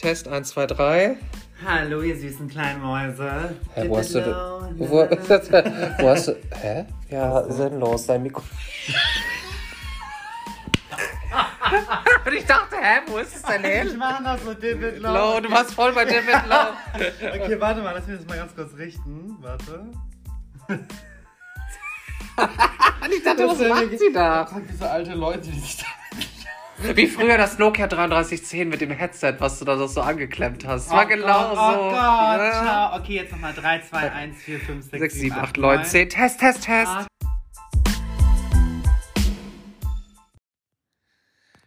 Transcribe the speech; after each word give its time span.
Test 0.00 0.28
1, 0.28 0.48
2, 0.50 0.66
3. 0.66 1.16
Hallo, 1.66 2.02
ihr 2.02 2.16
süßen 2.16 2.48
kleinen 2.48 2.80
Mäuse. 2.80 3.56
Hä, 3.74 3.88
wo 3.88 3.98
hast 3.98 4.14
du 4.14 4.20
denn- 4.20 4.32
wo, 4.78 4.88
wo 6.02 6.08
hast 6.08 6.28
du. 6.28 6.36
Hä? 6.54 6.84
Ja, 7.10 7.42
sinnlos, 7.50 8.06
dein 8.06 8.22
Mikro. 8.22 8.42
Und 12.26 12.32
ich 12.34 12.44
dachte, 12.46 12.76
hä, 12.76 13.00
wo 13.08 13.18
ist 13.18 13.34
es 13.36 13.42
denn 13.42 13.64
Ich 13.64 13.70
hin? 13.90 13.98
mach 13.98 14.20
noch 14.20 14.38
so 14.38 14.54
David 14.54 15.00
Low. 15.00 15.12
Low, 15.12 15.40
du 15.40 15.50
warst 15.50 15.72
voll 15.74 15.92
bei 15.92 16.04
David 16.04 16.46
Low. 16.48 16.74
Okay, 17.44 17.60
warte 17.60 17.82
mal, 17.82 17.92
lass 17.94 18.06
mich 18.06 18.18
das 18.18 18.26
mal 18.28 18.36
ganz 18.36 18.54
kurz 18.54 18.74
richten. 18.76 19.36
Warte. 19.40 19.86
Und 22.38 23.12
ich 23.12 23.22
dachte, 23.24 23.48
was 23.48 23.58
macht 23.58 23.98
sie 23.98 24.12
da? 24.12 24.46
Sag 24.48 24.62
diese 24.68 24.88
alte 24.88 25.14
Leute, 25.14 25.40
die 25.40 25.58
sich 25.58 25.76
da. 25.78 25.86
Wie 26.80 27.06
früher 27.08 27.36
das 27.36 27.58
Nokia 27.58 27.88
3310 27.88 28.68
mit 28.68 28.80
dem 28.80 28.90
Headset, 28.90 29.34
was 29.40 29.58
du 29.58 29.64
da 29.64 29.76
so 29.88 30.00
angeklemmt 30.00 30.64
hast. 30.66 30.86
Das 30.86 30.92
war 30.94 31.04
Oh 31.04 31.08
genau 31.08 31.48
Gott, 31.48 31.56
so. 31.56 31.60
Oh 31.60 31.90
Gott, 31.90 31.94
Ja. 31.94 32.52
ciao. 32.62 32.96
Okay, 33.00 33.14
jetzt 33.16 33.32
nochmal 33.32 33.52
3, 33.52 33.80
2, 33.80 34.12
1, 34.12 34.36
4, 34.42 34.60
5, 34.60 34.84
6, 34.84 34.98
6, 35.00 35.14
7, 35.14 35.36
8, 35.38 35.56
9, 35.58 35.84
10. 35.84 36.08
Test, 36.08 36.40
Test, 36.40 36.62
Test. 36.64 36.90
Ah. 36.92 37.06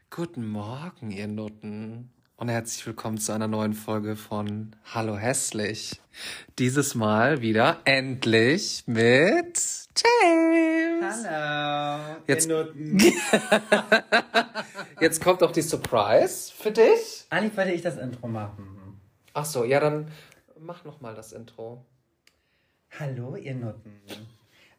Guten 0.10 0.48
Morgen, 0.48 1.12
ihr 1.12 1.28
Nutten. 1.28 2.14
Und 2.42 2.50
herzlich 2.50 2.88
willkommen 2.88 3.20
zu 3.20 3.34
einer 3.34 3.48
neuen 3.48 3.76
Folge 3.76 4.16
von 4.16 4.76
Hallo 4.96 5.16
Hässlich. 5.16 6.02
Dieses 6.58 6.96
Mal 6.96 7.44
wieder 7.44 7.82
endlich 7.86 8.82
mit 8.88 9.62
James. 9.96 11.24
Hallo. 11.30 12.16
Jetzt- 12.26 12.50
ihr 12.50 12.56
Nutten. 12.64 12.98
Jetzt 15.00 15.24
kommt 15.24 15.44
auch 15.44 15.52
die 15.52 15.62
Surprise 15.62 16.52
für 16.52 16.72
dich. 16.72 17.28
Eigentlich 17.30 17.56
wollte 17.56 17.74
ich 17.74 17.84
das 17.84 17.98
Intro 18.00 18.28
machen. 18.28 19.00
Ach 19.36 19.46
so, 19.46 19.64
ja, 19.64 19.80
dann 19.80 20.08
mach 20.60 20.84
noch 20.84 21.00
mal 21.00 21.14
das 21.14 21.34
Intro. 21.34 21.86
Hallo, 23.00 23.36
ihr 23.36 23.54
Nutten. 23.54 24.02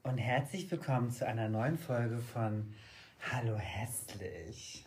Und 0.02 0.18
herzlich 0.18 0.68
willkommen 0.68 1.12
zu 1.12 1.28
einer 1.28 1.48
neuen 1.48 1.78
Folge 1.78 2.18
von 2.32 2.74
Hallo 3.30 3.56
Hässlich. 3.56 4.84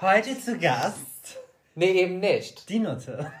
Heute 0.00 0.36
zu 0.36 0.58
Gast 0.58 1.38
Nee, 1.78 1.92
eben 1.92 2.18
nicht. 2.18 2.68
die 2.68 2.80
Nutte. 2.80 3.30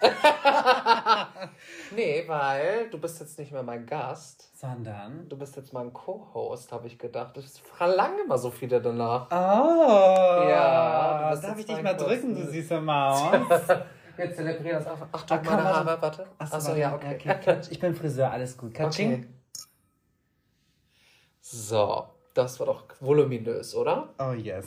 Nee, 1.94 2.24
weil 2.26 2.88
du 2.90 2.98
bist 2.98 3.18
jetzt 3.20 3.38
nicht 3.38 3.50
mehr 3.50 3.62
mein 3.62 3.84
Gast. 3.86 4.50
Sondern. 4.56 5.28
Du 5.28 5.36
bist 5.36 5.56
jetzt 5.56 5.72
mein 5.72 5.92
Co-Host, 5.92 6.70
habe 6.70 6.86
ich 6.86 6.98
gedacht. 6.98 7.36
Ich 7.38 7.60
verlange 7.62 8.20
immer 8.22 8.38
so 8.38 8.50
viele 8.50 8.80
danach. 8.80 9.26
Oh! 9.30 10.48
Ja, 10.48 11.34
du 11.34 11.40
Darf 11.40 11.58
ich 11.58 11.64
dich 11.66 11.82
mal 11.82 11.94
drücken, 11.96 12.34
du 12.34 12.44
süße 12.46 12.80
Maus? 12.80 13.32
Wir 14.16 14.34
zelebrieren 14.34 14.78
das 14.78 14.86
einfach. 14.86 15.06
Achtung, 15.12 15.38
Ah, 15.38 15.42
komm, 15.44 15.56
meine. 15.56 15.68
Haare, 15.74 16.02
warte. 16.02 16.26
Achso, 16.38 16.56
Achso, 16.56 16.74
ja, 16.74 16.94
okay. 16.94 17.16
Katsch. 17.18 17.68
Ich 17.70 17.80
bin 17.80 17.94
Friseur, 17.94 18.30
alles 18.30 18.56
gut. 18.56 18.74
Katsching. 18.74 19.12
okay. 19.14 19.26
So, 21.40 22.04
das 22.34 22.58
war 22.60 22.66
doch 22.66 22.84
voluminös, 23.00 23.74
oder? 23.74 24.10
Oh 24.18 24.32
yes. 24.32 24.66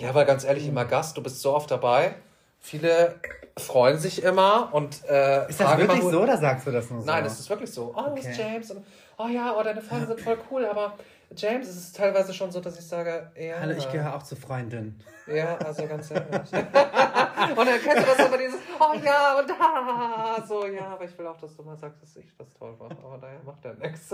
Ja, 0.00 0.14
weil 0.14 0.24
ganz 0.24 0.44
ehrlich, 0.44 0.66
immer 0.66 0.84
Gast, 0.84 1.16
du 1.16 1.22
bist 1.22 1.40
so 1.40 1.54
oft 1.54 1.70
dabei. 1.70 2.14
Viele 2.58 3.20
freuen 3.56 3.98
sich 3.98 4.22
immer 4.22 4.70
und 4.72 5.04
äh, 5.08 5.48
Ist 5.48 5.60
das 5.60 5.66
fragen 5.66 5.82
wirklich 5.82 6.00
immer, 6.00 6.10
so 6.10 6.22
oder 6.22 6.36
sagst 6.36 6.66
du 6.66 6.70
das 6.70 6.90
nur 6.90 7.00
so? 7.00 7.06
Nein, 7.06 7.24
es 7.24 7.38
ist 7.40 7.50
wirklich 7.50 7.70
so. 7.70 7.94
Oh, 7.96 8.10
wo 8.10 8.14
ist 8.14 8.26
Okay. 8.26 8.36
James? 8.38 8.70
Und, 8.70 8.84
oh 9.18 9.28
ja, 9.28 9.54
oh, 9.58 9.62
deine 9.62 9.80
Folgen 9.80 10.06
sind 10.06 10.20
voll 10.20 10.38
cool, 10.50 10.64
aber 10.66 10.94
James, 11.36 11.68
es 11.68 11.76
ist 11.76 11.96
teilweise 11.96 12.34
schon 12.34 12.50
so, 12.50 12.60
dass 12.60 12.78
ich 12.78 12.86
sage, 12.86 13.30
ja. 13.38 13.56
Hallo, 13.60 13.74
ich 13.76 13.90
gehöre 13.90 14.14
auch 14.16 14.22
zur 14.22 14.36
Freundin. 14.38 15.00
Ja, 15.26 15.56
also 15.58 15.86
ganz 15.86 16.10
ehrlich. 16.10 16.30
und 16.52 16.52
dann 16.52 17.80
kennst 17.80 17.98
du 17.98 18.16
das 18.16 18.26
immer 18.26 18.38
dieses, 18.38 18.60
oh 18.80 18.94
ja, 19.04 19.38
und 19.38 19.48
da, 19.48 20.44
so, 20.46 20.66
ja, 20.66 20.88
aber 20.88 21.04
ich 21.04 21.16
will 21.16 21.26
auch, 21.26 21.38
dass 21.38 21.56
du 21.56 21.62
mal 21.62 21.76
sagst, 21.76 22.02
dass 22.02 22.16
ich 22.16 22.36
das 22.36 22.52
toll 22.54 22.74
mache, 22.78 22.96
aber 23.04 23.18
daher 23.18 23.40
macht 23.44 23.64
er 23.64 23.74
nichts. 23.74 24.10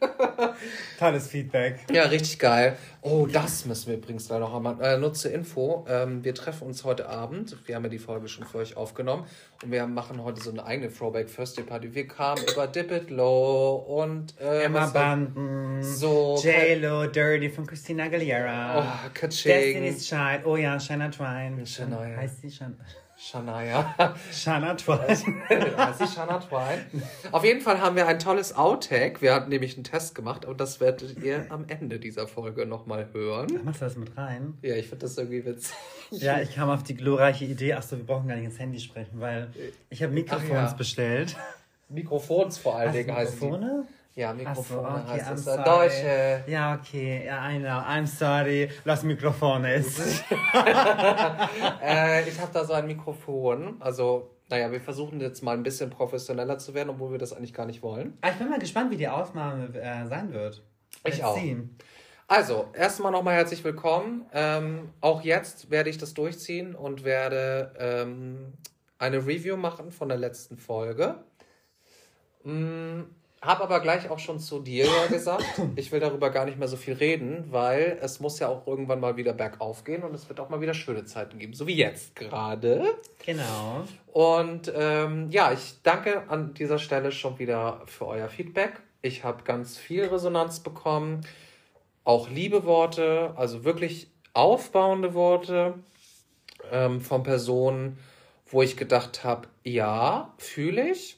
Tolles 0.98 1.28
Feedback. 1.28 1.80
Ja, 1.90 2.04
richtig 2.04 2.38
geil. 2.38 2.76
Oh, 3.02 3.26
das 3.26 3.64
müssen 3.64 3.88
wir 3.88 3.96
übrigens 3.96 4.26
gleich 4.26 4.40
noch 4.40 4.54
einmal. 4.54 4.80
Äh, 4.80 4.98
nur 4.98 5.12
zur 5.12 5.32
Info. 5.32 5.86
Ähm, 5.88 6.24
wir 6.24 6.34
treffen 6.34 6.66
uns 6.66 6.84
heute 6.84 7.08
Abend. 7.08 7.56
Wir 7.66 7.76
haben 7.76 7.84
ja 7.84 7.88
die 7.88 7.98
Folge 7.98 8.28
schon 8.28 8.44
für 8.44 8.58
euch 8.58 8.76
aufgenommen. 8.76 9.24
Und 9.62 9.70
wir 9.70 9.86
machen 9.86 10.22
heute 10.22 10.40
so 10.40 10.50
eine 10.50 10.64
eigene 10.64 10.92
Throwback 10.92 11.34
Thursday 11.34 11.62
Party. 11.62 11.94
Wir 11.94 12.06
kamen 12.06 12.42
über 12.52 12.66
Dip 12.66 12.90
It 12.90 13.10
Low 13.10 13.76
und 13.76 14.38
äh, 14.40 14.64
Emma 14.64 14.86
Banden. 14.86 15.82
So. 15.82 16.40
J-Lo, 16.42 17.06
Dirty 17.06 17.48
von 17.48 17.66
Christina 17.66 18.04
Aguilera. 18.04 18.78
Oh, 19.06 19.10
Kaching. 19.14 19.52
Destiny's 19.52 20.06
Child. 20.08 20.44
Oh 20.44 20.56
ja, 20.56 20.78
Shana 20.78 21.08
Twain. 21.08 21.64
Shania. 21.66 22.16
Heißt 22.16 22.40
sie 22.40 22.50
Shana? 22.50 22.74
Shania. 23.20 24.14
Shana 24.32 24.74
Twain. 24.76 25.00
heißt 25.48 25.98
sie 25.98 26.06
Shania 26.06 26.38
Twine? 26.38 26.84
Auf 27.32 27.42
jeden 27.42 27.60
Fall 27.60 27.80
haben 27.80 27.96
wir 27.96 28.06
ein 28.06 28.20
tolles 28.20 28.56
Outtake. 28.56 29.20
Wir 29.20 29.34
hatten 29.34 29.48
nämlich 29.50 29.74
einen 29.74 29.82
Test 29.82 30.14
gemacht 30.14 30.44
und 30.44 30.60
das 30.60 30.78
werdet 30.78 31.18
ihr 31.22 31.46
am 31.50 31.64
Ende 31.66 31.98
dieser 31.98 32.28
Folge 32.28 32.64
nochmal 32.64 33.08
hören. 33.12 33.48
Machst 33.64 33.80
du 33.80 33.86
das 33.86 33.96
mit 33.96 34.16
rein? 34.16 34.56
Ja, 34.62 34.76
ich 34.76 34.86
finde 34.86 35.06
das 35.06 35.18
irgendwie 35.18 35.44
witzig. 35.44 35.74
Ja, 36.10 36.40
ich 36.40 36.54
kam 36.54 36.70
auf 36.70 36.84
die 36.84 36.94
glorreiche 36.94 37.44
Idee. 37.44 37.74
Achso, 37.74 37.96
wir 37.96 38.06
brauchen 38.06 38.28
gar 38.28 38.36
nicht 38.36 38.44
ins 38.44 38.58
Handy 38.58 38.78
sprechen, 38.78 39.20
weil 39.20 39.50
ich 39.90 40.02
habe 40.02 40.12
Mikrofons 40.12 40.50
ja. 40.50 40.72
bestellt. 40.74 41.36
Mikrofons 41.88 42.58
vor 42.58 42.76
allen 42.76 42.92
Dingen 42.92 43.14
heißt 43.14 43.42
die. 43.42 43.50
Mikrofone? 44.18 44.18
Ja, 44.18 44.30
Ach 44.30 44.34
so, 44.34 44.74
Mikrofone 44.74 45.04
okay, 45.04 45.22
heißt 45.22 45.46
es. 45.48 45.64
Deutsche. 45.64 46.44
Ja, 46.48 46.74
okay. 46.74 47.26
Ja, 47.26 47.50
I 47.50 47.58
know. 47.58 47.68
I'm 47.68 48.06
sorry. 48.06 48.68
Los 48.84 49.02
Mikrofones. 49.02 50.22
Äh, 51.82 52.28
ich 52.28 52.38
habe 52.40 52.52
da 52.52 52.64
so 52.64 52.72
ein 52.72 52.86
Mikrofon. 52.86 53.76
Also, 53.80 54.30
naja, 54.48 54.70
wir 54.70 54.80
versuchen 54.80 55.20
jetzt 55.20 55.42
mal 55.42 55.56
ein 55.56 55.62
bisschen 55.62 55.90
professioneller 55.90 56.58
zu 56.58 56.74
werden, 56.74 56.90
obwohl 56.90 57.12
wir 57.12 57.18
das 57.18 57.32
eigentlich 57.32 57.54
gar 57.54 57.66
nicht 57.66 57.82
wollen. 57.82 58.18
Ah, 58.20 58.30
ich 58.30 58.36
bin 58.36 58.48
mal 58.48 58.58
gespannt, 58.58 58.90
wie 58.90 58.96
die 58.96 59.08
Aufnahme 59.08 59.68
äh, 59.78 60.06
sein 60.06 60.32
wird. 60.32 60.62
Ich 61.04 61.18
Let's 61.18 61.22
auch. 61.22 61.36
see. 61.36 61.56
Also, 62.26 62.66
erstmal 62.74 63.12
nochmal 63.12 63.36
herzlich 63.36 63.62
willkommen. 63.64 64.26
Ähm, 64.32 64.90
auch 65.00 65.22
jetzt 65.22 65.70
werde 65.70 65.90
ich 65.90 65.98
das 65.98 66.12
durchziehen 66.14 66.74
und 66.74 67.04
werde 67.04 67.72
ähm, 67.78 68.52
eine 68.98 69.18
Review 69.18 69.56
machen 69.56 69.92
von 69.92 70.08
der 70.08 70.18
letzten 70.18 70.58
Folge. 70.58 71.14
Mm, 72.44 73.02
hab 73.40 73.60
aber 73.60 73.80
gleich 73.80 74.10
auch 74.10 74.18
schon 74.18 74.40
zu 74.40 74.60
dir 74.60 74.86
ja 74.86 75.06
gesagt, 75.06 75.44
ich 75.76 75.92
will 75.92 76.00
darüber 76.00 76.30
gar 76.30 76.44
nicht 76.44 76.58
mehr 76.58 76.68
so 76.68 76.76
viel 76.76 76.94
reden, 76.94 77.46
weil 77.50 77.98
es 78.02 78.20
muss 78.20 78.38
ja 78.40 78.48
auch 78.48 78.66
irgendwann 78.66 79.00
mal 79.00 79.16
wieder 79.16 79.32
bergauf 79.32 79.84
gehen 79.84 80.02
und 80.02 80.14
es 80.14 80.28
wird 80.28 80.40
auch 80.40 80.48
mal 80.48 80.60
wieder 80.60 80.74
schöne 80.74 81.04
Zeiten 81.04 81.38
geben, 81.38 81.54
so 81.54 81.66
wie 81.66 81.76
jetzt 81.76 82.16
gerade. 82.16 82.96
Genau. 83.24 83.84
Und 84.12 84.72
ähm, 84.74 85.30
ja, 85.30 85.52
ich 85.52 85.76
danke 85.82 86.28
an 86.28 86.54
dieser 86.54 86.78
Stelle 86.78 87.12
schon 87.12 87.38
wieder 87.38 87.82
für 87.86 88.06
euer 88.06 88.28
Feedback. 88.28 88.80
Ich 89.02 89.22
habe 89.22 89.44
ganz 89.44 89.78
viel 89.78 90.04
Resonanz 90.06 90.60
bekommen, 90.60 91.20
auch 92.02 92.28
liebe 92.28 92.64
Worte, 92.64 93.34
also 93.36 93.64
wirklich 93.64 94.10
aufbauende 94.32 95.14
Worte 95.14 95.74
ähm, 96.72 97.00
von 97.00 97.22
Personen, 97.22 97.98
wo 98.46 98.62
ich 98.62 98.76
gedacht 98.76 99.22
habe, 99.22 99.46
ja, 99.62 100.34
fühle 100.38 100.90
ich 100.90 101.17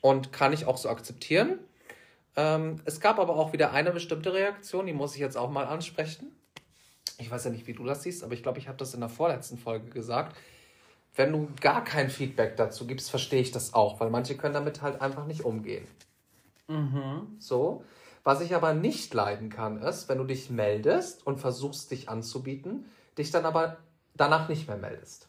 und 0.00 0.32
kann 0.32 0.52
ich 0.52 0.66
auch 0.66 0.76
so 0.76 0.88
akzeptieren. 0.88 1.58
Ähm, 2.36 2.80
es 2.84 3.00
gab 3.00 3.18
aber 3.18 3.36
auch 3.36 3.52
wieder 3.52 3.72
eine 3.72 3.90
bestimmte 3.90 4.32
Reaktion, 4.32 4.86
die 4.86 4.92
muss 4.92 5.14
ich 5.14 5.20
jetzt 5.20 5.36
auch 5.36 5.50
mal 5.50 5.66
ansprechen. 5.66 6.32
Ich 7.18 7.30
weiß 7.30 7.44
ja 7.44 7.50
nicht, 7.50 7.66
wie 7.66 7.72
du 7.72 7.84
das 7.84 8.04
siehst, 8.04 8.22
aber 8.22 8.32
ich 8.34 8.42
glaube, 8.42 8.58
ich 8.58 8.68
habe 8.68 8.78
das 8.78 8.94
in 8.94 9.00
der 9.00 9.08
vorletzten 9.08 9.58
Folge 9.58 9.90
gesagt. 9.90 10.36
Wenn 11.16 11.32
du 11.32 11.48
gar 11.60 11.82
kein 11.82 12.10
Feedback 12.10 12.56
dazu 12.56 12.86
gibst, 12.86 13.10
verstehe 13.10 13.40
ich 13.40 13.50
das 13.50 13.74
auch, 13.74 13.98
weil 13.98 14.10
manche 14.10 14.36
können 14.36 14.54
damit 14.54 14.82
halt 14.82 15.00
einfach 15.00 15.26
nicht 15.26 15.44
umgehen. 15.44 15.86
Mhm. 16.68 17.36
So. 17.40 17.82
Was 18.22 18.40
ich 18.40 18.54
aber 18.54 18.74
nicht 18.74 19.14
leiden 19.14 19.48
kann, 19.48 19.80
ist, 19.82 20.08
wenn 20.08 20.18
du 20.18 20.24
dich 20.24 20.50
meldest 20.50 21.26
und 21.26 21.40
versuchst, 21.40 21.90
dich 21.90 22.08
anzubieten, 22.08 22.84
dich 23.16 23.30
dann 23.30 23.46
aber 23.46 23.78
danach 24.14 24.48
nicht 24.48 24.68
mehr 24.68 24.76
meldest. 24.76 25.27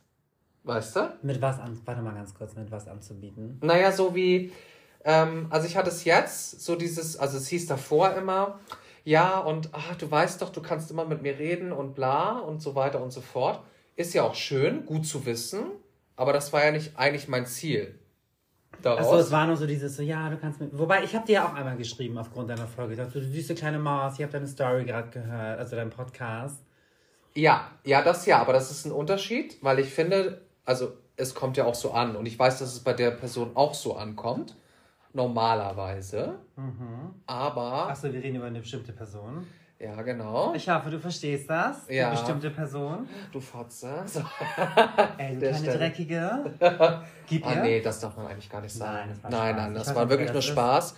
Weißt 0.63 0.95
du? 0.95 1.13
Mit 1.21 1.41
was 1.41 1.59
an? 1.59 1.79
Warte 1.85 2.01
mal 2.01 2.13
ganz 2.13 2.33
kurz, 2.33 2.55
mit 2.55 2.71
was 2.71 2.87
anzubieten. 2.87 3.59
Naja, 3.61 3.91
so 3.91 4.13
wie, 4.13 4.51
ähm, 5.03 5.47
also 5.49 5.67
ich 5.67 5.77
hatte 5.77 5.89
es 5.89 6.03
jetzt, 6.03 6.61
so 6.61 6.75
dieses, 6.75 7.17
also 7.17 7.37
es 7.37 7.47
hieß 7.47 7.67
davor 7.67 8.13
immer, 8.13 8.59
ja, 9.03 9.39
und 9.39 9.69
ach, 9.71 9.95
du 9.95 10.09
weißt 10.09 10.41
doch, 10.41 10.49
du 10.49 10.61
kannst 10.61 10.91
immer 10.91 11.05
mit 11.05 11.21
mir 11.21 11.39
reden 11.39 11.71
und 11.71 11.95
bla 11.95 12.39
und 12.39 12.61
so 12.61 12.75
weiter 12.75 13.01
und 13.01 13.11
so 13.11 13.21
fort. 13.21 13.63
Ist 13.95 14.13
ja 14.13 14.23
auch 14.23 14.35
schön, 14.35 14.85
gut 14.85 15.05
zu 15.05 15.25
wissen, 15.25 15.63
aber 16.15 16.33
das 16.33 16.53
war 16.53 16.63
ja 16.63 16.71
nicht 16.71 16.97
eigentlich 16.97 17.27
mein 17.27 17.45
Ziel. 17.45 17.97
Daraus. 18.81 19.07
Achso, 19.07 19.17
es 19.17 19.31
war 19.31 19.47
nur 19.47 19.57
so 19.57 19.65
dieses 19.65 19.95
so, 19.95 20.03
ja, 20.03 20.29
du 20.29 20.37
kannst 20.37 20.61
mit. 20.61 20.77
Wobei, 20.77 21.03
ich 21.03 21.13
habe 21.15 21.25
dir 21.25 21.33
ja 21.33 21.47
auch 21.47 21.53
einmal 21.53 21.75
geschrieben 21.75 22.17
aufgrund 22.17 22.49
deiner 22.49 22.67
Folge. 22.67 22.93
Ich 22.93 22.99
dachte, 22.99 23.19
du 23.19 23.25
süße 23.25 23.55
kleine 23.55 23.79
Maus, 23.79 24.13
ich 24.15 24.21
habe 24.21 24.31
deine 24.31 24.47
Story 24.47 24.85
gerade 24.85 25.09
gehört, 25.09 25.59
also 25.59 25.75
deinen 25.75 25.89
Podcast. 25.89 26.63
Ja, 27.35 27.71
ja, 27.83 28.01
das 28.01 28.25
ja, 28.25 28.39
aber 28.39 28.53
das 28.53 28.71
ist 28.71 28.85
ein 28.85 28.91
Unterschied, 28.91 29.57
weil 29.61 29.79
ich 29.79 29.89
finde, 29.89 30.41
also 30.69 30.93
es 31.17 31.33
kommt 31.33 31.57
ja 31.57 31.65
auch 31.65 31.73
so 31.75 31.91
an 31.91 32.15
und 32.15 32.25
ich 32.27 32.37
weiß, 32.37 32.59
dass 32.59 32.71
es 32.73 32.79
bei 32.81 32.93
der 32.93 33.09
Person 33.11 33.51
auch 33.55 33.73
so 33.73 33.95
ankommt, 33.95 34.55
normalerweise, 35.13 36.35
aber 37.25 37.89
Achso, 37.89 38.11
wir 38.13 38.21
reden 38.23 38.35
über 38.37 38.45
eine 38.45 38.59
bestimmte 38.59 38.91
Person. 38.93 39.47
Ja, 39.79 40.01
genau. 40.01 40.53
Ich 40.53 40.67
hoffe, 40.69 40.89
du 40.89 40.99
verstehst 40.99 41.49
das. 41.49 41.87
Ja. 41.87 42.07
Eine 42.09 42.17
bestimmte 42.17 42.49
Person. 42.51 43.07
Du 43.31 43.39
Fotze. 43.39 44.03
So. 44.05 44.19
Ey, 45.17 45.35
du 45.37 45.49
kleine. 45.49 45.77
Dreckige. 45.77 46.51
Gib 47.27 47.47
Ah, 47.47 47.53
ihr. 47.55 47.61
nee, 47.61 47.81
das 47.81 48.01
darf 48.01 48.17
man 48.17 48.27
eigentlich 48.27 48.49
gar 48.49 48.59
nicht 48.61 48.73
sagen. 48.73 49.13
Nein, 49.23 49.31
nein, 49.31 49.55
nein, 49.55 49.73
das 49.73 49.95
war 49.95 50.09
wirklich 50.09 50.33
nur. 50.33 50.41
Spaß. 50.41 50.95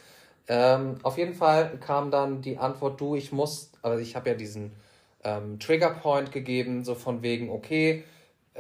Ähm, 0.48 0.96
auf 1.04 1.18
jeden 1.20 1.36
Fall 1.36 1.78
kam 1.80 2.10
dann 2.10 2.42
die 2.42 2.58
Antwort, 2.58 3.00
du, 3.00 3.16
ich 3.16 3.32
muss, 3.32 3.72
also 3.84 4.00
ich 4.02 4.16
habe 4.16 4.30
ja 4.32 4.36
diesen 4.36 4.72
ähm, 5.24 5.60
Triggerpoint 5.60 6.32
gegeben, 6.32 6.84
so 6.84 6.96
von 6.96 7.22
wegen, 7.22 7.52
okay, 7.52 8.04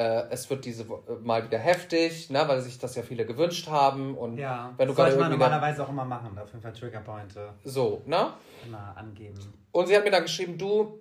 äh, 0.01 0.27
es 0.31 0.49
wird 0.49 0.65
diese 0.65 0.83
äh, 0.83 1.15
mal 1.21 1.43
wieder 1.43 1.59
heftig, 1.59 2.29
ne, 2.29 2.43
weil 2.47 2.61
sich 2.61 2.79
das 2.79 2.95
ja 2.95 3.03
viele 3.03 3.25
gewünscht 3.25 3.67
haben 3.67 4.17
und 4.17 4.37
Ja, 4.37 4.73
wenn 4.77 4.87
du 4.87 4.93
das 4.93 5.05
sollte 5.05 5.19
man 5.19 5.31
normalerweise 5.31 5.83
auch 5.83 5.89
immer 5.89 6.05
machen. 6.05 6.37
Auf 6.39 6.49
jeden 6.49 6.61
Fall 6.61 6.73
Triggerpointe 6.73 7.53
so, 7.63 8.01
ne? 8.05 8.33
immer 8.65 8.93
angeben. 8.95 9.37
Und 9.71 9.87
sie 9.87 9.95
hat 9.95 10.03
mir 10.03 10.11
dann 10.11 10.23
geschrieben, 10.23 10.57
du, 10.57 10.99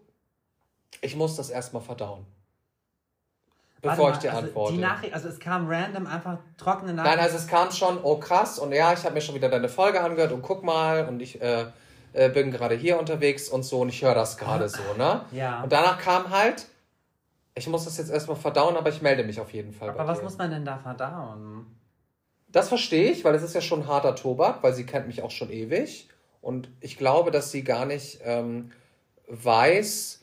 ich 1.00 1.16
muss 1.16 1.36
das 1.36 1.50
erstmal 1.50 1.82
verdauen. 1.82 2.26
Bevor 3.82 4.10
Warte 4.10 4.18
ich 4.18 4.22
dir 4.22 4.28
mal, 4.28 4.36
also 4.36 4.46
antworte. 4.48 4.72
Die 4.74 4.78
Nachricht, 4.78 5.14
also 5.14 5.28
es 5.28 5.40
kam 5.40 5.66
random 5.66 6.06
einfach 6.06 6.38
trockene 6.58 6.92
Nachricht. 6.92 7.16
Nein, 7.16 7.24
also 7.24 7.36
es 7.38 7.46
kam 7.46 7.70
schon, 7.70 7.98
oh 8.02 8.18
krass, 8.18 8.58
und 8.58 8.72
ja, 8.72 8.92
ich 8.92 9.04
habe 9.04 9.14
mir 9.14 9.22
schon 9.22 9.34
wieder 9.34 9.48
deine 9.48 9.70
Folge 9.70 10.02
angehört 10.02 10.32
und 10.32 10.42
guck 10.42 10.62
mal, 10.62 11.08
und 11.08 11.22
ich 11.22 11.40
äh, 11.40 11.64
äh, 12.12 12.28
bin 12.28 12.50
gerade 12.50 12.74
hier 12.74 12.98
unterwegs 12.98 13.48
und 13.48 13.62
so, 13.62 13.80
und 13.80 13.88
ich 13.88 14.02
höre 14.02 14.14
das 14.14 14.36
gerade 14.36 14.68
so, 14.78 14.82
ne? 14.98 15.22
Ja. 15.32 15.62
Und 15.62 15.72
danach 15.72 15.98
kam 15.98 16.28
halt, 16.28 16.66
ich 17.60 17.68
muss 17.68 17.84
das 17.84 17.98
jetzt 17.98 18.10
erstmal 18.10 18.36
verdauen, 18.36 18.76
aber 18.76 18.88
ich 18.88 19.02
melde 19.02 19.22
mich 19.22 19.38
auf 19.38 19.52
jeden 19.52 19.72
Fall. 19.72 19.90
Aber 19.90 20.06
was 20.06 20.18
dir. 20.18 20.24
muss 20.24 20.38
man 20.38 20.50
denn 20.50 20.64
da 20.64 20.78
verdauen? 20.78 21.66
Das 22.48 22.68
verstehe 22.68 23.12
ich, 23.12 23.22
weil 23.24 23.34
es 23.34 23.42
ist 23.42 23.54
ja 23.54 23.60
schon 23.60 23.86
harter 23.86 24.16
Tobak, 24.16 24.62
weil 24.62 24.72
sie 24.72 24.84
kennt 24.84 25.06
mich 25.06 25.22
auch 25.22 25.30
schon 25.30 25.50
ewig. 25.50 26.08
Und 26.40 26.70
ich 26.80 26.96
glaube, 26.96 27.30
dass 27.30 27.52
sie 27.52 27.62
gar 27.62 27.84
nicht 27.84 28.20
ähm, 28.24 28.72
weiß, 29.28 30.22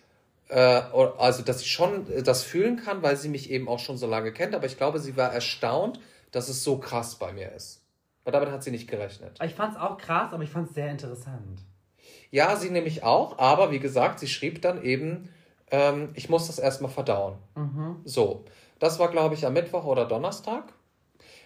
äh, 0.50 0.82
also 1.18 1.44
dass 1.44 1.60
sie 1.60 1.68
schon 1.68 2.12
äh, 2.12 2.24
das 2.24 2.44
fühlen 2.44 2.78
kann, 2.78 3.04
weil 3.04 3.16
sie 3.16 3.30
mich 3.30 3.52
eben 3.52 3.70
auch 3.70 3.80
schon 3.80 3.98
so 3.98 4.08
lange 4.08 4.34
kennt. 4.34 4.56
Aber 4.56 4.66
ich 4.66 4.78
glaube, 4.78 5.00
sie 5.00 5.16
war 5.16 5.32
erstaunt, 5.32 6.00
dass 6.32 6.50
es 6.50 6.64
so 6.64 6.80
krass 6.80 7.16
bei 7.16 7.32
mir 7.32 7.52
ist. 7.52 7.84
Weil 8.24 8.34
damit 8.34 8.50
hat 8.50 8.64
sie 8.64 8.72
nicht 8.72 8.90
gerechnet. 8.90 9.40
Ich 9.44 9.54
fand 9.54 9.76
es 9.76 9.80
auch 9.80 9.98
krass, 9.98 10.34
aber 10.34 10.44
ich 10.44 10.50
fand 10.50 10.70
es 10.70 10.76
sehr 10.76 10.90
interessant. 10.90 11.62
Ja, 12.32 12.56
sie 12.56 12.72
nämlich 12.72 13.04
auch, 13.04 13.38
aber 13.38 13.72
wie 13.72 13.80
gesagt, 13.80 14.20
sie 14.20 14.28
schrieb 14.28 14.62
dann 14.62 14.84
eben, 14.84 15.30
ähm, 15.72 16.10
ich 16.14 16.30
muss 16.30 16.48
das 16.48 16.60
erstmal 16.60 16.92
verdauen. 16.92 17.36
Mhm. 17.56 18.02
So, 18.06 18.46
das 18.80 19.00
war, 19.00 19.10
glaube 19.10 19.36
ich, 19.36 19.46
am 19.46 19.54
Mittwoch 19.54 19.86
oder 19.86 20.06
Donnerstag. 20.06 20.74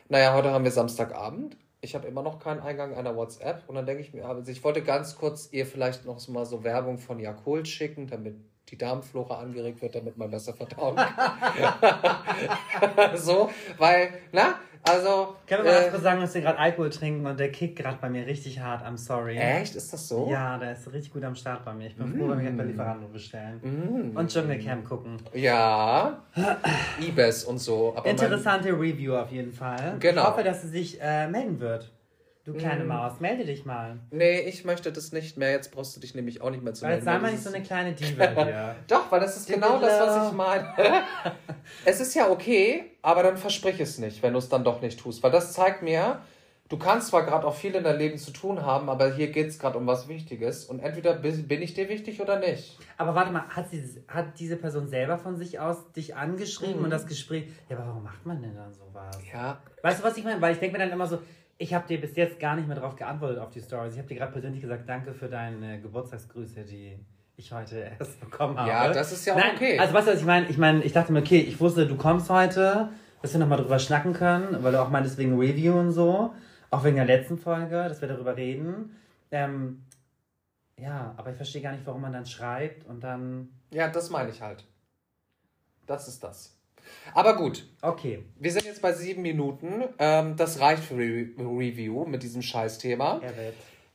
Naja, 0.09 0.33
heute 0.33 0.51
haben 0.51 0.63
wir 0.63 0.71
Samstagabend. 0.71 1.57
Ich 1.79 1.95
habe 1.95 2.07
immer 2.07 2.21
noch 2.21 2.39
keinen 2.39 2.59
Eingang 2.59 2.93
einer 2.93 3.15
WhatsApp. 3.15 3.63
Und 3.67 3.75
dann 3.75 3.85
denke 3.85 4.03
ich 4.03 4.13
mir, 4.13 4.25
also 4.25 4.51
ich 4.51 4.63
wollte 4.63 4.83
ganz 4.83 5.15
kurz 5.15 5.49
ihr 5.51 5.65
vielleicht 5.65 6.05
noch 6.05 6.19
so 6.19 6.31
mal 6.31 6.45
so 6.45 6.63
Werbung 6.63 6.99
von 6.99 7.19
Jakult 7.19 7.67
schicken, 7.67 8.07
damit 8.07 8.35
die 8.69 8.77
Darmflora 8.77 9.39
angeregt 9.39 9.81
wird, 9.81 9.95
damit 9.95 10.17
man 10.17 10.31
besser 10.31 10.53
verdauen 10.53 10.95
kann. 10.95 11.77
so, 13.15 13.49
weil, 13.77 14.13
na, 14.31 14.55
also. 14.83 15.35
Können 15.45 15.63
wir 15.63 15.71
mal 15.71 15.95
äh, 15.95 15.99
sagen, 15.99 16.21
dass 16.21 16.33
wir 16.33 16.41
gerade 16.41 16.57
Alkohol 16.57 16.89
trinken 16.89 17.25
und 17.25 17.39
der 17.39 17.51
kickt 17.51 17.77
gerade 17.77 17.97
bei 18.01 18.09
mir 18.09 18.25
richtig 18.25 18.59
hart. 18.59 18.85
I'm 18.85 18.97
sorry. 18.97 19.37
echt? 19.37 19.75
Ist 19.75 19.93
das 19.93 20.07
so? 20.07 20.29
Ja, 20.31 20.57
der 20.57 20.73
ist 20.73 20.91
richtig 20.91 21.13
gut 21.13 21.23
am 21.23 21.35
Start 21.35 21.65
bei 21.65 21.73
mir. 21.73 21.87
Ich 21.87 21.95
bin 21.95 22.07
froh, 22.07 22.29
wenn 22.29 22.39
wir 22.39 22.45
jetzt 22.45 22.57
bei 22.57 22.63
Lieferando 22.63 23.07
bestellen. 23.07 23.59
Mm. 23.61 24.17
Und 24.17 24.31
Dschungelcamp 24.31 24.85
gucken. 24.85 25.17
Ja. 25.33 26.23
Ibis 26.99 27.43
und 27.43 27.59
so. 27.59 27.93
Aber 27.95 28.09
Interessante 28.09 28.69
Review 28.69 29.15
auf 29.15 29.31
jeden 29.31 29.51
Fall. 29.51 29.97
Genau. 29.99 30.21
Ich 30.21 30.27
hoffe, 30.27 30.43
dass 30.43 30.61
sie 30.63 30.69
sich 30.69 30.99
äh, 31.01 31.27
melden 31.27 31.59
wird. 31.59 31.91
Du 32.53 32.59
kleine 32.59 32.83
Mm. 32.83 32.87
Maus, 32.87 33.19
melde 33.19 33.45
dich 33.45 33.65
mal. 33.65 33.99
Nee, 34.11 34.39
ich 34.41 34.65
möchte 34.65 34.91
das 34.91 35.11
nicht 35.11 35.37
mehr. 35.37 35.51
Jetzt 35.51 35.71
brauchst 35.71 35.95
du 35.95 35.99
dich 35.99 36.15
nämlich 36.15 36.41
auch 36.41 36.49
nicht 36.49 36.63
mehr 36.63 36.73
zu 36.73 36.85
melden. 36.85 37.03
sei 37.03 37.17
mal 37.19 37.31
nicht 37.31 37.43
so 37.43 37.53
eine 37.53 37.63
kleine 37.63 37.93
Diva 37.95 38.25
hier. 38.43 38.75
Doch, 38.87 39.11
weil 39.11 39.19
das 39.19 39.37
ist 39.37 39.47
genau 39.51 39.79
das, 39.79 39.99
was 40.07 40.27
ich 40.29 40.33
meine. 40.37 40.73
es 41.85 41.99
ist 42.01 42.13
ja 42.15 42.29
okay, 42.29 42.83
aber 43.01 43.23
dann 43.23 43.37
versprich 43.37 43.79
es 43.79 43.97
nicht, 43.97 44.21
wenn 44.23 44.33
du 44.33 44.39
es 44.39 44.49
dann 44.49 44.63
doch 44.63 44.81
nicht 44.81 44.99
tust. 44.99 45.23
Weil 45.23 45.31
das 45.31 45.53
zeigt 45.53 45.81
mir, 45.83 46.21
du 46.69 46.77
kannst 46.77 47.07
zwar 47.09 47.25
gerade 47.25 47.45
auch 47.47 47.55
viel 47.55 47.75
in 47.75 47.83
deinem 47.83 47.97
Leben 47.99 48.17
zu 48.17 48.31
tun 48.31 48.65
haben, 48.65 48.89
aber 48.89 49.13
hier 49.13 49.27
geht 49.31 49.47
es 49.47 49.59
gerade 49.59 49.77
um 49.77 49.87
was 49.87 50.07
Wichtiges. 50.07 50.65
Und 50.65 50.79
entweder 50.79 51.13
bin 51.13 51.47
bin 51.47 51.61
ich 51.61 51.73
dir 51.73 51.89
wichtig 51.89 52.21
oder 52.21 52.39
nicht. 52.39 52.77
Aber 52.97 53.13
warte 53.15 53.31
mal, 53.31 53.43
hat, 53.49 53.69
sie, 53.69 53.83
hat 54.07 54.39
diese 54.39 54.55
Person 54.57 54.87
selber 54.87 55.17
von 55.17 55.35
sich 55.37 55.59
aus 55.59 55.91
dich 55.93 56.15
angeschrieben 56.15 56.77
Mhm. 56.79 56.83
und 56.85 56.89
das 56.91 57.07
Gespräch. 57.07 57.45
Ja, 57.69 57.77
aber 57.77 57.87
warum 57.87 58.03
macht 58.03 58.25
man 58.25 58.41
denn 58.41 58.55
dann 58.55 58.73
sowas? 58.73 59.17
Ja. 59.33 59.61
Weißt 59.81 59.99
du, 59.99 60.03
was 60.03 60.17
ich 60.17 60.23
meine? 60.23 60.39
Weil 60.41 60.53
ich 60.53 60.59
denke 60.59 60.77
mir 60.77 60.83
dann 60.83 60.93
immer 60.93 61.07
so, 61.07 61.19
ich 61.61 61.75
habe 61.75 61.87
dir 61.87 62.01
bis 62.01 62.15
jetzt 62.15 62.39
gar 62.39 62.55
nicht 62.55 62.67
mehr 62.67 62.75
darauf 62.75 62.95
geantwortet 62.95 63.37
auf 63.37 63.51
die 63.51 63.61
Stories. 63.61 63.93
Ich 63.93 63.99
habe 63.99 64.07
dir 64.07 64.15
gerade 64.15 64.31
persönlich 64.31 64.61
gesagt, 64.61 64.89
danke 64.89 65.13
für 65.13 65.29
deine 65.29 65.79
Geburtstagsgrüße, 65.79 66.63
die 66.63 66.97
ich 67.35 67.51
heute 67.51 67.91
erst 67.99 68.19
bekommen 68.19 68.57
habe. 68.57 68.69
Ja, 68.69 68.91
das 68.91 69.11
ist 69.11 69.25
ja 69.25 69.35
auch 69.35 69.37
Nein, 69.37 69.51
okay. 69.55 69.77
Also 69.77 69.93
weißt 69.93 70.07
du, 70.07 70.11
was 70.13 70.19
ich 70.19 70.25
meine? 70.25 70.47
Ich 70.47 70.57
meine, 70.57 70.83
ich 70.83 70.91
dachte 70.91 71.13
mir, 71.13 71.19
okay, 71.19 71.39
ich 71.39 71.59
wusste, 71.59 71.85
du 71.85 71.95
kommst 71.97 72.31
heute, 72.31 72.89
dass 73.21 73.33
wir 73.33 73.39
nochmal 73.39 73.59
drüber 73.59 73.77
schnacken 73.77 74.13
können, 74.13 74.63
weil 74.63 74.71
du 74.71 74.81
auch 74.81 74.89
meintest 74.89 75.19
wegen 75.19 75.37
Review 75.39 75.77
und 75.77 75.91
so. 75.91 76.33
Auch 76.71 76.83
wegen 76.83 76.95
der 76.95 77.05
letzten 77.05 77.37
Folge, 77.37 77.85
dass 77.87 78.01
wir 78.01 78.07
darüber 78.07 78.35
reden. 78.35 78.97
Ähm, 79.29 79.83
ja, 80.77 81.13
aber 81.15 81.29
ich 81.29 81.35
verstehe 81.35 81.61
gar 81.61 81.73
nicht, 81.73 81.85
warum 81.85 82.01
man 82.01 82.13
dann 82.13 82.25
schreibt 82.25 82.87
und 82.87 83.03
dann. 83.03 83.49
Ja, 83.71 83.87
das 83.87 84.09
meine 84.09 84.31
ich 84.31 84.41
halt. 84.41 84.65
Das 85.85 86.07
ist 86.07 86.23
das. 86.23 86.57
Aber 87.13 87.35
gut, 87.35 87.67
Okay. 87.81 88.23
wir 88.39 88.51
sind 88.51 88.65
jetzt 88.65 88.81
bei 88.81 88.93
sieben 88.93 89.21
Minuten. 89.21 89.83
Ähm, 89.99 90.35
das 90.37 90.59
reicht 90.59 90.83
für 90.83 90.95
Re 90.95 91.27
Review 91.37 92.05
mit 92.05 92.23
diesem 92.23 92.41
Scheißthema. 92.41 93.21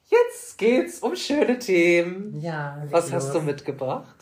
Jetzt 0.08 0.58
geht's 0.58 1.00
um 1.00 1.16
schöne 1.16 1.58
Themen. 1.58 2.40
Ja. 2.40 2.82
Was 2.90 3.12
hast 3.12 3.34
du 3.34 3.40
mitgebracht? 3.40 4.14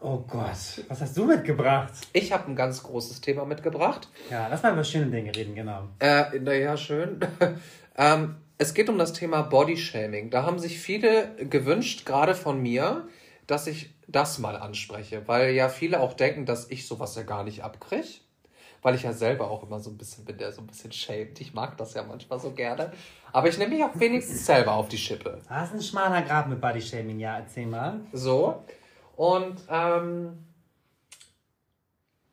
Oh 0.00 0.18
Gott, 0.28 0.84
was 0.88 1.00
hast 1.00 1.16
du 1.16 1.24
mitgebracht? 1.24 1.92
Ich 2.12 2.32
habe 2.32 2.48
ein 2.48 2.54
ganz 2.54 2.82
großes 2.84 3.20
Thema 3.20 3.44
mitgebracht. 3.44 4.08
Ja, 4.30 4.46
lass 4.48 4.62
mal 4.62 4.72
über 4.72 4.84
schöne 4.84 5.06
Dinge 5.06 5.34
reden, 5.34 5.56
genau. 5.56 5.88
Äh, 5.98 6.38
naja, 6.38 6.76
schön. 6.76 7.18
ähm, 7.96 8.36
es 8.58 8.74
geht 8.74 8.88
um 8.88 8.96
das 8.98 9.12
Thema 9.12 9.42
Bodyshaming. 9.42 10.30
Da 10.30 10.44
haben 10.44 10.60
sich 10.60 10.78
viele 10.78 11.34
gewünscht, 11.50 12.06
gerade 12.06 12.36
von 12.36 12.62
mir, 12.62 13.08
dass 13.48 13.66
ich 13.66 13.94
das 14.06 14.38
mal 14.38 14.56
anspreche, 14.56 15.26
weil 15.26 15.50
ja 15.54 15.68
viele 15.68 16.00
auch 16.00 16.12
denken, 16.12 16.46
dass 16.46 16.70
ich 16.70 16.86
sowas 16.86 17.16
ja 17.16 17.22
gar 17.22 17.42
nicht 17.42 17.64
abkriege. 17.64 18.20
Weil 18.80 18.94
ich 18.94 19.02
ja 19.02 19.12
selber 19.12 19.50
auch 19.50 19.64
immer 19.64 19.80
so 19.80 19.90
ein 19.90 19.98
bisschen 19.98 20.24
bin, 20.24 20.38
der 20.38 20.52
so 20.52 20.60
ein 20.60 20.68
bisschen 20.68 20.92
shamed. 20.92 21.40
Ich 21.40 21.52
mag 21.52 21.76
das 21.78 21.94
ja 21.94 22.04
manchmal 22.04 22.38
so 22.38 22.52
gerne. 22.52 22.92
Aber 23.32 23.48
ich 23.48 23.58
nehme 23.58 23.74
mich 23.74 23.82
auch 23.82 23.98
wenigstens 23.98 24.46
selber 24.46 24.74
auf 24.74 24.88
die 24.88 24.98
Schippe. 24.98 25.42
Das 25.48 25.70
ist 25.70 25.74
ein 25.74 25.82
schmaler 25.82 26.22
Grab 26.22 26.46
mit 26.46 26.60
Bodyshaming, 26.60 27.18
ja, 27.18 27.38
erzähl 27.38 27.66
mal. 27.66 28.00
So. 28.12 28.62
Und 29.16 29.60
ähm, 29.68 30.46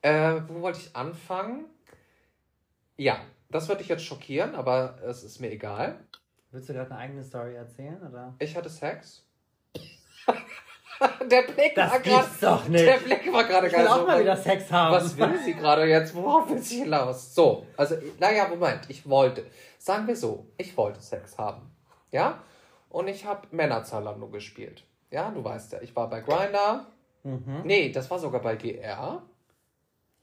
äh, 0.04 0.42
wo 0.48 0.62
wollte 0.62 0.82
ich 0.82 0.96
anfangen? 0.96 1.66
Ja, 2.96 3.18
das 3.50 3.68
wird 3.68 3.80
dich 3.80 3.88
jetzt 3.88 4.04
schockieren, 4.06 4.54
aber 4.54 5.00
es 5.04 5.24
ist 5.24 5.40
mir 5.40 5.50
egal. 5.50 6.00
Willst 6.52 6.70
du 6.70 6.74
gerade 6.74 6.92
eine 6.92 7.00
eigene 7.00 7.24
Story 7.24 7.56
erzählen, 7.56 8.00
oder? 8.08 8.36
Ich 8.38 8.56
hatte 8.56 8.70
Sex. 8.70 9.26
der 11.30 11.42
Blick 11.44 11.76
Das 11.76 11.92
war 11.92 12.00
gerade. 12.00 12.28
doch 12.42 12.68
nicht. 12.68 12.86
Der 12.86 12.98
Blick 12.98 13.32
war 13.34 13.44
gerade 13.44 13.68
Ich 13.68 13.74
will 13.74 13.80
geil. 13.80 13.88
auch 13.88 13.98
so, 14.00 14.06
mal 14.08 14.20
wieder 14.22 14.38
Sex 14.38 14.72
haben. 14.72 14.94
Was 14.94 15.18
will 15.18 15.38
sie 15.44 15.54
gerade 15.54 15.86
jetzt? 15.86 16.16
Worauf 16.16 16.50
will 16.50 16.60
sie 16.60 16.84
hinaus? 16.84 17.34
So, 17.36 17.66
also, 17.78 17.96
naja, 18.20 18.48
Moment, 18.48 18.82
ich 18.90 19.08
wollte. 19.10 19.46
Sagen 19.78 20.08
wir 20.08 20.16
so, 20.16 20.48
ich 20.58 20.76
wollte 20.78 21.02
Sex 21.02 21.38
haben. 21.38 21.72
Ja? 22.12 22.40
Und 22.90 23.08
ich 23.08 23.26
habe 23.26 23.48
Männerzalando 23.52 24.28
gespielt. 24.28 24.84
Ja, 25.12 25.30
du 25.32 25.44
weißt 25.44 25.74
ja, 25.74 25.82
ich 25.82 25.96
war 25.96 26.10
bei 26.10 26.22
Grinder. 26.22 26.88
Mhm. 27.24 27.62
Nee, 27.64 27.92
das 27.92 28.10
war 28.10 28.20
sogar 28.20 28.42
bei 28.42 28.56
GR. 28.56 29.22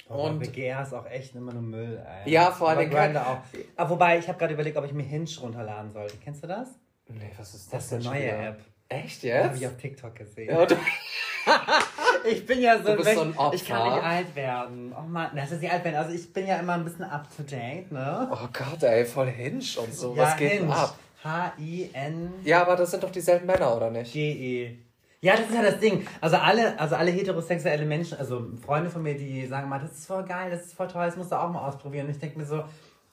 Oh, 0.09 0.15
Und- 0.27 0.41
BGR 0.41 0.83
ist 0.83 0.93
auch 0.93 1.07
echt 1.07 1.35
immer 1.37 1.53
nur 1.53 1.63
Müll, 1.63 2.05
ey. 2.25 2.31
Ja, 2.33 2.51
vor 2.51 2.69
allem 2.71 2.91
Grindr 2.91 3.27
auch. 3.27 3.39
Aber 3.77 3.91
wobei, 3.91 4.19
ich 4.19 4.29
habe 4.29 4.39
gerade 4.39 4.53
überlegt, 4.55 4.77
ob 4.77 4.85
ich 4.85 4.93
mir 4.93 5.05
Hinge 5.05 5.29
runterladen 5.41 5.91
sollte. 5.91 6.17
Kennst 6.19 6.43
du 6.43 6.49
das? 6.49 6.69
Nee, 7.09 7.31
was 7.39 7.55
ist 7.55 7.73
Das 7.73 7.89
das, 7.89 8.01
ist 8.01 8.07
eine 8.09 8.19
neue? 8.19 8.31
App. 8.31 8.61
Echt 8.93 9.23
Habe 9.25 9.55
ich 9.55 9.61
jetzt? 9.61 9.75
auf 9.75 9.81
TikTok 9.81 10.15
gesehen. 10.15 10.51
Ja, 10.51 10.67
Ich 12.31 12.47
bin 12.47 12.61
ja 12.61 12.79
so, 12.79 12.85
Du 12.85 12.97
bist 12.97 13.15
so 13.15 13.23
ein 13.23 13.37
Opfer. 13.37 13.55
Ich 13.55 13.67
kann 13.67 13.93
nicht 13.95 14.03
alt 14.03 14.37
werden. 14.37 14.95
Oh 14.97 15.03
Mann, 15.09 15.31
das 15.35 15.51
ist 15.51 15.61
nicht 15.61 15.73
alt 15.73 15.85
werden. 15.85 15.97
Also 15.97 16.13
ich 16.15 16.33
bin 16.33 16.47
ja 16.47 16.57
immer 16.57 16.75
ein 16.75 16.85
bisschen 16.85 17.05
up 17.05 17.27
to 17.37 17.43
date, 17.43 17.91
ne? 17.91 18.29
oh 18.31 18.49
Gott, 18.53 18.83
ey, 18.83 19.05
voll 19.05 19.29
Hinge 19.29 19.65
und 19.79 19.93
so. 19.93 20.15
ja, 20.15 20.23
was 20.23 20.37
geht 20.37 20.53
denn 20.53 20.59
Hinge. 20.61 20.77
ab? 20.77 20.97
H-I-N-G-E. 21.25 22.49
Ja, 22.49 22.63
aber 22.63 22.77
das 22.77 22.91
sind 22.91 23.03
doch 23.03 23.11
dieselben 23.11 23.47
Männer, 23.47 23.77
oder 23.77 23.91
nicht? 23.91 24.15
Ja, 24.15 25.37
das 25.37 25.47
ist 25.49 25.55
ja 25.55 25.63
das 25.63 25.79
Ding. 25.79 26.05
Also 26.21 26.37
alle, 26.37 26.79
also 26.79 26.97
alle 26.97 27.13
heterosexuelle 27.13 27.85
Menschen, 27.87 28.19
also 28.19 28.45
Freunde 28.65 28.91
von 28.91 29.03
mir, 29.05 29.15
die 29.17 29.47
sagen 29.47 29.69
mal, 29.69 29.79
das 29.79 29.93
ist 29.93 30.07
voll 30.07 30.25
geil, 30.25 30.51
das 30.51 30.63
ist 30.67 30.75
voll 30.75 30.89
toll, 30.89 31.07
das 31.07 31.17
musst 31.17 31.31
du 31.31 31.37
auch 31.41 31.49
mal 31.49 31.67
ausprobieren. 31.69 32.07
Und 32.07 32.13
ich 32.13 32.19
denke 32.19 32.39
mir 32.39 32.45
so, 32.45 32.65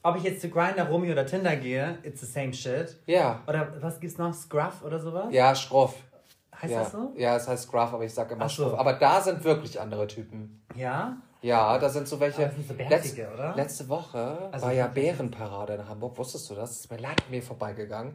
ob 0.04 0.16
ich 0.18 0.24
jetzt 0.24 0.42
zu 0.42 0.50
Grindr, 0.50 0.84
Romy 0.90 1.12
oder 1.12 1.26
Tinder 1.26 1.56
gehe, 1.56 1.98
it's 2.04 2.22
the 2.22 2.26
same 2.28 2.54
shit. 2.54 2.98
Ja. 3.06 3.42
Oder 3.48 3.74
was 3.82 4.00
gibt's 4.00 4.18
noch? 4.18 4.34
Scruff 4.34 4.84
oder 4.84 5.00
sowas? 5.00 5.28
Ja, 5.32 5.54
Schroff. 5.56 5.96
Heißt 6.62 6.74
ja. 6.74 6.80
das 6.80 6.92
so? 6.92 7.14
Ja, 7.16 7.36
es 7.38 7.48
heißt 7.48 7.72
Graph, 7.72 7.94
aber 7.94 8.04
ich 8.04 8.14
sag 8.14 8.30
immer 8.32 8.46
Ach 8.46 8.50
so. 8.50 8.64
Schroff. 8.70 8.80
Aber 8.80 8.94
da 8.94 9.22
sind 9.22 9.44
wirklich 9.44 9.80
andere 9.80 10.08
Typen. 10.08 10.62
Ja? 10.76 11.18
Ja, 11.42 11.78
da 11.78 11.88
sind 11.88 12.06
so 12.08 12.20
welche. 12.20 12.38
Aber 12.44 12.48
das 12.48 12.56
sind 12.56 12.68
so 12.68 12.74
bärtige, 12.74 13.30
oder? 13.34 13.56
Letzte 13.56 13.88
Woche 13.88 14.50
Also 14.52 14.66
war 14.66 14.74
ja? 14.74 14.88
Bärenparade 14.88 15.76
in 15.76 15.88
Hamburg. 15.88 16.18
Wusstest 16.18 16.50
du 16.50 16.56
das? 16.56 16.70
Das 16.72 16.80
ist 16.82 16.92
mir 16.92 16.98
leider 16.98 17.24
mir 17.30 17.42
vorbeigegangen. 17.42 18.14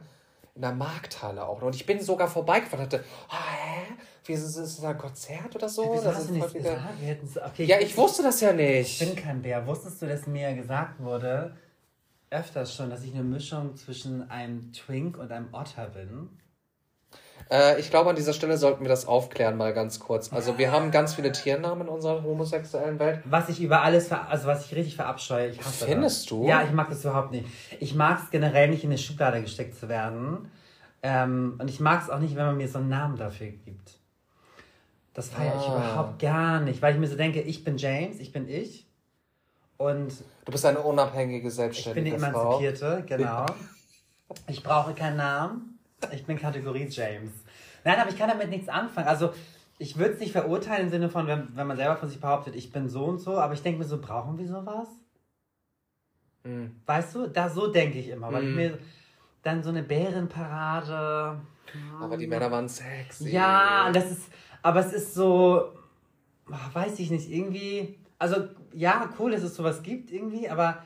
in 0.53 0.61
der 0.61 0.73
Markthalle 0.73 1.43
auch. 1.45 1.59
Und 1.63 1.75
ich 1.75 1.85
bin 1.87 1.99
sogar 1.99 2.27
vorbeigefahren 2.27 2.85
und 2.85 2.93
dachte, 2.93 3.03
oh, 3.29 3.33
hä? 3.33 3.93
Wie 4.25 4.33
ist 4.33 4.43
es 4.43 4.55
ist 4.57 4.77
das 4.77 4.85
ein 4.85 4.97
Konzert 4.97 5.55
oder 5.55 5.67
so? 5.67 5.91
Wieso 5.91 6.03
Das 6.05 6.19
ist 6.19 6.27
voll 6.29 6.53
wieder- 6.53 6.75
gesagt? 6.75 7.01
Wir 7.01 7.17
okay, 7.45 7.63
Ja, 7.65 7.79
ich 7.79 7.97
wusste 7.97 8.21
das 8.23 8.41
ja 8.41 8.51
Ich 8.51 8.55
nicht. 8.55 8.99
bin 8.99 9.15
kein 9.23 9.41
Bär. 9.41 9.65
Wusstest 9.67 10.01
du, 10.01 10.07
dass 10.07 10.27
mir 10.27 10.53
gesagt 10.53 10.99
wurde, 10.99 11.55
öfters 12.29 12.75
schon, 12.75 12.89
dass 12.89 13.03
ich 13.03 13.13
eine 13.13 13.23
Mischung 13.23 13.75
zwischen 13.75 14.29
einem 14.29 14.71
Twink 14.73 15.17
und 15.17 15.31
einem 15.31 15.53
Otter 15.53 15.87
bin? 15.87 16.29
Äh, 17.51 17.79
ich 17.79 17.89
glaube, 17.91 18.09
an 18.09 18.15
dieser 18.15 18.33
Stelle 18.33 18.57
sollten 18.57 18.81
wir 18.83 18.89
das 18.89 19.05
aufklären, 19.05 19.55
mal 19.57 19.73
ganz 19.73 19.99
kurz. 19.99 20.33
Also, 20.33 20.57
wir 20.57 20.71
haben 20.71 20.89
ganz 20.91 21.13
viele 21.13 21.31
Tiernamen 21.31 21.81
in 21.87 21.93
unserer 21.93 22.23
homosexuellen 22.23 22.97
Welt. 22.99 23.21
Was 23.25 23.49
ich 23.49 23.61
über 23.61 23.83
alles, 23.83 24.11
also 24.11 24.47
was 24.47 24.65
ich 24.65 24.75
richtig 24.75 24.95
verabscheue, 24.95 25.49
ich 25.49 25.59
hasse 25.59 25.85
Findest 25.85 26.21
das. 26.23 26.25
du? 26.29 26.47
Ja, 26.47 26.63
ich 26.63 26.71
mag 26.71 26.89
das 26.89 27.03
überhaupt 27.03 27.31
nicht. 27.31 27.45
Ich 27.79 27.93
mag 27.93 28.21
es 28.23 28.31
generell 28.31 28.69
nicht, 28.69 28.83
in 28.83 28.89
eine 28.89 28.97
Schublade 28.97 29.41
gesteckt 29.41 29.75
zu 29.75 29.87
werden. 29.89 30.49
Ähm, 31.03 31.55
und 31.59 31.69
ich 31.69 31.79
mag 31.79 32.01
es 32.01 32.09
auch 32.09 32.19
nicht, 32.19 32.35
wenn 32.35 32.45
man 32.47 32.57
mir 32.57 32.67
so 32.67 32.79
einen 32.79 32.89
Namen 32.89 33.15
dafür 33.17 33.47
gibt. 33.47 33.99
Das 35.13 35.29
feiere 35.29 35.55
ich 35.55 35.67
Ah. 35.67 35.75
überhaupt 35.77 36.19
gar 36.19 36.59
nicht, 36.61 36.81
weil 36.81 36.93
ich 36.95 36.99
mir 36.99 37.07
so 37.07 37.15
denke, 37.15 37.41
ich 37.41 37.63
bin 37.63 37.77
James, 37.77 38.19
ich 38.19 38.31
bin 38.31 38.49
ich. 38.49 38.87
Und 39.77 40.13
Du 40.45 40.51
bist 40.51 40.65
eine 40.65 40.79
unabhängige, 40.79 41.37
ich 41.37 41.43
bin 41.43 41.51
selbstständige 41.51 42.15
die 42.15 42.19
Frau. 42.21 42.59
Emanzipierte, 42.59 43.03
genau. 43.07 43.45
Ich 44.47 44.63
brauche 44.63 44.93
keinen 44.93 45.17
Namen. 45.17 45.79
Ich 46.11 46.25
bin 46.25 46.37
Kategorie 46.39 46.87
James. 46.89 47.31
Nein, 47.83 47.99
aber 47.99 48.09
ich 48.09 48.17
kann 48.17 48.29
damit 48.29 48.49
nichts 48.49 48.69
anfangen. 48.69 49.07
Also, 49.07 49.33
ich 49.77 49.97
würde 49.97 50.13
es 50.13 50.19
nicht 50.19 50.31
verurteilen 50.31 50.83
im 50.85 50.89
Sinne 50.89 51.09
von, 51.09 51.27
wenn, 51.27 51.49
wenn 51.55 51.67
man 51.67 51.77
selber 51.77 51.97
von 51.97 52.09
sich 52.09 52.19
behauptet, 52.21 52.55
ich 52.55 52.71
bin 52.71 52.87
so 52.89 53.05
und 53.05 53.19
so, 53.19 53.37
aber 53.37 53.53
ich 53.53 53.61
denke 53.61 53.79
mir 53.79 53.85
so, 53.85 53.99
brauchen 53.99 54.37
wir 54.37 54.47
sowas? 54.47 54.87
Hm. 56.43 56.75
Weißt 56.85 57.15
du, 57.15 57.27
da 57.27 57.49
so 57.49 57.67
denke 57.67 57.99
ich 57.99 58.09
immer, 58.09 58.31
weil 58.31 58.43
Mhm. 58.43 58.49
ich 58.49 58.55
mir 58.55 58.79
dann 59.43 59.63
so 59.63 59.69
eine 59.69 59.83
Bärenparade. 59.83 61.39
Aber 61.99 62.17
die 62.17 62.27
Männer 62.27 62.49
waren 62.51 62.69
sexy. 62.69 63.29
Ja, 63.31 63.91
das 63.91 64.09
ist, 64.11 64.23
aber 64.61 64.79
es 64.79 64.93
ist 64.93 65.13
so, 65.13 65.73
weiß 66.73 66.99
ich 66.99 67.11
nicht, 67.11 67.29
irgendwie, 67.29 67.99
also 68.19 68.47
ja, 68.73 69.09
cool, 69.19 69.31
dass 69.31 69.43
es 69.43 69.55
sowas 69.55 69.83
gibt 69.83 70.11
irgendwie, 70.11 70.49
aber 70.49 70.83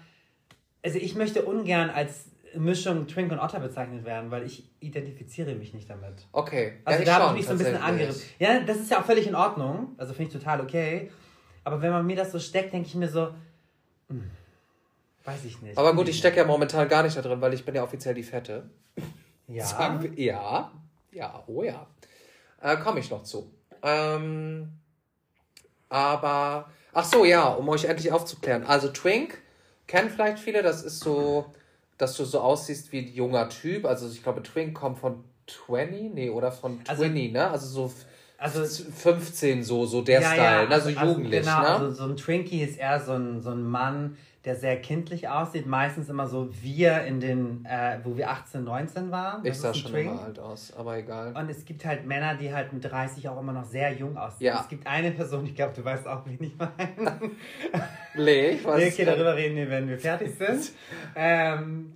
also 0.83 0.97
ich 0.97 1.15
möchte 1.15 1.43
ungern 1.43 1.89
als 1.89 2.25
Mischung 2.55 3.07
Twink 3.07 3.31
und 3.31 3.39
Otter 3.39 3.59
bezeichnet 3.59 4.05
werden, 4.05 4.31
weil 4.31 4.43
ich 4.43 4.67
identifiziere 4.79 5.53
mich 5.53 5.73
nicht 5.73 5.89
damit. 5.89 6.27
Okay. 6.31 6.79
Also 6.83 7.03
ja, 7.03 7.05
da 7.05 7.27
habe 7.27 7.37
ich 7.37 7.37
mich 7.37 7.45
so 7.45 7.51
ein 7.51 7.57
bisschen 7.57 7.81
angerissen. 7.81 8.23
Ja, 8.39 8.59
das 8.61 8.77
ist 8.77 8.89
ja 8.89 8.99
auch 8.99 9.05
völlig 9.05 9.27
in 9.27 9.35
Ordnung, 9.35 9.95
also 9.97 10.13
finde 10.13 10.31
ich 10.31 10.37
total 10.39 10.61
okay, 10.61 11.11
aber 11.63 11.81
wenn 11.81 11.91
man 11.91 12.05
mir 12.05 12.15
das 12.15 12.31
so 12.31 12.39
steckt, 12.39 12.73
denke 12.73 12.87
ich 12.87 12.95
mir 12.95 13.09
so, 13.09 13.33
hm, 14.07 14.29
weiß 15.23 15.45
ich 15.45 15.61
nicht. 15.61 15.77
Aber 15.77 15.93
gut, 15.93 16.09
ich 16.09 16.17
stecke 16.17 16.37
ja 16.37 16.45
momentan 16.45 16.87
gar 16.87 17.03
nicht 17.03 17.15
da 17.15 17.21
drin, 17.21 17.41
weil 17.41 17.53
ich 17.53 17.63
bin 17.63 17.75
ja 17.75 17.83
offiziell 17.83 18.15
die 18.15 18.23
Fette. 18.23 18.69
ja. 19.47 19.65
Sagen 19.65 20.01
wir, 20.01 20.13
ja. 20.23 20.71
Ja, 21.11 21.43
oh 21.47 21.63
ja. 21.63 21.87
Äh, 22.61 22.77
Komme 22.77 22.99
ich 22.99 23.09
noch 23.09 23.23
zu. 23.23 23.51
Ähm, 23.81 24.73
aber, 25.89 26.69
ach 26.93 27.05
so, 27.05 27.25
ja, 27.25 27.47
um 27.49 27.67
euch 27.69 27.85
endlich 27.85 28.11
aufzuklären. 28.11 28.63
Also 28.63 28.89
Twink 28.89 29.37
kennen 29.87 30.09
vielleicht 30.09 30.39
viele, 30.39 30.61
das 30.63 30.83
ist 30.83 30.99
so, 30.99 31.45
dass 31.97 32.15
du 32.15 32.25
so 32.25 32.39
aussiehst 32.41 32.91
wie 32.91 32.99
ein 32.99 33.13
junger 33.13 33.49
Typ. 33.49 33.85
Also 33.85 34.07
ich 34.09 34.23
glaube, 34.23 34.43
Twink 34.43 34.73
kommt 34.75 34.99
von 34.99 35.23
20, 35.47 36.13
nee, 36.13 36.29
oder 36.29 36.51
von 36.51 36.79
Also- 36.87 37.03
20, 37.03 37.31
ne? 37.31 37.49
Also 37.49 37.67
so 37.67 37.93
Also- 38.37 38.63
15, 38.65 39.63
so, 39.63 39.85
so 39.85 40.01
der 40.01 40.21
Style, 40.21 40.69
ne? 40.69 40.79
So 40.79 40.89
jugendlich, 40.89 41.41
genau, 41.41 41.61
ne? 41.61 41.67
Also 41.67 41.91
so 41.91 42.03
ein 42.05 42.15
Twinkie 42.15 42.61
ist 42.61 42.77
eher 42.77 42.99
so 43.01 43.13
ein, 43.13 43.41
so 43.41 43.49
ein 43.51 43.63
Mann, 43.63 44.17
der 44.45 44.55
sehr 44.55 44.79
kindlich 44.81 45.27
aussieht. 45.27 45.65
Meistens 45.65 46.07
immer 46.07 46.25
so 46.27 46.49
wir 46.61 47.03
in 47.03 47.19
den, 47.19 47.65
äh, 47.65 47.99
wo 48.03 48.15
wir 48.15 48.29
18, 48.29 48.63
19 48.63 49.11
waren. 49.11 49.43
ich 49.43 49.49
Das 49.51 49.61
sah 49.61 49.69
ist 49.71 49.75
ein 49.77 49.81
schon 49.81 49.91
Twink. 49.91 50.11
immer 50.11 50.23
alt 50.23 50.39
aus, 50.39 50.73
aber 50.77 50.97
egal. 50.97 51.35
Und 51.35 51.49
es 51.49 51.65
gibt 51.65 51.83
halt 51.83 52.05
Männer, 52.05 52.35
die 52.35 52.53
halt 52.53 52.71
mit 52.71 52.83
30 52.85 53.27
auch 53.27 53.39
immer 53.39 53.51
noch 53.51 53.65
sehr 53.65 53.91
jung 53.93 54.15
aussehen. 54.17 54.47
Ja. 54.47 54.61
Es 54.61 54.69
gibt 54.69 54.87
eine 54.87 55.11
Person, 55.11 55.45
ich 55.45 55.55
glaube, 55.55 55.73
du 55.75 55.83
weißt 55.83 56.07
auch, 56.07 56.25
wen 56.25 56.41
ich 56.41 56.57
meine. 56.57 57.31
Lee, 58.15 58.51
ich 58.51 58.63
weiß 58.65 58.77
Nee, 58.77 58.87
es 58.87 58.93
okay, 58.93 59.05
nicht. 59.05 59.13
darüber 59.17 59.35
reden 59.35 59.55
wir, 59.57 59.69
wenn 59.69 59.87
wir 59.89 59.99
fertig 59.99 60.33
sind. 60.35 60.71
ähm, 61.15 61.93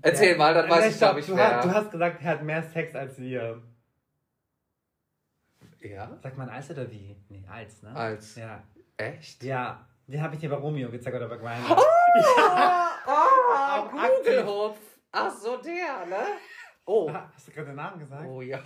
Erzähl 0.00 0.36
mal, 0.36 0.54
dann 0.54 0.70
weiß 0.70 0.80
Nee, 0.84 0.88
ich, 0.90 0.94
stopp, 0.96 1.08
glaube 1.08 1.20
ich, 1.20 1.26
du, 1.26 1.36
hast, 1.36 1.64
du 1.64 1.72
hast 1.72 1.90
gesagt, 1.90 2.22
er 2.22 2.30
hat 2.30 2.42
mehr 2.44 2.62
Sex 2.62 2.94
als 2.94 3.18
wir. 3.18 3.60
ja? 5.80 6.16
Sagt 6.22 6.38
man 6.38 6.48
als 6.48 6.70
oder 6.70 6.88
wie? 6.90 7.16
Nee, 7.28 7.42
als, 7.50 7.82
ne? 7.82 7.90
Als. 7.96 8.36
Ja. 8.36 8.62
Echt? 8.96 9.42
Ja, 9.42 9.87
den 10.08 10.22
habe 10.22 10.34
ich 10.34 10.40
dir 10.40 10.50
bei 10.50 10.56
Romeo 10.56 10.90
gezeigt 10.90 11.16
oder 11.16 11.28
bei 11.28 11.36
Grindr. 11.36 11.76
Ah, 11.76 12.90
ah, 13.06 13.78
Auch 13.80 13.92
aktiv. 13.92 14.16
Google-Hupf. 14.24 14.78
Ach 15.12 15.30
so, 15.36 15.56
der, 15.58 16.06
ne? 16.06 16.16
Oh. 16.84 17.08
Ah, 17.12 17.30
Hast 17.34 17.48
du 17.48 17.52
gerade 17.52 17.66
den 17.68 17.76
Namen 17.76 17.98
gesagt? 17.98 18.26
Oh 18.26 18.40
ja. 18.42 18.60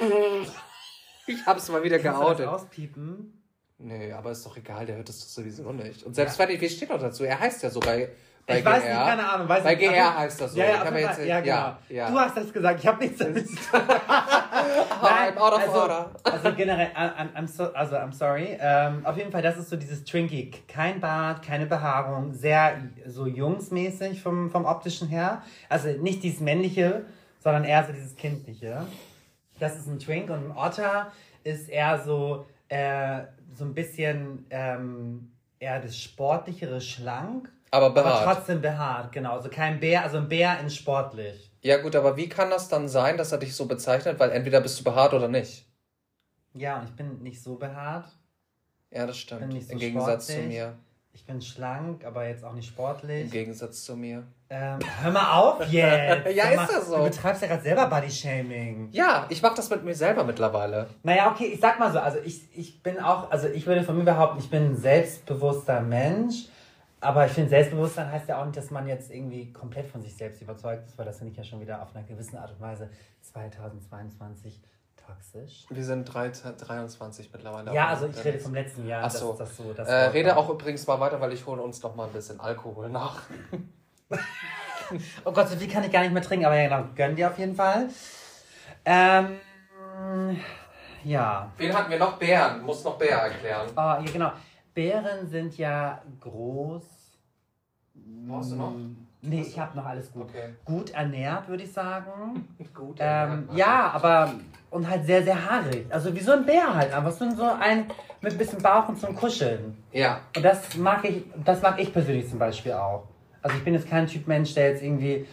Ich 1.27 1.45
hab's 1.47 1.69
mal 1.69 1.83
wieder 1.83 1.99
Kannst 1.99 2.21
du 2.21 2.25
das 2.25 2.37
geoutet. 2.39 2.47
auspiepen? 2.49 3.39
Nee, 3.79 4.13
aber 4.13 4.31
ist 4.31 4.45
doch 4.47 4.57
egal, 4.57 4.87
der 4.87 4.97
hört 4.97 5.09
es 5.09 5.21
doch 5.21 5.27
sowieso 5.27 5.73
nicht. 5.73 6.05
Und 6.05 6.15
selbst 6.15 6.39
wenn 6.39 6.51
ich, 6.51 6.61
wie 6.61 6.69
steht 6.69 6.89
noch 6.91 7.01
dazu? 7.01 7.25
Er 7.25 7.39
heißt 7.41 7.63
ja 7.65 7.71
so 7.71 7.81
bei, 8.47 8.59
ich 8.59 8.65
GR. 8.65 8.73
weiß 8.73 8.83
nicht, 8.85 8.93
keine 8.93 9.31
Ahnung. 9.33 9.49
Weiß 9.49 9.63
Bei 9.63 9.75
nicht. 9.75 9.89
GR 9.89 10.19
heißt 10.19 10.41
das 10.41 10.53
so. 10.53 10.59
Ja, 10.59 10.67
ja, 10.67 10.97
jetzt- 10.99 11.25
ja, 11.25 11.41
genau. 11.41 11.55
ja, 11.57 11.79
ja. 11.89 12.11
Du 12.11 12.19
hast 12.19 12.37
das 12.37 12.53
gesagt, 12.53 12.81
ich 12.81 12.87
habe 12.87 12.99
nichts 13.05 13.19
damit 13.19 13.49
zu 13.49 13.55
tun. 13.55 13.81
I'm 15.03 15.37
out 15.37 15.53
of 15.55 15.61
also, 15.61 15.81
order. 15.81 16.11
also 16.25 16.53
generell, 16.55 16.91
I'm, 16.97 17.33
I'm 17.35 17.47
so, 17.47 17.73
also 17.73 17.97
I'm 17.97 18.13
sorry. 18.13 18.57
Ähm, 18.61 19.05
auf 19.07 19.17
jeden 19.17 19.31
Fall, 19.31 19.43
das 19.43 19.57
ist 19.57 19.71
so 19.71 19.77
dieses 19.77 20.05
Twinkie. 20.05 20.51
Kein 20.69 21.01
Bart, 21.01 21.43
keine 21.45 21.67
Behaarung, 21.67 22.33
sehr 22.33 22.77
so 23.07 23.27
jungsmäßig 23.27 24.23
vom, 24.23 24.51
vom 24.51 24.65
optischen 24.65 25.09
her. 25.09 25.43
Also 25.69 25.89
nicht 25.89 26.23
dieses 26.23 26.41
männliche, 26.41 27.05
sondern 27.41 27.65
eher 27.65 27.85
so 27.85 27.93
dieses 27.93 28.17
kindliche. 28.17 28.87
Das 29.59 29.77
ist 29.77 29.87
ein 29.87 29.99
Twink 29.99 30.31
und 30.31 30.51
ein 30.51 30.57
Otter 30.57 31.13
ist 31.45 31.69
eher 31.69 31.99
so, 32.01 32.47
äh, 32.69 33.21
so 33.57 33.65
ein 33.65 33.75
bisschen 33.75 34.47
ähm, 34.51 35.33
eher 35.59 35.81
das 35.81 35.97
sportlichere, 35.97 36.81
schlank. 36.81 37.51
Aber 37.73 37.87
Aber 37.87 38.02
behaart. 38.02 38.37
trotzdem 38.37 38.61
behaart, 38.61 39.11
genau. 39.12 39.33
Also 39.33 39.49
kein 39.49 39.81
Bär, 39.81 40.02
also 40.05 40.19
ein 40.19 40.29
Bär 40.29 40.61
in 40.61 40.71
sportlich. 40.71 41.50
Ja 41.62 41.79
gut, 41.79 41.97
aber 41.97 42.17
wie 42.17 42.29
kann 42.29 42.50
das 42.50 42.69
dann 42.69 42.87
sein, 42.87 43.17
dass 43.17 43.33
er 43.33 43.38
dich 43.38 43.57
so 43.57 43.67
bezeichnet? 43.67 44.21
Weil 44.21 44.31
entweder 44.31 44.61
bist 44.61 44.79
du 44.79 44.85
behaart 44.85 45.14
oder 45.14 45.29
nicht. 45.29 45.67
Ja, 46.55 46.79
und 46.79 46.85
ich 46.85 46.95
bin 46.95 47.23
nicht 47.23 47.43
so 47.43 47.55
behaart. 47.57 48.05
Ja, 48.91 49.07
das 49.07 49.17
stimmt. 49.17 49.41
Bin 49.41 49.49
nicht 49.50 49.67
so 49.67 49.73
Im 49.73 49.79
Gegensatz 49.79 50.26
sportlich. 50.26 50.49
zu 50.49 50.52
mir. 50.55 50.75
Ich 51.14 51.25
bin 51.26 51.41
schlank, 51.41 52.05
aber 52.05 52.26
jetzt 52.26 52.45
auch 52.45 52.52
nicht 52.52 52.69
Im 52.69 52.73
sportlich. 52.75 53.31
Gegensatz 53.31 53.85
zu 53.85 53.97
mir. 53.97 54.23
Ähm, 54.50 54.79
hör 55.02 55.11
mal 55.11 55.33
auf 55.38 55.64
jetzt! 55.71 56.26
Ja, 56.35 56.45
Sag 56.45 56.50
ist 56.52 56.57
mal, 56.57 56.67
das 56.79 56.88
so. 56.88 56.97
Du 56.99 57.05
betreibst 57.05 57.43
ja 57.43 57.49
gerade 57.49 57.62
selber 57.62 57.87
Body-Shaming. 57.87 58.88
Ja, 58.93 59.26
ich 59.31 59.41
mach 59.41 59.55
das 59.55 59.71
mit 59.71 59.83
mir 59.85 59.95
selber 59.95 60.25
mittlerweile. 60.25 60.88
Naja, 61.02 61.31
okay, 61.31 61.47
ich 61.47 61.61
sag 61.61 61.79
mal 61.79 61.91
so, 61.93 61.99
also 62.00 62.19
ich, 62.25 62.43
ich 62.55 62.83
bin 62.83 62.99
auch, 62.99 63.31
also 63.31 63.49
ich 63.49 63.67
würde 63.67 63.83
von 63.83 63.97
mir 63.97 64.05
behaupten, 64.05 64.41
ich 64.41 64.50
bin 64.50 64.73
ein 64.73 64.76
selbstbewusster 64.76 65.81
Mensch, 65.81 66.47
aber 67.03 67.27
ich 67.27 67.33
finde, 67.33 67.51
Selbstbewusstsein 67.51 68.11
heißt 68.11 68.29
ja 68.29 68.41
auch 68.41 68.45
nicht, 68.45 68.57
dass 68.57 68.71
man 68.71 68.87
jetzt 68.87 69.11
irgendwie 69.11 69.53
komplett 69.53 69.87
von 69.89 70.03
sich 70.03 70.17
selbst 70.17 70.41
überzeugt 70.41 70.87
ist, 70.87 70.97
weil 70.97 71.05
das 71.05 71.19
finde 71.19 71.33
ich 71.33 71.37
ja 71.37 71.45
schon 71.45 71.61
wieder 71.61 71.83
auf 71.83 71.95
einer 71.95 72.05
gewissen 72.05 72.39
Art 72.39 72.51
und 72.53 72.61
Weise 72.61 72.89
2022 73.23 74.61
toxisch. 75.07 75.67
Wir 75.69 75.85
sind 75.85 76.05
13, 76.05 76.57
23 76.57 77.31
mittlerweile. 77.33 77.75
Ja, 77.75 77.89
also 77.89 78.07
ich 78.07 78.25
rede 78.25 78.39
vom 78.39 78.55
letzten 78.55 78.87
Jahr. 78.87 79.03
Ach 79.05 79.11
so. 79.11 79.31
Das, 79.31 79.49
das 79.49 79.57
so 79.57 79.73
das 79.73 79.89
Äh, 79.89 79.95
rede 79.95 80.37
auch 80.37 80.49
übrigens 80.49 80.87
mal 80.87 81.01
weiter, 81.01 81.21
weil 81.21 81.33
ich 81.33 81.45
hole 81.47 81.61
uns 81.61 81.83
noch 81.83 81.97
mal 81.97 82.07
ein 82.07 82.13
bisschen 82.13 82.41
Alkohol 82.41 82.89
nach. 82.89 83.23
Oh 85.25 85.33
Gott, 85.33 85.49
so 85.49 85.57
viel 85.57 85.69
kann 85.69 85.83
ich 85.85 85.91
gar 85.91 86.03
nicht 86.03 86.13
mehr 86.13 86.23
trinken, 86.23 86.45
aber 86.45 86.55
ja, 86.55 86.69
genau, 86.69 86.91
gönn 86.95 87.17
dir 87.17 87.31
auf 87.31 87.39
jeden 87.39 87.55
Fall. 87.55 87.89
Ähm, 88.85 89.39
ja. 91.03 91.51
Wen 91.57 91.73
hatten 91.75 91.91
wir 91.91 91.99
noch? 91.99 92.19
Bären. 92.19 92.63
Muss 92.63 92.85
noch 92.85 92.99
Bär 92.99 93.17
erklären. 93.17 93.69
Oh, 93.75 93.81
ja, 93.81 94.05
genau. 94.13 94.33
Bären 94.75 95.26
sind 95.29 95.57
ja 95.59 96.02
groß. 96.21 96.85
Brauchst 98.26 98.52
du 98.52 98.57
noch? 98.57 98.75
Nee, 99.21 99.43
ich 99.43 99.59
habe 99.59 99.76
noch 99.76 99.87
alles 99.87 100.11
gut. 100.11 100.25
Okay. 100.25 100.55
Gut 100.64 100.91
ernährt, 100.91 101.49
würde 101.49 101.62
ich 101.62 101.73
sagen. 101.73 102.49
Gut. 102.75 102.97
Ähm, 102.99 103.49
ja, 103.55 103.91
aber 103.91 104.35
und 104.71 104.88
halt 104.88 105.05
sehr, 105.05 105.23
sehr 105.23 105.49
haarig. 105.49 105.87
Also 105.91 106.12
wie 106.14 106.21
so 106.21 106.33
ein 106.33 106.45
Bär 106.45 106.75
halt, 106.75 106.93
einfach 106.93 107.12
so 107.12 107.31
so 107.31 107.45
ein 107.45 107.87
mit 108.21 108.33
ein 108.33 108.38
bisschen 108.38 108.61
Bauch 108.61 108.88
und 108.88 108.99
zum 108.99 109.14
Kuscheln. 109.14 109.76
Ja. 109.93 110.23
Und 110.35 110.43
das 110.43 110.76
mag 110.76 111.05
ich, 111.05 111.25
das 111.45 111.62
mag 111.62 111.79
ich 111.79 111.93
persönlich 111.93 112.29
zum 112.29 112.38
Beispiel 112.38 112.73
auch. 112.73 113.07
Also 113.43 113.57
ich 113.57 113.64
bin 113.64 113.75
jetzt 113.75 113.88
kein 113.88 114.07
Typ 114.07 114.26
Mensch, 114.26 114.55
der 114.55 114.71
jetzt 114.71 114.83
irgendwie 114.83 115.26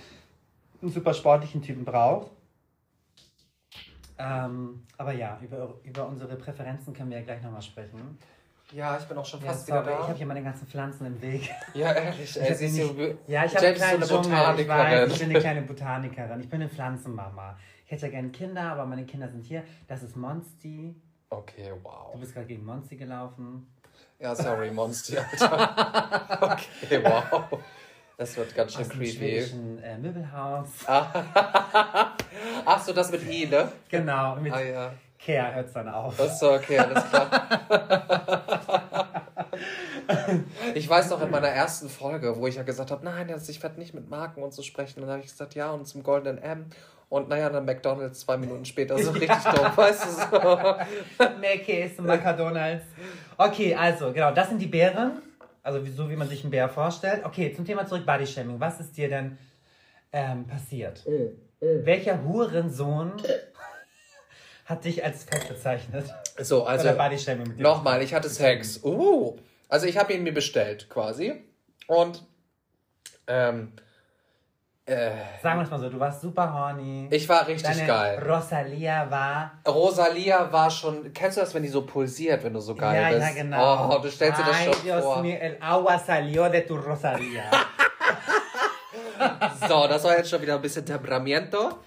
einen 0.82 0.92
super 0.92 1.14
sportlichen 1.14 1.62
Typen 1.62 1.86
braucht. 1.86 2.32
Ähm, 4.18 4.86
aber 4.98 5.14
ja, 5.14 5.40
über, 5.42 5.76
über 5.84 6.08
unsere 6.08 6.36
Präferenzen 6.36 6.94
können 6.94 7.10
wir 7.10 7.20
ja 7.20 7.24
gleich 7.24 7.42
nochmal 7.42 7.62
sprechen. 7.62 8.20
Ja, 8.72 8.98
ich 8.98 9.06
bin 9.06 9.18
auch 9.18 9.26
schon 9.26 9.42
Ja, 9.42 9.48
fast 9.48 9.66
sorry, 9.68 9.82
wieder 9.82 9.92
ich 9.94 9.98
da. 10.00 10.08
habe 10.10 10.18
hier 10.18 10.26
meine 10.28 10.44
ganzen 10.44 10.68
Pflanzen 10.68 11.06
im 11.08 11.22
Weg. 11.22 11.50
Ja, 11.74 11.92
ehrlich, 11.92 12.22
Ich 12.36 12.42
ey, 12.42 12.70
hier 12.70 12.88
du, 12.88 12.94
nicht- 13.04 13.18
ja, 13.28 13.46
ich 13.46 13.56
habe 13.56 13.66
ist 13.68 13.80
so 13.80 13.86
eine 13.86 14.06
Dschungel, 14.06 14.22
ich 14.22 14.68
Botanikerin. 14.68 14.68
weiß, 14.70 15.12
ich 15.12 15.20
bin 15.20 15.30
eine 15.32 15.40
kleine 15.46 15.62
Botanikerin. 15.64 16.40
Ich 16.42 16.50
bin 16.50 16.62
eine 16.62 16.70
Pflanzenmama. 16.70 17.58
Ich 17.86 17.92
hätte 17.92 18.06
ja 18.06 18.12
gerne 18.12 18.30
Kinder, 18.30 18.62
aber 18.72 18.86
meine 18.86 19.06
Kinder 19.06 19.28
sind 19.28 19.44
hier. 19.44 19.64
Das 19.88 20.04
ist 20.04 20.16
Monsti. 20.16 20.96
Okay, 21.32 21.72
wow. 21.84 22.12
Du 22.14 22.20
bist 22.20 22.34
gerade 22.34 22.46
gegen 22.46 22.64
Monsti 22.66 22.96
gelaufen. 22.96 23.68
Ja, 24.20 24.36
sorry, 24.36 24.70
Monster, 24.80 25.26
Alter. 25.32 26.52
Okay, 26.54 27.02
wow. 27.04 27.60
Das 28.18 28.36
wird 28.38 28.54
ganz 28.54 28.74
schön 28.74 28.82
Aus 28.82 28.90
dem 28.90 29.00
creepy. 29.00 29.16
schwedischen 29.18 29.82
äh, 29.82 29.98
Möbelhaus. 29.98 30.68
Ach 30.86 32.14
so, 32.86 32.94
das 32.94 33.12
mit 33.12 33.24
I, 33.32 33.48
ne? 33.48 33.72
Genau, 33.90 34.36
mit 34.36 34.52
Ah 34.54 34.62
ja. 34.62 34.94
Care 35.24 35.56
hört 35.56 35.68
es 35.68 35.74
dann 35.74 35.90
auf. 35.90 36.16
Das 36.18 36.34
ist 36.34 36.40
so 36.40 36.54
okay, 36.54 36.80
alles 36.80 37.04
klar. 37.10 37.30
ich 40.74 40.90
weiß 40.90 41.10
noch 41.10 41.22
in 41.22 41.30
meiner 41.30 41.50
ersten 41.50 41.90
Folge, 41.90 42.38
wo 42.38 42.48
ich 42.48 42.56
ja 42.56 42.64
gesagt 42.64 42.90
habe, 42.92 43.04
nein, 43.04 43.30
also 43.32 43.52
ich 43.52 43.62
werde 43.62 43.80
nicht 43.80 43.94
mit 43.94 44.10
Marken 44.10 44.42
und 44.42 44.54
so 44.54 44.62
sprechen. 44.62 45.02
Und 45.02 45.08
dann 45.08 45.18
habe 45.18 45.24
ich 45.24 45.32
gesagt, 45.32 45.56
ja, 45.56 45.72
und 45.72 45.86
zum 45.86 46.04
Goldenen 46.04 46.42
M. 46.42 46.68
Und 47.10 47.28
naja, 47.28 47.50
dann 47.50 47.66
McDonalds 47.66 48.20
zwei 48.20 48.38
Minuten 48.38 48.66
später, 48.66 48.98
so 48.98 49.12
richtig 49.12 49.38
dumm, 49.56 49.76
weißt 49.76 50.06
du 50.06 50.10
so. 50.10 51.26
Mackey's 51.42 51.98
und 51.98 52.06
McDonalds. 52.06 52.86
Okay, 53.38 53.76
also, 53.76 54.14
genau, 54.14 54.32
das 54.32 54.50
sind 54.50 54.62
die 54.62 54.68
Bären. 54.68 55.22
Also, 55.64 55.84
so 55.86 56.10
wie 56.10 56.16
man 56.16 56.30
sich 56.30 56.44
einen 56.44 56.52
Bär 56.52 56.70
vorstellt. 56.70 57.26
Okay, 57.26 57.52
zum 57.54 57.66
Thema 57.66 57.86
zurück, 57.86 58.06
Bodyshaming. 58.06 58.60
Was 58.60 58.80
ist 58.80 58.96
dir 58.96 59.10
denn 59.10 59.38
ähm, 60.14 60.48
passiert? 60.48 61.04
Welcher 61.60 62.24
Hurensohn 62.24 63.14
hat 64.70 64.86
dich 64.86 65.04
als 65.04 65.24
fett 65.24 65.48
bezeichnet? 65.50 66.06
So, 66.38 66.64
also 66.64 66.92
nochmal, 67.58 68.04
ich 68.04 68.14
hatte 68.14 68.30
Sex. 68.30 68.82
Uh, 68.84 69.36
also 69.68 69.88
ich 69.88 69.98
habe 69.98 70.14
ihn 70.14 70.22
mir 70.24 70.34
bestellt 70.34 70.88
quasi. 70.90 71.44
Und 71.88 72.24
ähm, 73.26 73.74
äh, 74.86 75.12
Sagen 75.42 75.60
wir 75.60 75.64
es 75.64 75.72
mal 75.72 75.80
so, 75.80 75.90
du 75.90 76.00
warst 76.00 76.22
super 76.22 76.54
horny. 76.54 77.08
ich 77.12 77.28
war 77.28 77.48
richtig 77.48 77.76
Deine 77.76 77.88
geil. 77.88 78.24
Rosalia 78.24 79.10
war. 79.10 79.60
Rosalia 79.68 80.52
war 80.52 80.70
schon, 80.70 81.12
kennst 81.14 81.38
du 81.38 81.42
das, 81.42 81.54
wenn 81.56 81.64
die 81.64 81.70
so 81.70 81.84
pulsiert, 81.86 82.44
wenn 82.44 82.54
du 82.54 82.60
so 82.60 82.76
geil 82.76 83.02
ja, 83.02 83.10
bist? 83.10 83.22
ja, 83.22 83.44
genau. 83.44 83.96
Oh, 83.96 84.00
du 84.00 84.10
stellst 84.10 84.40
dir 84.40 84.46
das 84.46 84.56
Ay, 84.56 84.72
schon 84.72 84.84
Dios 84.84 85.04
vor. 85.04 85.22
mío, 85.22 85.38
el 85.40 85.58
agua 85.60 85.98
salió 85.98 86.48
de 86.50 86.62
tu 86.62 86.76
Rosalia. 86.76 87.50
So, 89.68 89.86
das 89.86 90.04
war 90.06 90.18
jetzt 90.18 90.30
schon 90.30 90.42
wieder 90.42 90.56
ein 90.56 90.62
bisschen 90.62 90.86
Temperamiento. 90.86 91.80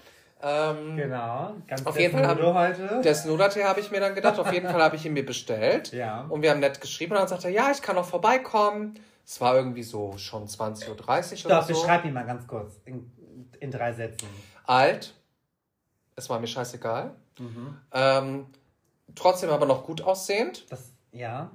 Ähm, 0.45 0.97
genau. 0.97 1.55
Ganz 1.67 1.85
Auf 1.85 1.97
jeden 1.97 2.13
Fall 2.13 2.27
haben- 2.27 2.37
Desnudo 2.37 2.59
heute. 2.59 3.01
Der 3.01 3.15
Snooder-Tee 3.15 3.63
habe 3.63 3.79
ich 3.79 3.91
mir 3.91 3.99
dann 4.01 4.13
gedacht. 4.13 4.37
Auf 4.39 4.51
jeden 4.51 4.67
Fall 4.69 4.81
habe 4.83 4.95
ich 4.97 5.05
ihn 5.05 5.13
mir 5.13 5.25
bestellt. 5.25 5.93
Ja. 5.93 6.25
Und 6.27 6.41
wir 6.41 6.51
haben 6.51 6.59
nett 6.59 6.81
geschrieben 6.81 7.13
und 7.13 7.19
dann 7.19 7.27
sagte 7.29 7.47
er, 7.47 7.53
ja, 7.53 7.71
ich 7.71 7.81
kann 7.81 7.95
noch 7.95 8.05
vorbeikommen. 8.05 8.99
Es 9.25 9.39
war 9.39 9.55
irgendwie 9.55 9.83
so 9.83 10.17
schon 10.17 10.45
20.30 10.47 10.89
Uhr 10.89 10.91
oder 10.91 11.01
Stopp, 11.37 11.63
so. 11.63 11.67
beschreib 11.81 12.03
ihn 12.03 12.13
mal 12.13 12.25
ganz 12.25 12.45
kurz. 12.45 12.81
In, 12.83 13.09
in 13.61 13.71
drei 13.71 13.93
Sätzen. 13.93 14.27
Alt. 14.65 15.13
Es 16.15 16.29
war 16.29 16.39
mir 16.39 16.47
scheißegal. 16.47 17.11
Mhm. 17.39 17.77
Ähm, 17.93 18.45
trotzdem 19.15 19.49
aber 19.49 19.65
noch 19.65 19.85
gut 19.85 20.01
aussehend. 20.01 20.69
Das, 20.69 20.91
ja. 21.13 21.49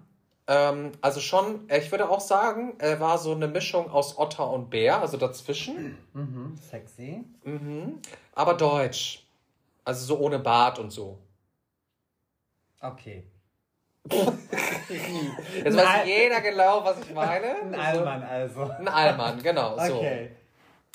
Ähm, 0.50 0.92
also 1.02 1.20
schon, 1.20 1.68
ich 1.70 1.90
würde 1.90 2.08
auch 2.08 2.20
sagen, 2.20 2.74
er 2.78 2.98
war 3.00 3.18
so 3.18 3.32
eine 3.32 3.46
Mischung 3.48 3.90
aus 3.90 4.16
Otter 4.18 4.48
und 4.50 4.70
Bär, 4.70 4.98
also 5.00 5.18
dazwischen. 5.18 5.98
Mhm. 6.14 6.56
Sexy. 6.56 7.24
Mhm. 7.44 8.00
Aber 8.34 8.54
deutsch. 8.54 9.26
Also 9.84 10.06
so 10.06 10.18
ohne 10.18 10.38
Bart 10.38 10.78
und 10.78 10.90
so. 10.90 11.18
Okay. 12.80 13.24
Jetzt 14.10 15.76
weiß 15.76 15.86
Al- 15.86 16.06
jeder 16.06 16.40
genau, 16.40 16.82
was 16.84 17.00
ich 17.00 17.10
meine. 17.14 17.56
Ein 17.62 17.74
Allmann 17.74 18.22
also. 18.22 18.62
Ein 18.62 18.88
Allmann, 18.88 19.42
genau. 19.42 19.74
Okay. 19.74 20.30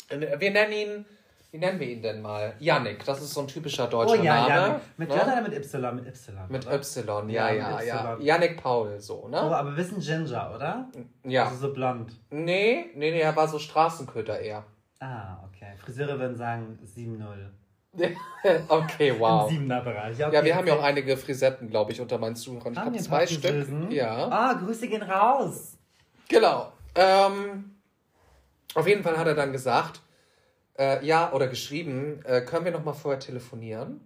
So. 0.10 0.19
Wir 0.19 0.51
nennen 0.51 0.74
ihn, 0.74 1.05
wie 1.53 1.60
nennen 1.60 1.79
wir 1.79 1.88
ihn 1.88 2.01
denn 2.01 2.19
mal? 2.19 2.55
Yannick, 2.57 3.05
das 3.05 3.22
ist 3.22 3.31
so 3.31 3.41
ein 3.41 3.48
typischer 3.48 3.86
Oh 3.88 3.91
deutscher 3.91 4.24
ja, 4.24 4.36
Name. 4.48 4.50
ja. 4.50 4.81
Mit 4.98 5.10
ne? 5.10 5.15
J 5.15 5.24
oder 5.24 5.41
mit 5.43 5.53
Y? 5.53 5.95
Mit 5.95 6.07
Y. 6.07 6.48
Mit 6.50 6.65
oder? 6.65 6.74
Y, 7.24 7.29
ja, 7.29 7.51
Ja, 7.51 7.79
ja, 7.79 7.83
ja. 7.83 8.17
Yannick 8.19 8.57
Paul, 8.60 9.00
so, 9.00 9.25
Oh, 9.25 9.27
ne? 9.27 9.39
aber 9.39 9.77
wir 9.77 9.83
sind 9.83 10.00
Ginger, 10.03 10.51
oder? 10.55 10.88
Ja. 11.24 11.45
Also 11.45 11.67
so 11.67 11.74
blond. 11.74 12.12
Nee, 12.31 12.86
nee, 12.95 13.12
nee, 13.12 13.19
er 13.19 13.36
war 13.36 13.48
so 13.48 13.60
Straßenköter 13.60 14.39
eher. 14.39 14.63
Ah, 15.00 15.38
okay. 15.48 15.74
Friseure 15.77 16.17
würden 16.17 16.36
sagen 16.36 16.79
7-0. 16.83 17.22
okay, 18.69 19.13
wow. 19.19 19.51
Im 19.51 19.69
7er 19.69 19.81
Bereich. 19.83 20.25
Okay. 20.25 20.33
Ja, 20.33 20.43
wir 20.43 20.55
haben 20.55 20.65
ja 20.65 20.74
auch 20.74 20.81
einige 20.81 21.15
Frisetten, 21.17 21.69
glaube 21.69 21.91
ich, 21.91 22.01
unter 22.01 22.17
meinen 22.17 22.36
Zuhörern. 22.36 22.73
Ich 22.73 22.80
habe 22.80 22.97
zwei 22.97 23.28
Stück. 23.28 23.67
Ja. 23.91 24.28
Ah, 24.32 24.54
Grüße 24.54 24.88
gehen 24.88 25.04
raus. 25.04 25.78
Genau. 26.28 26.71
Ähm, 26.95 27.75
auf 28.73 28.88
jeden 28.88 29.04
Fall 29.04 29.15
hat 29.17 29.28
er 29.28 29.36
dann 29.36 29.51
gesagt, 29.51 30.01
äh, 30.77 31.05
ja, 31.05 31.31
oder 31.33 31.47
geschrieben, 31.47 32.21
äh, 32.25 32.41
können 32.41 32.65
wir 32.65 32.71
noch 32.71 32.83
mal 32.83 32.93
vorher 32.93 33.19
telefonieren? 33.19 34.01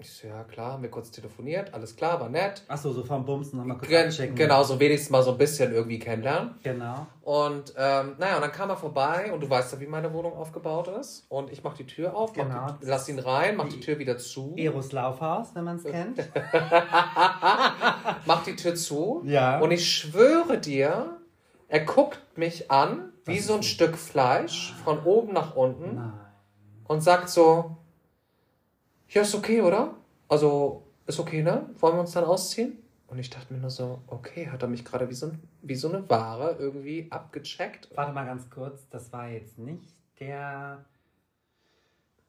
Ich 0.00 0.12
so, 0.12 0.28
ja, 0.28 0.44
klar, 0.44 0.74
haben 0.74 0.82
wir 0.84 0.92
kurz 0.92 1.10
telefoniert, 1.10 1.74
alles 1.74 1.96
klar, 1.96 2.20
war 2.20 2.28
nett. 2.28 2.62
Achso, 2.68 2.92
so 2.92 3.02
vom 3.02 3.24
Bumsen 3.26 3.58
nochmal 3.58 3.78
kurz 3.78 3.88
Gen 3.90 4.06
abchecken. 4.06 4.36
genau, 4.36 4.62
so 4.62 4.78
wenigstens 4.78 5.10
mal 5.10 5.24
so 5.24 5.32
ein 5.32 5.38
bisschen 5.38 5.72
irgendwie 5.72 5.98
kennenlernen. 5.98 6.54
Genau. 6.62 7.08
Und 7.22 7.74
ähm, 7.76 8.14
naja, 8.16 8.36
und 8.36 8.42
dann 8.42 8.52
kam 8.52 8.70
er 8.70 8.76
vorbei 8.76 9.32
und 9.32 9.40
du 9.40 9.50
weißt 9.50 9.72
ja, 9.72 9.80
wie 9.80 9.88
meine 9.88 10.12
Wohnung 10.12 10.34
aufgebaut 10.34 10.86
ist. 10.86 11.26
Und 11.28 11.50
ich 11.50 11.64
mach 11.64 11.74
die 11.74 11.84
Tür 11.84 12.14
auf, 12.16 12.32
Genau. 12.32 12.76
die, 12.80 12.86
lass 12.86 13.08
ihn 13.08 13.18
rein, 13.18 13.56
mach 13.56 13.68
die 13.68 13.80
Tür 13.80 13.98
wieder 13.98 14.18
zu, 14.18 14.54
Eros 14.56 14.92
Laufhaus, 14.92 15.48
wenn 15.54 15.64
man 15.64 15.78
es 15.78 15.82
kennt. 15.82 16.18
mach 18.26 18.44
die 18.44 18.54
Tür 18.54 18.76
zu. 18.76 19.22
Ja. 19.24 19.58
Und 19.58 19.70
ich 19.70 19.90
schwöre 19.92 20.58
dir, 20.58 21.16
er 21.68 21.80
guckt 21.80 22.20
mich 22.36 22.70
an, 22.70 23.07
wie 23.28 23.38
so 23.38 23.54
ein 23.54 23.62
Stück 23.62 23.96
Fleisch, 23.96 24.74
von 24.84 25.02
oben 25.04 25.32
nach 25.32 25.54
unten, 25.54 25.96
Nein. 25.96 26.12
und 26.88 27.00
sagt 27.00 27.28
so, 27.28 27.76
ja, 29.08 29.22
ist 29.22 29.34
okay, 29.34 29.62
oder? 29.62 29.94
Also, 30.28 30.82
ist 31.06 31.18
okay, 31.18 31.42
ne? 31.42 31.70
Wollen 31.78 31.94
wir 31.96 32.00
uns 32.00 32.12
dann 32.12 32.24
ausziehen? 32.24 32.78
Und 33.08 33.18
ich 33.18 33.30
dachte 33.30 33.54
mir 33.54 33.60
nur 33.60 33.70
so, 33.70 34.02
okay, 34.06 34.48
hat 34.48 34.62
er 34.62 34.68
mich 34.68 34.84
gerade 34.84 35.08
wie 35.08 35.14
so, 35.14 35.32
wie 35.62 35.74
so 35.74 35.88
eine 35.88 36.08
Ware 36.10 36.56
irgendwie 36.58 37.06
abgecheckt? 37.10 37.88
Warte 37.94 38.12
mal 38.12 38.26
ganz 38.26 38.50
kurz, 38.50 38.86
das 38.90 39.10
war 39.12 39.28
jetzt 39.28 39.58
nicht 39.58 39.94
der 40.20 40.84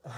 ah, 0.04 0.10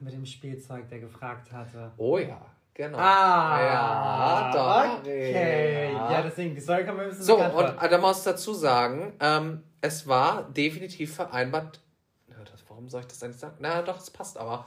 mit 0.00 0.12
dem 0.12 0.26
Spielzeug, 0.26 0.88
der 0.90 1.00
gefragt 1.00 1.50
hatte. 1.52 1.92
Oh 1.96 2.18
ja, 2.18 2.44
genau. 2.74 2.98
Ah, 2.98 3.60
ja, 3.62 4.52
doch. 4.52 4.98
okay. 4.98 5.92
Ja. 5.92 6.12
Ja. 6.12 6.22
deswegen, 6.22 6.54
die 6.54 6.60
Story 6.60 6.84
kommt 6.84 6.98
mir 6.98 7.04
ein 7.04 7.08
bisschen 7.08 7.24
So, 7.24 7.36
und 7.38 7.76
da 7.80 7.98
muss 7.98 8.18
ich 8.18 8.24
dazu 8.24 8.52
sagen, 8.52 9.14
ähm, 9.20 9.62
es 9.84 10.06
war 10.06 10.44
definitiv 10.50 11.14
vereinbart, 11.14 11.78
das, 12.26 12.64
warum 12.68 12.88
soll 12.88 13.02
ich 13.02 13.06
das 13.06 13.22
eigentlich 13.22 13.38
sagen? 13.38 13.56
Na 13.58 13.82
doch, 13.82 13.98
es 13.98 14.10
passt 14.10 14.38
aber, 14.38 14.66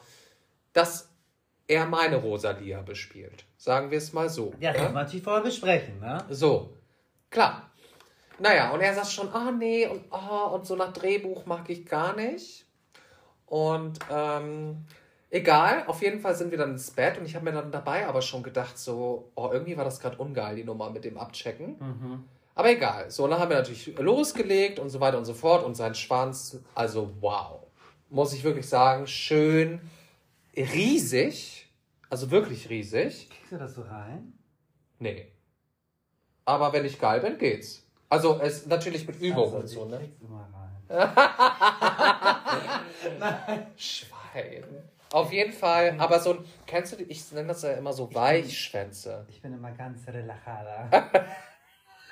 dass 0.73 1.09
er 1.65 1.87
meine 1.87 2.17
Rosalia 2.17 2.83
bespielt. 2.83 3.45
Sagen 3.57 3.89
wir 3.89 3.97
es 3.97 4.13
mal 4.13 4.29
so. 4.29 4.53
Ja, 4.59 4.73
das 4.73 4.83
muss 4.83 4.91
man 4.91 5.03
natürlich 5.05 5.23
vorher 5.23 5.41
besprechen, 5.41 5.99
ne? 5.99 6.23
So, 6.29 6.77
klar. 7.31 7.71
Naja, 8.37 8.69
und 8.69 8.81
er 8.81 8.93
sagt 8.93 9.07
schon, 9.07 9.29
ah 9.33 9.51
nee, 9.51 9.87
und, 9.87 10.03
oh, 10.11 10.53
und 10.53 10.67
so 10.67 10.75
nach 10.75 10.93
Drehbuch 10.93 11.47
mag 11.47 11.67
ich 11.71 11.87
gar 11.87 12.15
nicht. 12.15 12.67
Und 13.47 13.97
ähm, 14.11 14.85
egal, 15.31 15.83
auf 15.87 16.03
jeden 16.03 16.19
Fall 16.19 16.35
sind 16.35 16.51
wir 16.51 16.59
dann 16.59 16.73
ins 16.73 16.91
Bett 16.91 17.17
und 17.17 17.25
ich 17.25 17.33
habe 17.33 17.45
mir 17.45 17.53
dann 17.53 17.71
dabei 17.71 18.05
aber 18.05 18.21
schon 18.21 18.43
gedacht, 18.43 18.77
so, 18.77 19.31
oh, 19.33 19.49
irgendwie 19.51 19.77
war 19.77 19.83
das 19.83 19.99
gerade 19.99 20.17
ungeil, 20.17 20.55
die 20.55 20.63
Nummer 20.63 20.91
mit 20.91 21.05
dem 21.05 21.17
Abchecken. 21.17 21.75
Mhm. 21.79 22.23
Aber 22.57 22.71
egal. 22.71 23.11
So, 23.11 23.25
und 23.25 23.29
dann 23.29 23.39
haben 23.39 23.49
wir 23.49 23.57
natürlich 23.57 23.95
losgelegt 23.99 24.79
und 24.79 24.89
so 24.89 24.99
weiter 24.99 25.19
und 25.19 25.25
so 25.25 25.35
fort. 25.35 25.63
Und 25.63 25.75
sein 25.75 25.93
Schwanz, 25.93 26.59
also 26.73 27.11
wow. 27.21 27.67
Muss 28.09 28.33
ich 28.33 28.43
wirklich 28.43 28.67
sagen, 28.67 29.05
schön, 29.05 29.79
riesig. 30.55 31.69
Also 32.09 32.31
wirklich 32.31 32.67
riesig. 32.67 33.29
Kriegst 33.29 33.51
du 33.51 33.57
das 33.59 33.75
so 33.75 33.83
rein? 33.83 34.33
Nee. 34.97 35.31
Aber 36.45 36.73
wenn 36.73 36.83
ich 36.83 36.99
geil 36.99 37.19
bin, 37.19 37.37
geht's. 37.37 37.83
Also 38.09 38.39
es 38.41 38.65
natürlich 38.65 39.05
mit 39.05 39.21
Übung 39.21 39.53
Also, 39.53 39.57
und 39.57 39.67
so, 39.67 39.85
ich 39.85 39.91
ne? 39.91 40.11
immer 40.19 40.49
rein. 40.89 41.13
Schwein. 43.77 44.63
Auf 45.11 45.31
jeden 45.31 45.53
Fall, 45.53 45.95
aber 45.99 46.19
so 46.19 46.31
ein, 46.31 46.39
kennst 46.65 46.93
du 46.93 46.97
die, 46.97 47.03
ich 47.03 47.31
nenne 47.31 47.49
das 47.49 47.61
ja 47.61 47.73
immer 47.73 47.93
so 47.93 48.11
Weichschwänze. 48.15 49.27
Ich 49.29 49.43
bin 49.43 49.53
immer 49.53 49.71
ganz 49.73 50.07
relajada. 50.07 50.89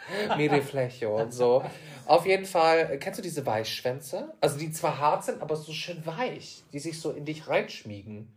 Miri 0.38 0.62
Flecho 0.62 1.22
und 1.22 1.34
so. 1.34 1.63
Auf 2.06 2.26
jeden 2.26 2.46
Fall, 2.46 3.00
kennst 3.00 3.20
du 3.20 3.24
diese 3.24 3.46
Weichschwänze? 3.46 4.34
Also 4.41 4.60
die 4.60 4.72
zwar 4.72 5.00
hart 5.00 5.24
sind, 5.26 5.41
aber 5.41 5.56
so 5.56 5.72
schön 5.72 6.06
weich, 6.06 6.63
die 6.74 6.80
sich 6.80 7.00
so 7.00 7.12
in 7.12 7.26
dich 7.26 7.48
reinschmiegen. 7.48 8.32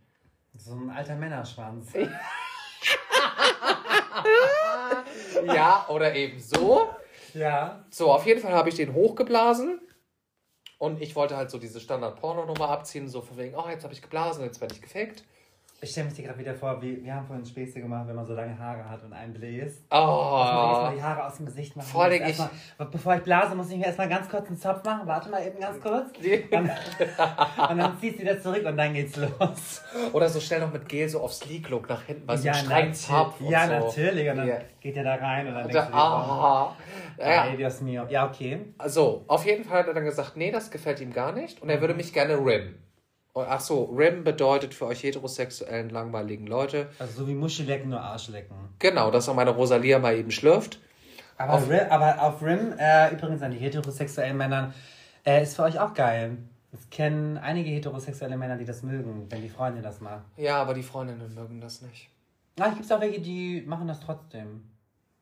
So 0.57 0.73
ein 0.73 0.89
alter 0.89 1.15
Männerschwanz. 1.15 1.87
Ja, 5.45 5.85
oder 5.89 6.15
eben 6.15 6.39
so. 6.39 6.89
Ja. 7.33 7.83
So, 7.89 8.11
auf 8.11 8.25
jeden 8.25 8.41
Fall 8.41 8.53
habe 8.53 8.69
ich 8.69 8.75
den 8.75 8.93
hochgeblasen. 8.93 9.79
Und 10.77 11.01
ich 11.01 11.15
wollte 11.15 11.35
halt 11.35 11.51
so 11.51 11.57
diese 11.57 11.79
Standard-Porno-Nummer 11.79 12.69
abziehen, 12.69 13.09
so 13.09 13.21
von 13.21 13.37
wegen, 13.37 13.55
oh, 13.55 13.67
jetzt 13.69 13.83
habe 13.83 13.93
ich 13.93 14.01
geblasen, 14.01 14.45
jetzt 14.45 14.61
werde 14.61 14.73
ich 14.73 14.81
gefickt. 14.81 15.25
Ich 15.81 15.91
stelle 15.91 16.07
mir 16.09 16.13
dir 16.13 16.23
gerade 16.25 16.39
wieder 16.39 16.53
vor, 16.55 16.81
wie, 16.81 17.01
wir 17.05 17.15
haben 17.15 17.25
vorhin 17.25 17.45
Späße 17.45 17.79
gemacht, 17.79 18.05
wenn 18.05 18.15
man 18.17 18.25
so 18.25 18.33
lange 18.33 18.57
Haare 18.59 18.83
hat 18.89 19.01
und 19.01 19.13
einen 19.13 19.33
bläst. 19.33 19.85
Oh. 19.89 19.95
Erstmal 19.95 20.95
die 20.95 21.01
Haare 21.01 21.25
aus 21.25 21.37
dem 21.37 21.45
Gesicht 21.45 21.73
machen. 21.77 21.87
Vor 21.87 22.05
Muss 22.05 22.13
ich- 22.15 22.21
erstmal- 22.21 22.49
bevor 22.91 23.15
ich 23.15 23.21
blase, 23.21 23.55
muss 23.55 23.69
ich 23.71 23.77
mir 23.77 23.85
erstmal 23.85 24.09
ganz 24.09 24.27
kurz 24.27 24.47
einen 24.47 24.57
Zopf 24.57 24.83
machen. 24.83 25.07
Warte 25.07 25.29
mal 25.29 25.41
eben 25.45 25.57
ganz 25.57 25.79
kurz. 25.81 26.07
Und, 26.51 26.69
und 27.69 27.77
dann 27.77 27.97
ziehst 28.01 28.17
du 28.17 28.21
wieder 28.23 28.41
zurück 28.41 28.65
und 28.65 28.75
dann 28.75 28.93
geht's 28.93 29.15
los. 29.15 29.81
Oder 30.11 30.27
so 30.27 30.41
schnell 30.41 30.59
noch 30.59 30.73
mit 30.73 30.89
Gel 30.89 31.07
so 31.07 31.21
auf 31.21 31.31
Sleek-Look 31.33 31.87
nach 31.87 32.03
hinten, 32.03 32.27
weil 32.27 32.37
so 32.37 32.47
ja, 32.47 32.53
ein 32.53 32.59
streng. 32.65 32.93
Zopf 32.93 33.39
und 33.39 33.49
ja 33.49 33.65
so. 33.67 33.73
natürlich. 33.87 34.29
Und 34.29 34.35
dann 34.37 34.47
Ja. 34.49 34.57
geht 34.81 34.97
er 34.97 35.03
da 35.05 35.15
rein 35.15 35.47
und 35.47 35.53
dann 35.53 35.63
Und 35.65 35.73
denkst 35.73 35.87
du 35.87 35.93
dir, 35.93 35.97
oh, 35.97 36.01
ah, 36.01 36.75
Ay, 37.19 37.51
ja. 37.51 37.55
Dios 37.55 37.79
mio. 37.79 38.03
Ja, 38.09 38.27
okay. 38.27 38.59
So, 38.85 39.23
auf 39.27 39.45
jeden 39.45 39.63
Fall 39.63 39.79
hat 39.79 39.87
er 39.87 39.93
dann 39.93 40.03
gesagt, 40.03 40.35
nee, 40.35 40.51
das 40.51 40.71
gefällt 40.71 40.99
ihm 40.99 41.13
gar 41.13 41.31
nicht 41.31 41.61
und 41.61 41.69
er 41.69 41.79
würde 41.79 41.93
mich 41.93 42.11
gerne 42.11 42.33
rimmen. 42.33 42.83
Und, 43.33 43.45
ach 43.47 43.59
so, 43.59 43.83
Rim 43.85 44.23
bedeutet 44.23 44.73
für 44.73 44.87
euch 44.87 45.03
heterosexuellen, 45.03 45.89
langweiligen 45.89 46.47
Leute. 46.47 46.89
Also 46.99 47.21
so 47.21 47.27
wie 47.27 47.35
Muschi 47.35 47.63
lecken, 47.63 47.89
nur 47.89 48.01
Arsch 48.01 48.29
lecken. 48.29 48.55
Genau, 48.79 49.11
dass 49.11 49.29
auch 49.29 49.35
meine 49.35 49.51
Rosalia 49.51 49.99
mal 49.99 50.15
eben 50.15 50.31
schlürft. 50.31 50.79
Aber 51.37 51.53
auf 51.53 51.69
Rim, 51.69 51.79
aber 51.89 52.21
auf 52.21 52.41
Rim 52.41 52.73
äh, 52.77 53.13
übrigens 53.13 53.41
an 53.41 53.51
die 53.51 53.57
heterosexuellen 53.57 54.35
Männern, 54.35 54.73
äh, 55.25 55.43
ist 55.43 55.55
für 55.55 55.63
euch 55.63 55.79
auch 55.79 55.93
geil. 55.93 56.37
Es 56.71 56.89
kennen 56.89 57.37
einige 57.37 57.69
heterosexuelle 57.69 58.37
Männer, 58.37 58.57
die 58.57 58.65
das 58.65 58.83
mögen, 58.83 59.25
wenn 59.29 59.41
die 59.41 59.49
Freundin 59.49 59.81
das 59.81 60.01
macht. 60.01 60.25
Ja, 60.37 60.61
aber 60.61 60.73
die 60.73 60.83
Freundinnen 60.83 61.33
mögen 61.33 61.61
das 61.61 61.81
nicht. 61.81 62.09
Ah, 62.59 62.67
es 62.69 62.77
gibt 62.77 62.91
auch 62.91 63.01
welche, 63.01 63.21
die 63.21 63.63
machen 63.65 63.87
das 63.87 63.99
trotzdem. 64.01 64.63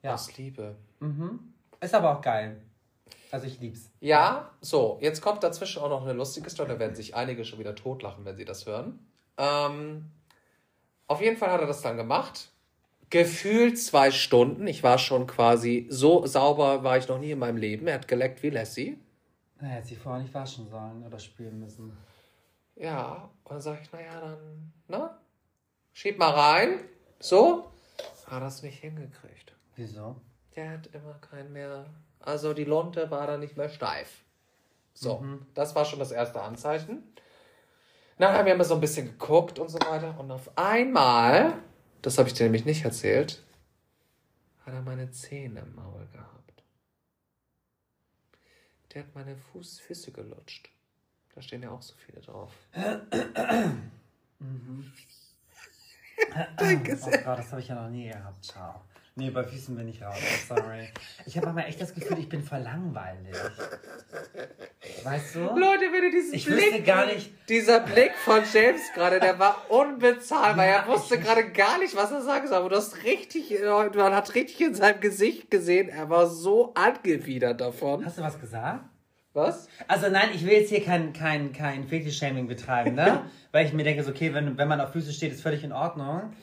Ja. 0.01 0.13
Aus 0.13 0.35
Liebe. 0.37 0.75
Mhm. 0.99 1.39
Ist 1.79 1.93
aber 1.93 2.17
auch 2.17 2.21
geil. 2.21 2.57
Also 3.31 3.47
ich 3.47 3.59
lieb's. 3.59 3.91
Ja, 3.99 4.51
so, 4.61 4.97
jetzt 5.01 5.21
kommt 5.21 5.43
dazwischen 5.43 5.81
auch 5.81 5.89
noch 5.89 6.03
eine 6.03 6.13
lustige 6.13 6.49
Story. 6.49 6.69
Da 6.69 6.79
werden 6.79 6.95
sich 6.95 7.15
einige 7.15 7.43
schon 7.43 7.59
wieder 7.59 7.75
totlachen, 7.75 8.25
wenn 8.25 8.37
sie 8.37 8.45
das 8.45 8.65
hören. 8.65 8.99
Ähm, 9.37 10.11
auf 11.07 11.21
jeden 11.21 11.37
Fall 11.37 11.51
hat 11.51 11.61
er 11.61 11.67
das 11.67 11.81
dann 11.81 11.97
gemacht. 11.97 12.49
Gefühlt 13.09 13.79
zwei 13.79 14.11
Stunden. 14.11 14.67
Ich 14.67 14.83
war 14.83 14.97
schon 14.97 15.27
quasi 15.27 15.87
so 15.89 16.25
sauber, 16.25 16.83
war 16.83 16.97
ich 16.97 17.07
noch 17.07 17.19
nie 17.19 17.31
in 17.31 17.39
meinem 17.39 17.57
Leben. 17.57 17.87
Er 17.87 17.95
hat 17.95 18.07
geleckt 18.07 18.43
wie 18.43 18.49
Lassie. 18.49 18.99
Na, 19.59 19.67
hätte 19.67 19.87
sie 19.87 19.95
vorher 19.95 20.21
nicht 20.21 20.33
waschen 20.33 20.69
sollen 20.69 21.03
oder 21.05 21.17
spülen 21.17 21.59
müssen. 21.59 21.97
Ja, 22.75 23.29
und 23.43 23.51
dann 23.51 23.61
sage 23.61 23.79
ich, 23.81 23.91
naja, 23.91 24.19
dann, 24.21 24.73
ne? 24.87 25.09
Schieb 25.93 26.19
mal 26.19 26.31
rein. 26.31 26.79
So. 27.19 27.71
Hat 28.27 28.43
das 28.43 28.61
nicht 28.61 28.79
hingekriegt. 28.79 29.53
Wieso? 29.75 30.17
Der 30.55 30.71
hat 30.71 30.87
immer 30.93 31.15
keinen 31.15 31.53
mehr. 31.53 31.85
Also 32.27 32.53
die 32.53 32.65
Lunte 32.65 33.09
war 33.09 33.25
dann 33.25 33.39
nicht 33.39 33.55
mehr 33.55 33.69
steif. 33.69 34.25
So, 34.93 35.23
das 35.53 35.75
war 35.75 35.85
schon 35.85 35.99
das 35.99 36.11
erste 36.11 36.41
Anzeichen. 36.41 37.01
Nachher 38.17 38.39
haben 38.39 38.57
wir 38.57 38.65
so 38.65 38.73
ein 38.73 38.81
bisschen 38.81 39.05
geguckt 39.05 39.59
und 39.59 39.69
so 39.69 39.79
weiter. 39.79 40.19
Und 40.19 40.29
auf 40.31 40.57
einmal, 40.57 41.53
das 42.01 42.17
habe 42.17 42.27
ich 42.27 42.33
dir 42.33 42.43
nämlich 42.43 42.65
nicht 42.65 42.83
erzählt, 42.83 43.41
hat 44.65 44.73
er 44.73 44.81
meine 44.81 45.09
Zähne 45.11 45.61
im 45.61 45.75
Maul 45.75 46.05
gehabt. 46.11 46.63
Der 48.93 49.03
hat 49.03 49.15
meine 49.15 49.37
Fuß, 49.37 49.79
Füße 49.79 50.11
gelutscht. 50.11 50.69
Da 51.33 51.41
stehen 51.41 51.63
ja 51.63 51.71
auch 51.71 51.81
so 51.81 51.95
viele 51.95 52.19
drauf. 52.19 52.51
Danke 56.57 56.97
sehr. 56.97 57.21
Oh 57.21 57.23
Gott, 57.23 57.39
das 57.39 57.51
habe 57.51 57.61
ich 57.61 57.69
ja 57.69 57.81
noch 57.81 57.89
nie 57.89 58.09
gehabt. 58.09 58.43
Ciao. 58.43 58.81
Nee, 59.17 59.31
bei 59.31 59.43
Füßen 59.43 59.75
bin 59.75 59.87
ich 59.87 60.01
raus. 60.03 60.15
Sorry. 60.47 60.89
Ich 61.25 61.35
habe 61.37 61.47
manchmal 61.47 61.65
echt 61.67 61.81
das 61.81 61.93
Gefühl, 61.93 62.19
ich 62.19 62.29
bin 62.29 62.43
voll 62.43 62.59
langweilig. 62.59 63.35
Weißt 65.03 65.35
du? 65.35 65.39
Leute, 65.39 65.85
wenn 65.91 66.03
ihr 66.03 66.11
diesen 66.11 66.35
Ich 66.35 66.45
Blick, 66.45 66.85
gar 66.85 67.07
nicht- 67.07 67.31
dieser 67.49 67.79
Blick 67.79 68.11
von 68.23 68.41
James 68.53 68.81
gerade, 68.93 69.19
der 69.19 69.39
war 69.39 69.65
unbezahlbar. 69.69 70.65
Ja, 70.65 70.71
er 70.83 70.87
wusste 70.87 71.19
gerade 71.19 71.49
gar 71.51 71.79
nicht, 71.79 71.95
was 71.95 72.11
er 72.11 72.21
sagen 72.21 72.47
soll. 72.47 72.57
Aber 72.57 72.69
du 72.69 72.75
hast 72.75 73.03
richtig, 73.03 73.51
man 73.95 74.13
hat 74.15 74.35
richtig 74.35 74.61
in 74.61 74.75
seinem 74.75 74.99
Gesicht 74.99 75.49
gesehen, 75.49 75.89
er 75.89 76.09
war 76.09 76.27
so 76.27 76.73
angewidert 76.75 77.59
davon. 77.59 78.05
Hast 78.05 78.17
du 78.17 78.21
was 78.21 78.39
gesagt? 78.39 78.85
Was? 79.33 79.67
Also 79.87 80.09
nein, 80.09 80.29
ich 80.33 80.45
will 80.45 80.53
jetzt 80.53 80.69
hier 80.69 80.83
kein, 80.83 81.13
kein, 81.13 81.53
kein 81.53 81.87
Fetisch-Shaming 81.87 82.47
betreiben, 82.47 82.95
ne? 82.95 83.23
Weil 83.51 83.65
ich 83.65 83.73
mir 83.73 83.83
denke, 83.83 84.03
so, 84.03 84.09
okay, 84.11 84.33
wenn, 84.33 84.57
wenn 84.57 84.67
man 84.67 84.81
auf 84.81 84.93
Füße 84.93 85.13
steht, 85.13 85.31
ist 85.31 85.41
völlig 85.41 85.63
in 85.63 85.71
Ordnung. 85.71 86.33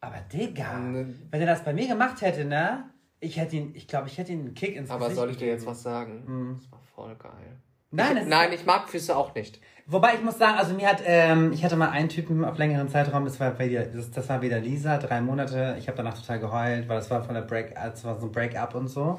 Aber 0.00 0.16
Digga, 0.32 0.78
Ne. 0.78 1.14
wenn 1.30 1.40
er 1.40 1.46
das 1.46 1.64
bei 1.64 1.72
mir 1.72 1.86
gemacht 1.88 2.20
hätte, 2.22 2.44
ne? 2.44 2.84
Ich 3.20 3.36
hätte 3.36 3.56
ihn, 3.56 3.72
ich 3.74 3.86
glaube, 3.86 4.08
ich 4.08 4.16
hätte 4.16 4.32
ihn 4.32 4.40
einen 4.40 4.54
Kick 4.54 4.74
ins 4.76 4.90
Aber 4.90 5.00
Gesicht 5.06 5.16
soll 5.18 5.30
ich 5.30 5.36
dir 5.36 5.48
jetzt 5.48 5.66
was 5.66 5.82
sagen? 5.82 6.56
Das 6.58 6.72
war 6.72 6.80
voll 6.94 7.14
geil. 7.16 7.58
Nein, 7.92 8.16
ich, 8.16 8.26
nein, 8.26 8.52
ich 8.52 8.64
mag 8.64 8.88
Füße 8.88 9.14
auch 9.14 9.34
nicht. 9.34 9.60
Wobei 9.86 10.14
ich 10.14 10.22
muss 10.22 10.38
sagen, 10.38 10.56
also 10.58 10.74
mir 10.74 10.88
hat, 10.88 11.02
ähm, 11.04 11.52
ich 11.52 11.64
hatte 11.64 11.76
mal 11.76 11.90
einen 11.90 12.08
Typen 12.08 12.44
auf 12.44 12.56
längeren 12.56 12.88
Zeitraum, 12.88 13.24
das 13.24 13.40
war 13.40 13.58
wieder, 13.58 13.84
das, 13.84 14.10
das 14.12 14.28
war 14.28 14.40
wieder 14.42 14.60
Lisa, 14.60 14.96
drei 14.98 15.20
Monate. 15.20 15.74
Ich 15.78 15.88
habe 15.88 15.96
danach 15.96 16.16
total 16.16 16.38
geheult, 16.38 16.88
weil 16.88 16.96
das 16.96 17.10
war 17.10 17.22
von 17.24 17.34
der 17.34 17.42
Break, 17.42 17.74
das 17.74 18.04
war 18.04 18.18
so 18.18 18.26
ein 18.26 18.32
Break-up 18.32 18.74
und 18.76 18.86
so. 18.88 19.18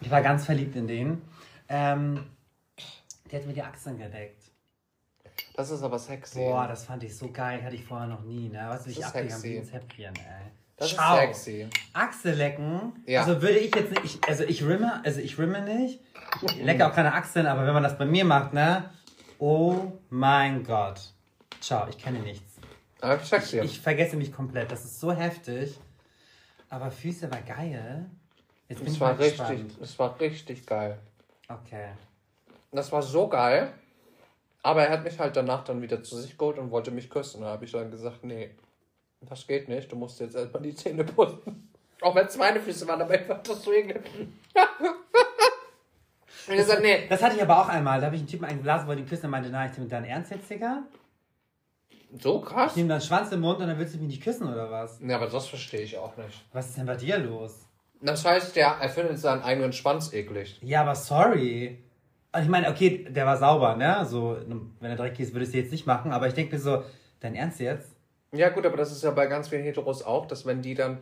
Ich 0.00 0.10
war 0.10 0.22
ganz 0.22 0.46
verliebt 0.46 0.76
in 0.76 0.86
den. 0.86 1.22
Ähm, 1.68 2.24
der 3.30 3.40
hat 3.40 3.46
mir 3.46 3.52
die 3.52 3.62
Achseln 3.62 3.98
gedeckt. 3.98 4.47
Das 5.54 5.70
ist 5.70 5.82
aber 5.82 5.98
sexy. 5.98 6.38
Boah, 6.38 6.66
das 6.68 6.84
fand 6.84 7.02
ich 7.02 7.16
so 7.16 7.30
geil, 7.30 7.62
hatte 7.62 7.74
ich 7.74 7.84
vorher 7.84 8.06
noch 8.06 8.22
nie, 8.22 8.48
ne? 8.48 8.66
Weißt 8.68 8.84
du, 8.84 8.88
wie 8.88 8.92
ich 8.92 8.98
ist 9.00 9.06
abgegangen 9.06 9.42
wie 9.42 9.56
ins 9.56 9.72
Häppchen, 9.72 10.14
ey. 10.14 10.52
das 10.76 10.90
Schau. 10.90 11.14
ist 11.14 11.44
sexy. 11.44 11.66
Achsel 11.92 12.34
lecken. 12.34 12.92
Ja. 13.06 13.20
Also 13.22 13.42
würde 13.42 13.58
ich 13.58 13.74
jetzt 13.74 13.90
nicht, 13.90 14.04
ich, 14.04 14.28
also 14.28 14.44
ich 14.44 14.64
rimme, 14.64 15.00
also 15.04 15.20
ich 15.20 15.38
rimme 15.38 15.60
nicht. 15.62 16.00
Ich 16.42 16.56
lecke 16.62 16.86
auch 16.86 16.94
keine 16.94 17.12
Achseln, 17.14 17.46
aber 17.46 17.66
wenn 17.66 17.74
man 17.74 17.82
das 17.82 17.96
bei 17.98 18.04
mir 18.04 18.24
macht, 18.24 18.52
ne? 18.52 18.90
Oh 19.38 19.92
mein 20.10 20.64
Gott. 20.64 21.00
Ciao, 21.60 21.88
ich 21.88 21.98
kenne 21.98 22.20
nichts. 22.20 22.54
Aber 23.00 23.18
sexy. 23.20 23.60
Ich 23.60 23.80
vergesse 23.80 24.16
mich 24.16 24.32
komplett. 24.32 24.70
Das 24.70 24.84
ist 24.84 25.00
so 25.00 25.12
heftig. 25.12 25.78
Aber 26.70 26.90
Füße 26.90 27.30
war 27.30 27.40
geil. 27.42 28.06
Jetzt 28.68 28.78
bin 28.78 28.88
es 28.88 28.94
ich 28.94 29.00
war 29.00 29.14
mal 29.14 29.22
richtig, 29.22 29.38
gespannt. 29.38 29.78
es 29.80 29.98
war 29.98 30.20
richtig 30.20 30.66
geil. 30.66 30.98
Okay. 31.48 31.88
Das 32.72 32.92
war 32.92 33.02
so 33.02 33.28
geil. 33.28 33.72
Aber 34.62 34.84
er 34.84 34.90
hat 34.90 35.04
mich 35.04 35.18
halt 35.18 35.36
danach 35.36 35.64
dann 35.64 35.82
wieder 35.82 36.02
zu 36.02 36.16
sich 36.16 36.36
geholt 36.36 36.58
und 36.58 36.70
wollte 36.70 36.90
mich 36.90 37.10
küssen. 37.10 37.42
Da 37.42 37.48
habe 37.48 37.64
ich 37.64 37.72
dann 37.72 37.90
gesagt, 37.90 38.24
nee, 38.24 38.50
das 39.20 39.46
geht 39.46 39.68
nicht. 39.68 39.90
Du 39.90 39.96
musst 39.96 40.20
jetzt 40.20 40.36
erstmal 40.36 40.62
die 40.62 40.74
Zähne 40.74 41.04
putzen. 41.04 41.72
Auch 42.00 42.14
wenn 42.14 42.26
es 42.26 42.36
meine 42.36 42.60
Füße 42.60 42.86
waren, 42.86 43.00
aber 43.00 43.20
ich 43.20 43.26
fand 43.26 43.48
das 43.48 43.62
so 43.62 43.72
und 46.48 46.54
er 46.56 46.64
sagt, 46.64 46.82
nee. 46.82 47.06
Das 47.08 47.22
hatte 47.22 47.36
ich 47.36 47.42
aber 47.42 47.60
auch 47.60 47.68
einmal. 47.68 48.00
Da 48.00 48.06
habe 48.06 48.16
ich 48.16 48.22
einen 48.22 48.28
Typen 48.28 48.46
eingeblasen, 48.46 48.88
wollte 48.88 49.02
ihn 49.02 49.08
küssen 49.08 49.26
und 49.26 49.32
meinte, 49.32 49.50
nein, 49.50 49.70
ich 49.70 49.78
mit 49.78 49.92
deinem 49.92 50.06
Ernst 50.06 50.30
jetzt, 50.30 50.48
Digga? 50.48 50.82
So 52.20 52.40
krass? 52.40 52.72
Ich 52.72 52.76
nehme 52.76 52.88
deinen 52.88 53.02
Schwanz 53.02 53.30
im 53.32 53.40
Mund 53.40 53.60
und 53.60 53.66
dann 53.66 53.78
willst 53.78 53.94
du 53.94 53.98
mich 53.98 54.08
nicht 54.08 54.22
küssen 54.22 54.50
oder 54.50 54.70
was? 54.70 54.98
Ja, 55.00 55.16
aber 55.16 55.26
das 55.26 55.46
verstehe 55.46 55.82
ich 55.82 55.98
auch 55.98 56.16
nicht. 56.16 56.46
Was 56.52 56.68
ist 56.68 56.78
denn 56.78 56.86
bei 56.86 56.96
dir 56.96 57.18
los? 57.18 57.66
Das 58.00 58.24
heißt, 58.24 58.56
der, 58.56 58.78
er 58.80 58.88
findet 58.88 59.18
seinen 59.18 59.42
eigenen 59.42 59.72
Schwanz 59.72 60.12
eklig. 60.12 60.58
Ja, 60.62 60.82
aber 60.82 60.94
sorry. 60.94 61.82
Und 62.32 62.42
ich 62.42 62.48
meine, 62.48 62.68
okay, 62.68 63.06
der 63.08 63.24
war 63.26 63.36
sauber, 63.38 63.74
ne? 63.76 64.04
So, 64.04 64.36
wenn 64.80 64.90
er 64.90 64.96
dreckig 64.96 65.20
ist, 65.20 65.32
würdest 65.34 65.54
du 65.54 65.58
jetzt 65.58 65.72
nicht 65.72 65.86
machen. 65.86 66.12
Aber 66.12 66.26
ich 66.28 66.34
denke 66.34 66.54
mir 66.56 66.60
so, 66.60 66.82
dein 67.20 67.34
Ernst 67.34 67.58
jetzt? 67.60 67.96
Ja, 68.32 68.50
gut, 68.50 68.66
aber 68.66 68.76
das 68.76 68.92
ist 68.92 69.02
ja 69.02 69.10
bei 69.10 69.26
ganz 69.26 69.48
vielen 69.48 69.62
Heteros 69.64 70.02
auch, 70.02 70.26
dass 70.26 70.44
wenn 70.44 70.60
die 70.60 70.74
dann 70.74 70.98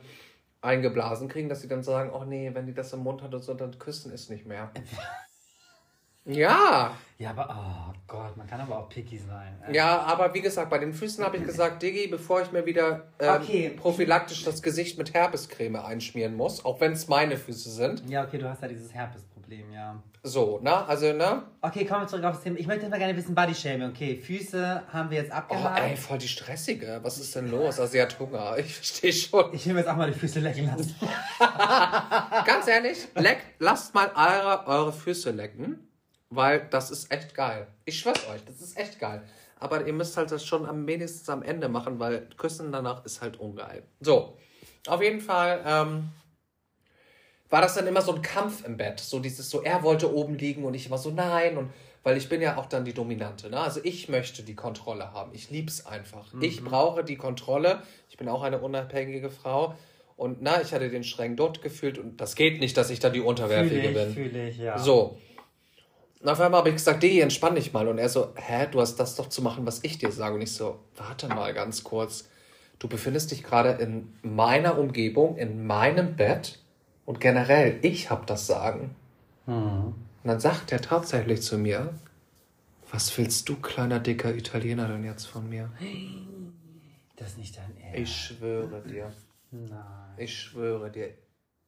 eingeblasen 0.63 1.29
kriegen, 1.29 1.49
dass 1.49 1.61
sie 1.61 1.69
dann 1.69 1.83
sagen, 1.83 2.11
oh 2.13 2.25
nee, 2.25 2.51
wenn 2.55 2.67
die 2.67 2.75
das 2.75 2.93
im 2.93 3.01
Mund 3.01 3.23
hat 3.23 3.35
und 3.35 3.43
so, 3.43 3.55
dann 3.55 3.77
küssen 3.79 4.13
ist 4.13 4.31
nicht 4.31 4.47
mehr. 4.47 4.71
ja, 6.25 6.97
Ja, 7.19 7.31
aber, 7.31 7.49
oh 7.51 7.95
Gott, 8.09 8.37
man 8.37 8.47
kann 8.47 8.61
aber 8.61 8.79
auch 8.79 8.89
picky 8.89 9.19
sein. 9.19 9.57
ja, 9.73 10.01
aber 10.03 10.35
wie 10.35 10.41
gesagt, 10.41 10.71
bei 10.71 10.79
den 10.79 10.93
Füßen 10.93 11.25
habe 11.25 11.37
ich 11.37 11.45
gesagt, 11.45 11.83
Diggi, 11.83 12.09
bevor 12.09 12.43
ich 12.43 12.53
mir 12.53 12.67
wieder 12.67 13.05
ähm, 13.21 13.43
Okay. 13.43 13.71
prophylaktisch 13.71 14.45
das 14.45 14.61
Gesicht 14.63 14.99
mit 14.99 15.15
Herpescreme 15.15 15.77
einschmieren 15.77 16.35
muss, 16.35 16.65
auch 16.65 16.81
wenn 16.81 16.93
es 16.93 17.07
meine 17.09 17.37
Füße 17.37 17.71
sind. 17.71 18.09
Ja, 18.09 18.25
okay, 18.25 18.39
du 18.39 18.49
hast 18.49 18.63
ja 18.63 18.69
dieses 18.69 18.93
Herpesproblem, 19.49 19.73
ja. 19.73 20.03
So, 20.23 20.59
ne? 20.61 20.87
Also, 20.87 21.13
ne? 21.13 21.43
Okay, 21.61 21.85
kommen 21.85 22.03
wir 22.03 22.09
zurück 22.09 22.25
auf 22.25 22.35
das 22.35 22.43
Thema. 22.43 22.59
Ich 22.59 22.67
möchte 22.67 22.89
mal 22.89 22.99
gerne 22.99 23.17
wissen, 23.17 23.35
Bodyshaming. 23.35 23.91
Okay, 23.91 24.17
Füße 24.17 24.83
haben 24.93 25.11
wir 25.11 25.19
jetzt 25.19 25.31
Oh, 25.31 25.37
abgehakt. 25.37 25.81
ey, 25.83 25.97
voll 25.97 26.19
die 26.19 26.29
stressige. 26.29 26.99
Was 27.03 27.19
ist 27.19 27.35
denn 27.35 27.51
los? 27.51 27.79
Also, 27.79 27.93
sie 27.93 28.03
hat 28.03 28.19
Hunger. 28.19 28.59
Ich 28.59 28.75
verstehe 28.75 29.13
schon. 29.13 29.55
ich 29.55 29.67
will 29.67 29.75
mir 29.75 29.81
jetzt 29.81 29.89
auch 29.89 29.97
mal 29.97 30.11
die 30.11 30.19
Füße 30.19 30.41
lecken 30.41 30.67
lassen. 30.67 30.95
Ganz 32.47 32.67
ehrlich, 32.69 33.09
leckt, 33.15 33.45
lasst 33.59 33.95
mal 33.95 34.11
eure, 34.15 34.67
eure 34.67 34.93
Füße 34.93 35.31
lecken, 35.31 35.89
weil 36.31 36.67
das 36.71 36.91
ist 36.91 37.11
echt 37.13 37.35
geil. 37.35 37.67
Ich 37.85 37.99
schwör's 38.01 38.27
euch, 38.29 38.45
das 38.45 38.61
ist 38.61 38.77
echt 38.77 38.99
geil. 38.99 39.23
Aber 39.59 39.87
ihr 39.87 39.93
müsst 39.93 40.17
halt 40.17 40.31
das 40.31 40.45
schon 40.45 40.67
am 40.67 40.87
wenigstens 40.87 41.29
am 41.31 41.43
Ende 41.43 41.69
machen, 41.69 41.99
weil 41.99 42.29
Küssen 42.37 42.73
danach 42.73 43.05
ist 43.07 43.23
halt 43.23 43.39
ungeil. 43.41 43.85
So, 44.01 44.37
auf 44.87 45.03
jeden 45.03 45.21
Fall 45.21 45.63
ähm, 45.65 46.09
war 47.51 47.61
das 47.61 47.75
dann 47.75 47.87
immer 47.87 48.03
so 48.03 48.15
ein 48.15 48.23
Kampf 48.23 48.65
im 48.65 48.77
Bett. 48.77 49.01
So 49.01 49.21
dieses 49.21 49.51
so, 49.51 49.63
er 49.63 49.83
wollte 49.83 50.13
oben 50.13 50.35
liegen 50.35 50.65
und 50.65 50.75
ich 50.75 50.87
immer 50.87 50.99
so, 50.99 51.11
nein. 51.11 51.57
Und 51.57 51.71
weil 52.03 52.17
ich 52.17 52.29
bin 52.29 52.41
ja 52.41 52.57
auch 52.57 52.67
dann 52.67 52.85
die 52.85 52.93
Dominante. 52.93 53.51
Ne? 53.51 53.59
Also 53.59 53.81
ich 53.83 54.09
möchte 54.09 54.43
die 54.43 54.55
Kontrolle 54.55 55.13
haben. 55.13 55.33
Ich 55.35 55.51
lieb's 55.51 55.87
einfach. 55.87 56.33
Ich 56.41 56.63
brauche 56.63 57.05
die 57.05 57.17
Kontrolle. 57.17 57.83
Ich 58.09 58.17
bin 58.17 58.29
auch 58.29 58.43
eine 58.43 58.59
unabhängige 58.59 59.31
Frau. 59.31 59.75
Und 60.17 60.39
na, 60.41 60.63
ich 60.63 60.73
hatte 60.73 60.89
den 60.89 61.05
strengen 61.05 61.37
Dutt 61.37 61.63
gefühlt 61.63 61.99
und 61.99 62.21
das 62.21 62.37
geht 62.37 62.59
nicht, 62.61 62.77
dass 62.77 62.91
ich 62.91 63.01
dann 63.01 63.13
die 63.13 63.21
Unterwerfige 63.21 63.89
bin. 63.91 64.09
ich, 64.09 64.15
fühle 64.15 64.49
ich, 64.49 64.59
ja. 64.59 64.79
So. 64.79 65.19
Und 66.21 66.29
auf 66.29 66.41
einmal 66.41 66.61
habe 66.61 66.71
ich 66.71 66.77
gesagt, 66.77 67.03
Digi, 67.03 67.21
entspann 67.21 67.55
dich 67.55 67.73
mal. 67.73 67.87
Und 67.87 67.99
er 67.99 68.09
so, 68.09 68.33
hä, 68.37 68.67
du 68.71 68.81
hast 68.81 68.97
das 68.97 69.15
doch 69.17 69.29
zu 69.29 69.43
machen, 69.43 69.67
was 69.67 69.85
ich 69.85 69.99
dir 69.99 70.11
sage. 70.11 70.35
Und 70.35 70.43
ich 70.43 70.53
so, 70.53 70.81
warte 70.97 71.29
mal 71.29 71.53
ganz 71.53 71.85
kurz. 71.85 72.29
Du 72.79 72.89
befindest 72.89 73.31
dich 73.31 73.43
gerade 73.43 73.83
in 73.83 74.15
meiner 74.23 74.79
Umgebung, 74.79 75.37
in 75.37 75.67
meinem 75.67 76.17
Bett. 76.17 76.59
Und 77.07 77.21
generell, 77.21 77.79
ich 77.83 78.11
habe 78.11 78.27
das 78.27 78.47
Sagen. 78.47 78.95
Hm. 79.47 79.87
Und 79.87 79.95
dann 80.25 80.41
sagt 80.41 80.73
er 80.73 80.83
tatsächlich 80.83 81.41
zu 81.41 81.57
mir, 81.57 81.95
was 82.91 83.17
willst 83.17 83.49
du, 83.49 83.57
kleiner, 83.57 84.01
dicker 84.01 84.35
Italiener, 84.35 84.89
denn 84.89 85.05
jetzt 85.05 85.25
von 85.27 85.49
mir? 85.49 85.71
Das 87.17 87.29
ist 87.29 87.39
nicht 87.39 87.57
dein 87.57 87.77
Ernst. 87.79 87.99
Ich 87.99 88.17
schwöre 88.17 88.83
dir. 88.83 89.13
Nein. 89.51 90.15
Ich 90.17 90.39
schwöre 90.39 90.91
dir. 90.91 91.15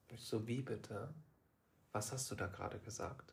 Ich 0.08 0.24
so, 0.24 0.46
wie 0.46 0.60
bitte? 0.62 1.08
Was 1.92 2.12
hast 2.12 2.30
du 2.30 2.34
da 2.34 2.46
gerade 2.46 2.78
gesagt? 2.78 3.32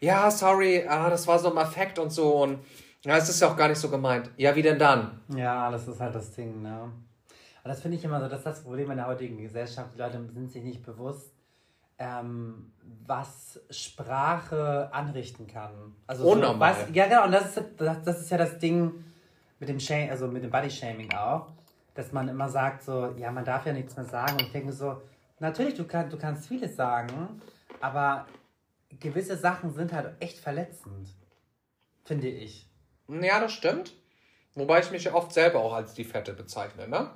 Ja, 0.00 0.30
sorry, 0.30 0.86
ah, 0.86 1.08
das 1.08 1.26
war 1.26 1.38
so 1.38 1.50
im 1.50 1.58
Affekt 1.58 1.98
und 1.98 2.10
so. 2.10 2.42
Und 2.42 2.58
Ja, 3.04 3.16
es 3.16 3.28
ist 3.28 3.40
ja 3.40 3.50
auch 3.50 3.56
gar 3.56 3.68
nicht 3.68 3.78
so 3.78 3.88
gemeint. 3.88 4.30
Ja, 4.36 4.54
wie 4.56 4.62
denn 4.62 4.78
dann? 4.78 5.20
Ja, 5.28 5.70
das 5.70 5.86
ist 5.86 6.00
halt 6.00 6.14
das 6.14 6.32
Ding, 6.32 6.60
ne? 6.62 6.90
Und 7.66 7.70
das 7.70 7.80
finde 7.80 7.96
ich 7.96 8.04
immer 8.04 8.20
so, 8.20 8.28
das 8.28 8.38
ist 8.38 8.46
das 8.46 8.62
Problem 8.62 8.92
in 8.92 8.96
der 8.96 9.08
heutigen 9.08 9.38
Gesellschaft. 9.38 9.90
Die 9.92 9.98
Leute 9.98 10.24
sind 10.32 10.52
sich 10.52 10.62
nicht 10.62 10.86
bewusst, 10.86 11.32
ähm, 11.98 12.72
was 13.04 13.58
Sprache 13.70 14.88
anrichten 14.92 15.48
kann. 15.48 15.96
Also 16.06 16.32
so, 16.32 16.60
was, 16.60 16.86
ja, 16.92 17.08
genau, 17.08 17.24
und 17.24 17.32
das 17.32 17.56
ist, 17.56 17.64
das, 17.76 18.04
das 18.04 18.20
ist 18.20 18.30
ja 18.30 18.38
das 18.38 18.60
Ding 18.60 19.04
mit 19.58 19.68
dem 19.68 19.80
Shame, 19.80 20.10
also 20.10 20.28
mit 20.28 20.44
dem 20.44 20.50
Body-Shaming 20.52 21.12
auch, 21.14 21.48
dass 21.94 22.12
man 22.12 22.28
immer 22.28 22.48
sagt 22.48 22.84
so, 22.84 23.12
ja, 23.16 23.32
man 23.32 23.44
darf 23.44 23.66
ja 23.66 23.72
nichts 23.72 23.96
mehr 23.96 24.06
sagen. 24.06 24.34
Und 24.34 24.42
ich 24.42 24.52
denke 24.52 24.72
so, 24.72 25.02
natürlich, 25.40 25.74
du, 25.74 25.88
kann, 25.88 26.08
du 26.08 26.16
kannst 26.16 26.46
vieles 26.46 26.76
sagen, 26.76 27.40
aber 27.80 28.28
gewisse 29.00 29.36
Sachen 29.36 29.74
sind 29.74 29.92
halt 29.92 30.14
echt 30.20 30.38
verletzend. 30.38 31.08
Finde 32.04 32.28
ich. 32.28 32.70
Ja, 33.08 33.40
das 33.40 33.50
stimmt. 33.50 33.92
Wobei 34.54 34.78
ich 34.78 34.90
mich 34.92 35.02
ja 35.02 35.14
oft 35.14 35.32
selber 35.32 35.58
auch 35.58 35.74
als 35.74 35.94
die 35.94 36.04
Fette 36.04 36.32
bezeichne, 36.32 36.86
ne? 36.86 37.10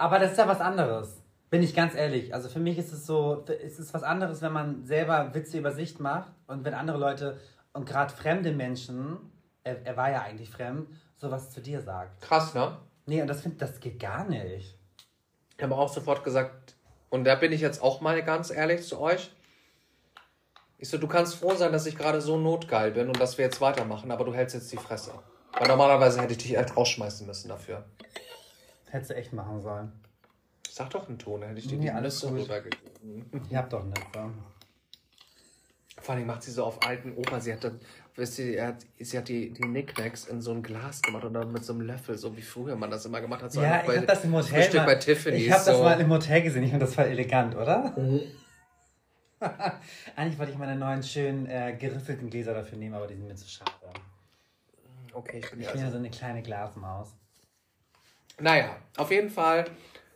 Aber 0.00 0.18
das 0.18 0.30
ist 0.30 0.38
ja 0.38 0.48
was 0.48 0.62
anderes. 0.62 1.20
Bin 1.50 1.62
ich 1.62 1.74
ganz 1.74 1.94
ehrlich. 1.94 2.32
Also 2.32 2.48
für 2.48 2.58
mich 2.58 2.78
ist 2.78 2.90
es 2.90 3.04
so, 3.04 3.44
es 3.62 3.78
ist 3.78 3.92
was 3.92 4.02
anderes, 4.02 4.40
wenn 4.40 4.52
man 4.52 4.86
selber 4.86 5.34
Witze 5.34 5.58
über 5.58 5.72
sich 5.72 5.98
macht 5.98 6.32
und 6.46 6.64
wenn 6.64 6.72
andere 6.72 6.96
Leute 6.96 7.38
und 7.74 7.84
gerade 7.84 8.14
fremde 8.14 8.52
Menschen, 8.52 9.18
er, 9.62 9.84
er 9.84 9.98
war 9.98 10.10
ja 10.10 10.22
eigentlich 10.22 10.48
fremd, 10.48 10.88
sowas 11.16 11.50
zu 11.50 11.60
dir 11.60 11.82
sagt. 11.82 12.22
Krass, 12.22 12.54
ne? 12.54 12.78
Nee, 13.04 13.20
und 13.20 13.28
das, 13.28 13.42
find, 13.42 13.60
das 13.60 13.78
geht 13.78 14.00
gar 14.00 14.24
nicht. 14.24 14.78
Ich 15.58 15.62
habe 15.62 15.76
auch 15.76 15.92
sofort 15.92 16.24
gesagt, 16.24 16.76
und 17.10 17.24
da 17.24 17.34
bin 17.34 17.52
ich 17.52 17.60
jetzt 17.60 17.82
auch 17.82 18.00
mal 18.00 18.22
ganz 18.22 18.50
ehrlich 18.50 18.86
zu 18.88 18.98
euch. 18.98 19.30
Ich 20.78 20.88
so, 20.88 20.96
du 20.96 21.08
kannst 21.08 21.34
froh 21.34 21.54
sein, 21.56 21.72
dass 21.72 21.84
ich 21.84 21.98
gerade 21.98 22.22
so 22.22 22.38
notgeil 22.38 22.92
bin 22.92 23.08
und 23.08 23.20
dass 23.20 23.36
wir 23.36 23.44
jetzt 23.44 23.60
weitermachen, 23.60 24.10
aber 24.10 24.24
du 24.24 24.32
hältst 24.32 24.54
jetzt 24.54 24.72
die 24.72 24.78
Fresse. 24.78 25.12
Weil 25.58 25.68
normalerweise 25.68 26.22
hätte 26.22 26.32
ich 26.32 26.38
dich 26.38 26.56
echt 26.56 26.74
rausschmeißen 26.74 27.26
müssen 27.26 27.48
dafür. 27.48 27.84
Hättest 28.90 29.10
du 29.10 29.14
echt 29.16 29.32
machen 29.32 29.60
sollen. 29.60 29.92
Sag 30.68 30.90
doch 30.90 31.08
einen 31.08 31.18
Ton, 31.18 31.42
hätte 31.42 31.58
ich 31.58 31.66
dir 31.66 31.76
Nee, 31.78 31.84
die 31.86 31.90
alles 31.90 32.24
rübergegeben. 32.24 33.44
Ich 33.50 33.56
hab 33.56 33.70
doch 33.70 33.84
nicht. 33.84 34.02
So. 34.14 34.30
Vor 36.00 36.14
allem 36.14 36.26
macht 36.26 36.42
sie 36.42 36.50
so 36.52 36.64
auf 36.64 36.82
alten 36.86 37.12
Opa. 37.16 37.40
Sie 37.40 37.52
hat 37.52 37.62
dann, 37.64 37.78
wisst 38.16 38.38
ihr, 38.38 38.66
hat, 38.66 38.76
sie 38.98 39.18
hat 39.18 39.28
die, 39.28 39.50
die 39.52 39.60
Knickknacks 39.62 40.26
in 40.26 40.40
so 40.40 40.52
ein 40.52 40.62
Glas 40.62 41.02
gemacht 41.02 41.24
und 41.24 41.34
dann 41.34 41.52
mit 41.52 41.64
so 41.64 41.72
einem 41.72 41.82
Löffel, 41.82 42.16
so 42.16 42.36
wie 42.36 42.42
früher 42.42 42.76
man 42.76 42.90
das 42.90 43.04
immer 43.04 43.20
gemacht 43.20 43.42
hat. 43.42 43.52
So 43.52 43.60
Ja, 43.60 43.82
ich 43.82 43.98
hab 43.98 44.06
das 44.06 44.24
im 44.24 44.32
Hotel. 44.34 44.74
Mal- 44.74 44.86
bei 44.86 44.94
Tiffany's. 44.94 45.42
Ich 45.42 45.50
hab 45.52 45.64
das 45.64 45.76
so. 45.76 45.82
mal 45.82 46.00
im 46.00 46.08
Hotel 46.10 46.42
gesehen. 46.42 46.62
Ich 46.62 46.70
fand 46.70 46.82
das 46.82 46.94
voll 46.94 47.04
elegant, 47.04 47.54
oder? 47.56 47.94
Eigentlich 50.16 50.38
wollte 50.38 50.52
ich 50.52 50.58
meine 50.58 50.76
neuen 50.76 51.02
schönen 51.02 51.46
äh, 51.46 51.74
geriffelten 51.78 52.28
Gläser 52.30 52.54
dafür 52.54 52.78
nehmen, 52.78 52.94
aber 52.94 53.06
die 53.06 53.14
sind 53.16 53.26
mir 53.26 53.34
zu 53.34 53.48
schade. 53.48 53.70
Okay, 55.12 55.38
ich 55.42 55.50
bin 55.50 55.60
Ich 55.60 55.66
ja 55.66 55.72
bin 55.72 55.80
ja 55.80 55.86
also. 55.86 55.98
so 55.98 56.02
eine 56.04 56.10
kleine 56.10 56.42
Glasmaus. 56.42 57.14
Naja, 58.40 58.76
auf 58.96 59.10
jeden 59.10 59.30
Fall, 59.30 59.64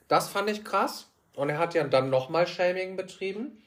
das 0.08 0.28
fand 0.28 0.50
ich 0.50 0.64
krass. 0.64 1.08
Und 1.36 1.50
er 1.50 1.58
hat 1.58 1.74
ja 1.74 1.84
dann 1.84 2.10
nochmal 2.10 2.46
Shaming 2.46 2.96
betrieben. 2.96 3.60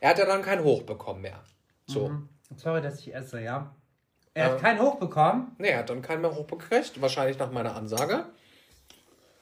Er 0.00 0.10
hat 0.10 0.18
ja 0.18 0.24
dann 0.26 0.42
kein 0.42 0.64
Hoch 0.64 0.82
bekommen 0.82 1.20
mehr. 1.22 1.40
So. 1.86 2.08
Mhm. 2.08 2.28
Sorry, 2.56 2.80
dass 2.80 2.98
ich 3.00 3.14
esse, 3.14 3.40
ja. 3.42 3.74
Er 4.32 4.46
hat 4.46 4.58
Äh. 4.58 4.60
kein 4.60 4.80
Hoch 4.80 4.96
bekommen. 4.98 5.54
Nee, 5.58 5.68
er 5.68 5.78
hat 5.80 5.90
dann 5.90 6.02
keinen 6.02 6.22
mehr 6.22 6.34
hochbekriegt, 6.34 7.00
wahrscheinlich 7.00 7.38
nach 7.38 7.50
meiner 7.50 7.76
Ansage. 7.76 8.26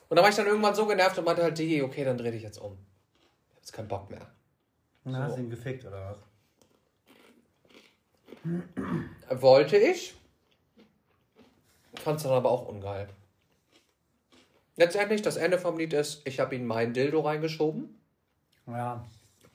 Und 0.08 0.16
da 0.16 0.22
war 0.22 0.30
ich 0.30 0.36
dann 0.36 0.46
irgendwann 0.46 0.74
so 0.74 0.86
genervt 0.86 1.18
und 1.18 1.24
meinte 1.24 1.42
halt, 1.42 1.56
Digi, 1.58 1.82
okay, 1.82 2.04
dann 2.04 2.18
dreh 2.18 2.30
dich 2.30 2.42
jetzt 2.42 2.58
um. 2.58 2.72
Ich 2.72 3.50
hab 3.54 3.60
jetzt 3.60 3.72
keinen 3.72 3.88
Bock 3.88 4.10
mehr. 4.10 4.26
Na, 5.04 5.24
hast 5.24 5.36
du 5.36 5.40
ihn 5.42 5.50
gefickt 5.50 5.84
oder 5.84 6.16
was? 9.28 9.42
Wollte 9.42 9.76
ich. 9.76 10.14
Fand's 11.96 12.22
dann 12.22 12.32
aber 12.32 12.50
auch 12.50 12.66
ungeil. 12.66 13.08
Letztendlich, 14.78 15.20
das 15.22 15.36
Ende 15.36 15.58
vom 15.58 15.76
Lied 15.76 15.92
ist, 15.92 16.22
ich 16.24 16.40
habe 16.40 16.54
ihm 16.56 16.64
meinen 16.64 16.94
Dildo 16.94 17.20
reingeschoben. 17.20 18.00
Ja, 18.66 19.04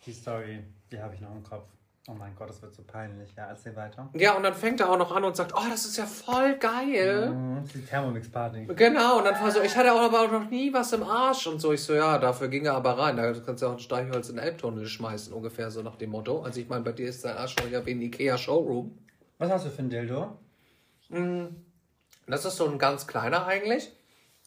die 0.06 0.12
Story, 0.12 0.60
die 0.92 1.00
habe 1.02 1.16
ich 1.16 1.22
noch 1.22 1.32
im 1.32 1.42
Kopf. 1.44 1.66
Oh 2.10 2.14
mein 2.14 2.36
Gott, 2.36 2.50
das 2.50 2.62
wird 2.62 2.76
so 2.76 2.84
peinlich. 2.84 3.34
Ja, 3.38 3.46
erzähl 3.46 3.74
weiter. 3.78 4.10
Ja, 4.14 4.34
und 4.34 4.44
dann 4.44 4.54
fängt 4.54 4.82
er 4.82 4.90
auch 4.90 4.98
noch 4.98 5.16
an 5.16 5.24
und 5.24 5.38
sagt, 5.38 5.54
oh, 5.56 5.64
das 5.70 5.86
ist 5.86 5.98
ja 5.98 6.06
voll 6.06 6.58
geil. 6.58 7.30
Mhm, 7.30 7.64
die 7.74 7.86
Thermomix-Party. 7.86 8.66
Genau, 8.76 9.20
und 9.20 9.24
dann 9.24 9.42
war 9.42 9.50
so, 9.50 9.62
ich 9.62 9.74
hatte 9.78 9.94
auch 9.94 10.02
aber 10.02 10.24
auch 10.24 10.32
noch 10.32 10.50
nie 10.50 10.74
was 10.74 10.92
im 10.92 11.04
Arsch 11.04 11.48
und 11.48 11.62
so. 11.62 11.72
Ich 11.72 11.82
so, 11.82 11.94
ja, 11.94 12.18
dafür 12.18 12.50
ging 12.50 12.66
er 12.66 12.74
aber 12.74 12.98
rein. 13.00 13.16
Da 13.16 13.32
kannst 13.32 13.64
du 13.64 13.68
auch 13.68 13.72
ein 13.72 13.80
Streichholz 13.80 14.28
in 14.28 14.36
den 14.36 14.44
Elbtunnel 14.44 14.86
schmeißen, 14.86 15.32
ungefähr 15.32 15.72
so 15.72 15.82
nach 15.82 15.96
dem 15.96 16.10
Motto. 16.10 16.42
Also 16.42 16.60
ich 16.60 16.68
meine, 16.68 16.84
bei 16.84 16.92
dir 16.92 17.08
ist 17.08 17.24
dein 17.24 17.38
Arsch 17.38 17.56
schon 17.58 17.72
ja 17.72 17.86
wie 17.86 17.92
ein 17.92 18.02
Ikea-Showroom. 18.02 18.98
Was 19.38 19.50
hast 19.50 19.68
du 19.68 19.70
für 19.70 19.84
ein 19.84 19.90
Dildo? 19.90 20.38
Das 22.28 22.44
ist 22.44 22.58
so 22.58 22.68
ein 22.68 22.78
ganz 22.78 23.08
kleiner 23.08 23.46
eigentlich. 23.46 23.90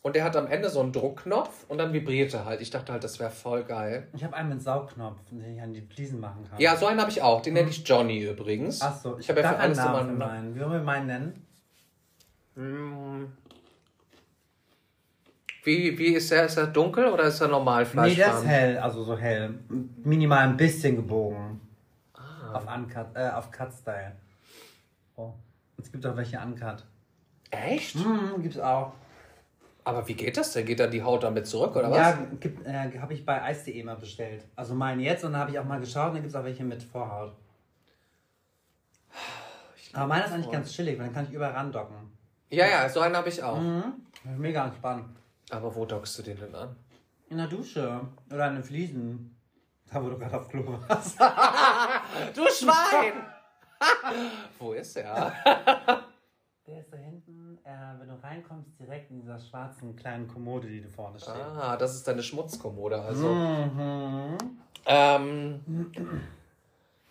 Und 0.07 0.15
der 0.15 0.23
hat 0.23 0.37
am 0.37 0.47
Ende 0.47 0.71
so 0.71 0.79
einen 0.79 0.93
Druckknopf 0.93 1.65
und 1.67 1.79
dann 1.79 1.93
vibriert 1.93 2.33
er 2.33 2.45
halt. 2.45 2.61
Ich 2.61 2.71
dachte 2.71 2.93
halt, 2.93 3.03
das 3.03 3.19
wäre 3.19 3.29
voll 3.29 3.65
geil. 3.65 4.07
Ich 4.13 4.23
habe 4.23 4.37
einen 4.37 4.51
mit 4.51 4.63
Saugknopf, 4.63 5.19
den 5.29 5.43
ich 5.53 5.61
an 5.61 5.75
die 5.75 5.81
Fliesen 5.81 6.21
machen 6.21 6.47
kann. 6.49 6.61
Ja, 6.61 6.77
so 6.77 6.87
einen 6.87 7.01
habe 7.01 7.11
ich 7.11 7.23
auch. 7.23 7.43
Den 7.43 7.55
nenne 7.55 7.71
ich 7.71 7.83
Johnny 7.85 8.21
übrigens. 8.21 8.81
Ach 8.83 8.97
so, 8.97 9.19
ich 9.19 9.29
habe 9.29 9.41
ja 9.41 9.49
für 9.49 9.59
alles 9.59 9.81
einen 9.81 9.89
immer 9.89 9.97
Namen 9.97 10.09
einen 10.11 10.19
meinen. 10.19 10.55
Wie 10.55 10.61
wollen 10.61 10.71
wir 10.71 10.79
meinen 10.79 11.07
nennen? 12.55 13.33
Wie, 15.65 15.99
wie 15.99 16.15
ist 16.15 16.31
der? 16.31 16.45
Ist 16.45 16.57
er 16.57 16.69
dunkel 16.69 17.07
oder 17.07 17.25
ist 17.25 17.41
er 17.41 17.49
normal 17.49 17.83
Nee, 17.83 17.91
der 17.91 18.07
ist 18.07 18.15
Fleischfarben? 18.15 18.49
hell, 18.49 18.79
also 18.79 19.03
so 19.03 19.19
hell. 19.19 19.59
Minimal 20.05 20.51
ein 20.51 20.57
bisschen 20.57 20.95
gebogen. 20.95 21.61
Ah. 22.15 22.53
Auf 22.53 22.73
Uncut, 22.73 23.07
äh, 23.15 23.31
auf 23.31 23.51
Cut-Style. 23.51 24.13
Oh. 25.17 25.33
Es 25.83 25.91
gibt 25.91 26.07
auch 26.07 26.17
welche 26.17 26.39
Uncut. 26.39 26.85
Echt? 27.51 27.97
Mhm, 27.97 28.41
gibt's 28.41 28.61
auch. 28.61 28.93
Aber 29.87 30.09
wie 30.09 30.15
geht 30.15 30.37
das 30.37 30.53
denn? 30.53 30.67
Geht 30.67 30.81
dann 30.81 30.91
die 30.91 31.05
Haut 31.05 31.23
damit 31.23 31.47
zurück 31.47 31.77
oder 31.77 31.89
was? 31.89 31.97
Ja, 31.97 32.19
äh, 32.65 32.99
habe 32.99 33.15
ich 33.15 33.25
bei 33.25 33.53
Ice.de 33.53 33.85
mal 33.85 33.95
bestellt. 33.95 34.45
Also 34.57 34.75
meinen 34.75 35.01
jetzt 35.01 35.25
und 35.25 35.31
dann 35.33 35.43
habe 35.43 35.53
ich 35.53 35.61
auch 35.61 35.65
mal 35.65 35.79
geschaut 35.79 36.09
und 36.09 36.15
dann 36.15 36.23
gibt 36.23 36.35
es 36.35 36.35
auch 36.35 36.43
welche 36.43 36.65
mit 36.65 36.83
Vorhaut. 36.83 37.37
Aber 39.93 40.09
meiner 40.09 40.25
ist 40.25 40.33
eigentlich 40.33 40.51
ganz 40.51 40.73
chillig, 40.73 40.99
weil 40.99 41.07
dann 41.07 41.15
kann 41.15 41.27
ich 41.27 41.33
überall 41.33 41.53
randocken. 41.53 41.95
Ja, 42.51 42.67
ja, 42.67 42.89
so 42.89 42.99
einen 42.99 43.17
habe 43.17 43.29
ich 43.29 43.41
auch. 43.41 43.61
Mhm. 43.61 43.93
Mega 44.37 44.67
entspannt. 44.67 45.05
Aber 45.51 45.73
wo 45.73 45.85
dockst 45.85 46.19
du 46.19 46.23
den 46.25 46.37
denn 46.37 46.55
an? 46.57 46.75
In 47.31 47.37
der 47.37 47.47
Dusche 47.47 48.01
oder 48.29 48.47
an 48.47 48.57
den 48.57 48.65
Fliesen. 48.65 49.37
Da, 49.89 50.03
wo 50.03 50.09
du 50.11 50.19
gerade 50.19 50.37
auf 50.37 50.49
Klo 50.49 50.65
warst. 50.67 51.17
Du 52.35 52.43
Schwein! 52.49 53.13
wo 54.59 54.73
ist 54.73 54.97
er? 54.97 55.33
Der 56.67 56.81
ist 56.81 56.93
da 56.93 56.97
hinten, 56.97 57.16
äh, 57.77 58.01
wenn 58.01 58.09
du 58.09 58.15
reinkommst, 58.23 58.71
direkt 58.81 59.11
in 59.11 59.21
dieser 59.21 59.39
schwarzen 59.39 59.95
kleinen 59.97 60.27
Kommode, 60.29 60.67
die 60.69 60.81
du 60.81 60.89
vorne 60.89 61.19
steht. 61.19 61.35
Ah, 61.35 61.77
das 61.77 61.95
ist 61.95 62.09
deine 62.09 62.23
Schmutzkommode. 62.23 63.01
Also, 63.03 63.29
Mhm. 63.29 64.37
ähm, 64.87 65.61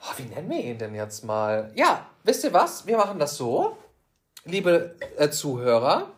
oh, 0.02 0.14
wie 0.18 0.24
nennen 0.24 0.50
wir 0.50 0.64
ihn 0.64 0.78
denn 0.78 0.96
jetzt 0.96 1.24
mal? 1.24 1.72
Ja, 1.76 2.08
wisst 2.24 2.44
ihr 2.44 2.54
was? 2.54 2.88
Wir 2.88 2.98
machen 2.98 3.20
das 3.20 3.38
so, 3.38 3.78
liebe 4.46 4.96
äh, 5.18 5.30
Zuhörer. 5.30 6.12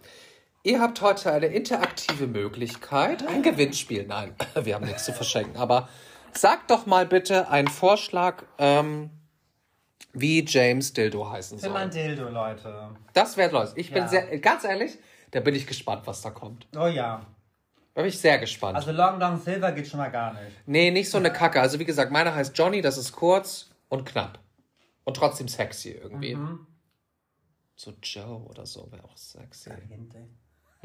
Ihr 0.63 0.81
habt 0.81 1.01
heute 1.01 1.31
eine 1.31 1.47
interaktive 1.47 2.27
Möglichkeit, 2.27 3.25
ein 3.27 3.41
Gewinnspiel. 3.43 4.05
Nein, 4.07 4.33
wir 4.55 4.75
haben 4.75 4.85
nichts 4.85 5.05
zu 5.05 5.13
verschenken. 5.13 5.57
Aber 5.57 5.87
sagt 6.33 6.71
doch 6.71 6.85
mal 6.85 7.05
bitte 7.05 7.49
einen 7.49 7.67
Vorschlag, 7.69 8.43
ähm, 8.57 9.09
wie 10.19 10.43
James 10.45 10.93
Dildo 10.93 11.29
heißen 11.29 11.59
Für 11.59 11.69
mein 11.69 11.91
soll. 11.91 12.01
Dildo, 12.03 12.29
Leute. 12.29 12.89
Das 13.13 13.37
wäre 13.37 13.51
los. 13.51 13.73
Ich 13.75 13.89
bin 13.91 14.03
Ja. 14.03 14.07
sehr, 14.07 14.39
ganz 14.39 14.63
ehrlich, 14.63 14.97
da 15.31 15.39
bin 15.39 15.55
ich 15.55 15.67
gespannt, 15.67 16.03
was 16.05 16.21
da 16.21 16.31
kommt. 16.31 16.67
Oh 16.75 16.87
ja. 16.87 17.25
Da 17.93 18.01
bin 18.01 18.09
ich 18.09 18.19
sehr 18.19 18.37
gespannt. 18.37 18.75
Also 18.75 18.91
Long 18.91 19.19
Long 19.19 19.39
Silver 19.39 19.71
geht 19.71 19.87
schon 19.87 19.99
mal 19.99 20.09
gar 20.11 20.33
nicht. 20.33 20.55
Nee, 20.65 20.91
nicht 20.91 21.09
so 21.09 21.17
eine 21.17 21.31
Kacke. 21.33 21.59
Also 21.59 21.79
wie 21.79 21.85
gesagt, 21.85 22.11
meiner 22.11 22.33
heißt 22.35 22.57
Johnny, 22.57 22.81
das 22.81 22.97
ist 22.97 23.11
kurz 23.11 23.69
und 23.89 24.05
knapp. 24.05 24.39
Und 25.03 25.17
trotzdem 25.17 25.47
sexy 25.47 25.91
irgendwie. 25.91 26.35
Mhm. 26.35 26.67
So 27.75 27.93
Joe 28.03 28.43
oder 28.49 28.65
so 28.65 28.91
wäre 28.91 29.03
auch 29.03 29.17
sexy. 29.17 29.69
Caliente. 29.69 30.27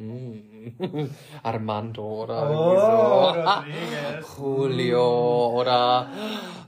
Armando 1.42 2.22
oder 2.24 2.50
Oh, 2.50 3.34
irgendwie 3.64 4.22
so. 4.22 4.42
Julio 4.42 5.60
oder 5.60 6.08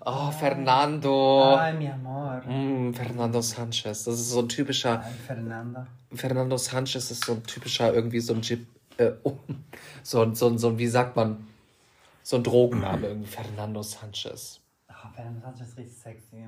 oh, 0.04 0.30
Fernando. 0.30 1.56
Ay, 1.56 1.74
mi 1.74 1.88
amor. 1.88 2.42
Mm, 2.46 2.92
Fernando 2.92 3.40
Sanchez. 3.40 4.04
Das 4.04 4.14
ist 4.14 4.30
so 4.30 4.40
ein 4.40 4.48
typischer. 4.48 5.00
Ay, 5.02 5.12
Fernanda. 5.26 5.86
Fernando 6.12 6.56
Sanchez 6.56 7.10
ist 7.10 7.24
so 7.24 7.32
ein 7.32 7.42
typischer, 7.44 7.92
irgendwie 7.92 8.20
so 8.20 8.34
ein 8.34 8.42
Jeep. 8.42 8.66
Äh, 8.98 9.12
oh, 9.24 9.32
so, 10.02 10.22
ein- 10.22 10.34
so, 10.34 10.56
so, 10.56 10.78
wie 10.78 10.86
sagt 10.86 11.16
man? 11.16 11.46
So 12.22 12.36
ein 12.36 12.42
Drogenname, 12.44 13.06
irgendwie 13.08 13.28
Fernando 13.30 13.82
Sanchez. 13.82 14.60
Oh, 14.88 15.08
Fernando 15.14 15.40
Sanchez 15.40 15.68
ist 15.68 15.78
richtig 15.78 15.98
sexy. 15.98 16.44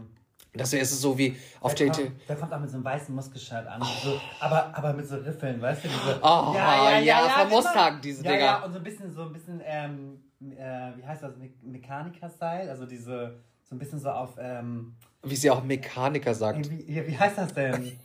Das 0.57 0.73
wäre 0.73 0.85
so 0.85 1.17
wie 1.19 1.37
auf 1.61 1.75
der 1.75 1.91
der, 1.91 2.05
Idee. 2.07 2.13
kommt, 2.39 2.53
auch 2.53 2.61
mit 2.61 2.71
so 2.71 2.77
einem 2.77 2.85
weißen 2.85 3.15
Muskelshirt 3.15 3.67
an. 3.67 3.83
So, 4.03 4.21
aber, 4.41 4.77
aber 4.77 4.93
mit 4.93 5.07
so 5.09 5.17
Riffeln, 5.17 5.61
weißt 5.61 5.85
du? 5.85 5.89
Diese, 5.89 6.19
Oh, 6.23 6.55
ja, 6.57 7.29
von 7.29 7.45
genau. 7.49 7.57
Mustang, 7.57 8.01
diese 8.01 8.25
ja, 8.25 8.31
Dinger. 8.33 8.45
Ja, 8.45 8.65
und 8.65 8.73
so 8.73 8.79
ein 8.79 8.85
bisschen, 8.85 9.13
so 9.15 9.23
ein 9.23 9.33
bisschen, 9.33 9.61
ähm, 9.65 10.21
äh, 10.41 10.97
wie 10.97 11.07
heißt 11.07 11.23
das, 11.23 11.37
Me 11.37 11.51
Mechaniker-Style? 11.63 12.69
Also 12.71 12.87
diese, 12.87 13.39
so 13.65 13.75
ein 13.75 13.79
bisschen 13.79 13.99
so 13.99 14.11
auf, 14.11 14.37
ähm, 14.39 14.95
Wie 15.23 15.37
sie 15.37 15.51
auch 15.51 15.63
Mechaniker 15.63 16.35
sagt. 16.35 16.71
wie, 16.71 17.07
wie 17.07 17.19
heißt 17.19 17.39
das 17.39 17.53
denn? 17.55 17.93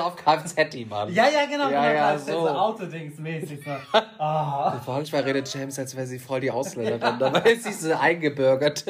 Auf 0.00 0.14
Kfz, 0.16 0.54
Mann. 0.88 1.12
Ja, 1.12 1.24
ja, 1.28 1.46
genau, 1.46 1.68
Ja, 1.68 1.90
genau, 1.90 1.94
ja, 1.94 2.18
so. 2.18 2.32
so 2.32 2.48
Autodings 2.48 3.18
mäßig 3.18 3.60
so. 3.64 3.70
Oh. 4.18 4.72
Manchmal 4.86 5.22
redet 5.22 5.52
James, 5.52 5.76
als 5.78 5.96
wäre 5.96 6.06
sie 6.06 6.18
voll 6.20 6.40
die 6.40 6.50
Ausländerin. 6.50 7.18
Dabei 7.18 7.50
ist 7.52 7.64
sie 7.64 7.72
so 7.72 7.92
eingebürgert. 7.94 8.84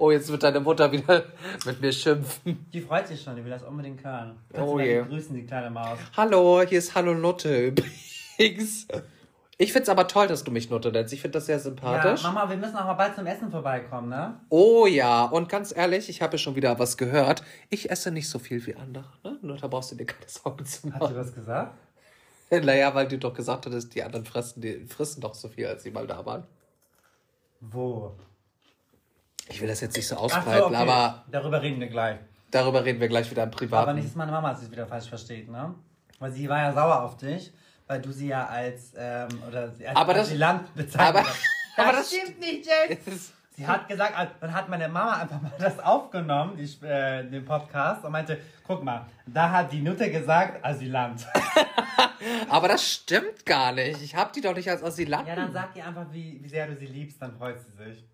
Oh, 0.00 0.10
jetzt 0.10 0.30
wird 0.30 0.42
deine 0.42 0.60
Mutter 0.60 0.90
wieder 0.90 1.24
mit 1.66 1.80
mir 1.80 1.92
schimpfen. 1.92 2.66
Die 2.72 2.80
freut 2.80 3.06
sich 3.06 3.20
schon, 3.22 3.36
die 3.36 3.44
will 3.44 3.50
das 3.50 3.62
unbedingt 3.62 4.02
hören. 4.02 4.36
Kannst 4.52 4.66
Oh 4.68 4.72
du 4.72 4.78
mal 4.78 4.86
je. 4.86 5.02
grüßen, 5.02 5.34
die 5.36 5.44
kleine 5.44 5.70
Maus. 5.70 5.98
Hallo, 6.16 6.62
hier 6.66 6.78
ist 6.78 6.94
Hallo 6.94 7.14
Nutte 7.14 7.66
übrigens. 7.66 8.86
Ich 9.62 9.72
find's 9.72 9.88
aber 9.88 10.08
toll, 10.08 10.26
dass 10.26 10.42
du 10.42 10.50
mich 10.50 10.70
Nutte 10.70 10.90
nennst. 10.90 11.12
Ich 11.12 11.20
finde 11.20 11.38
das 11.38 11.46
sehr 11.46 11.56
Ja, 11.56 11.62
sympathisch. 11.62 12.22
Mama, 12.24 12.48
wir 12.50 12.56
müssen 12.56 12.76
auch 12.76 12.84
mal 12.84 12.94
bald 12.94 13.14
zum 13.14 13.26
Essen 13.26 13.50
vorbeikommen, 13.50 14.08
ne? 14.08 14.40
oh 14.48 14.86
ja, 14.86 15.24
und 15.24 15.48
ganz 15.48 15.72
ehrlich, 15.74 16.08
ich 16.08 16.20
habe 16.20 16.36
schon 16.38 16.56
wieder 16.56 16.78
was 16.80 16.96
gehört. 16.96 17.44
Ich 17.70 17.88
esse 17.90 18.10
nicht 18.10 18.28
so 18.28 18.38
viel 18.40 18.64
wie 18.66 18.74
andere. 18.74 19.04
Ne? 19.22 19.38
Nur 19.42 19.56
da 19.56 19.68
brauchst 19.68 19.92
du 19.92 19.94
dir 19.94 20.06
keine 20.06 20.28
Sorgen 20.28 20.64
zu 20.66 20.82
Hat 20.92 20.92
sie 20.94 20.98
machen. 20.98 21.16
was 21.16 21.34
gesagt? 21.34 21.78
Naja, 22.50 22.94
weil 22.94 23.08
du 23.08 23.16
doch 23.18 23.32
gesagt 23.32 23.64
hattest, 23.64 23.94
die 23.94 24.02
anderen 24.02 24.26
fressen, 24.26 24.60
die 24.60 24.84
frissen 24.84 25.22
doch 25.22 25.32
so 25.34 25.48
viel, 25.48 25.66
als 25.66 25.84
sie 25.84 25.90
mal 25.90 26.06
da 26.06 26.26
waren. 26.26 26.44
Wo? 27.60 28.12
Ich 29.48 29.60
will 29.60 29.68
das 29.68 29.80
jetzt 29.80 29.96
nicht 29.96 30.06
so 30.06 30.16
ausbreiten, 30.16 30.58
so, 30.58 30.66
okay. 30.66 30.76
aber 30.76 31.24
Darüber 31.30 31.62
reden 31.62 31.80
wir 31.80 31.88
gleich. 31.88 32.18
darüber 32.50 32.84
reden 32.84 33.00
wir 33.00 33.08
gleich 33.08 33.30
wieder 33.30 33.44
im 33.44 33.50
Privaten. 33.50 33.82
Aber 33.88 33.94
nicht, 33.94 34.08
dass 34.08 34.16
meine 34.16 34.32
Mama 34.32 34.54
sich 34.54 34.70
wieder 34.70 34.86
falsch 34.86 35.08
versteht, 35.08 35.50
ne? 35.50 35.74
Weil 36.18 36.32
sie 36.32 36.48
war 36.48 36.58
ja 36.58 36.72
sauer 36.74 37.02
auf 37.04 37.16
dich, 37.16 37.52
weil 37.86 38.00
du 38.00 38.12
sie 38.12 38.28
ja 38.28 38.46
als, 38.46 38.92
ähm, 38.96 39.28
oder 39.48 39.70
sie 39.70 39.86
als 39.86 39.96
Aber 39.96 40.14
das- 40.14 40.28
Asylant 40.28 40.74
bezeichnet 40.74 41.08
aber- 41.08 41.28
hast. 41.28 41.40
aber 41.76 41.92
das- 41.92 42.08
stimmt 42.14 42.40
nicht, 42.40 42.66
James! 42.66 43.32
Sie 43.54 43.66
hat 43.66 43.86
gesagt, 43.86 44.16
also, 44.16 44.32
dann 44.40 44.54
hat 44.54 44.70
meine 44.70 44.88
Mama 44.88 45.12
einfach 45.18 45.38
mal 45.42 45.52
das 45.58 45.78
aufgenommen, 45.78 46.56
die, 46.56 46.86
äh, 46.86 47.22
den 47.22 47.44
Podcast, 47.44 48.02
und 48.02 48.10
meinte, 48.10 48.38
guck 48.66 48.82
mal, 48.82 49.04
da 49.26 49.50
hat 49.50 49.70
die 49.70 49.82
Nutte 49.82 50.10
gesagt, 50.10 50.64
Asylant. 50.64 51.26
Aber 52.48 52.68
das 52.68 52.82
stimmt 52.90 53.44
gar 53.44 53.72
nicht. 53.72 54.00
Ich 54.00 54.14
habe 54.16 54.32
die 54.34 54.40
doch 54.40 54.54
nicht 54.54 54.70
als 54.70 54.82
Asylanten. 54.82 55.28
Ja, 55.28 55.36
dann 55.36 55.52
sag 55.52 55.76
ihr 55.76 55.86
einfach, 55.86 56.06
wie, 56.12 56.40
wie 56.42 56.48
sehr 56.48 56.66
du 56.66 56.74
sie 56.76 56.86
liebst, 56.86 57.20
dann 57.20 57.36
freut 57.36 57.58
sie 57.60 57.72
sich. 57.72 58.04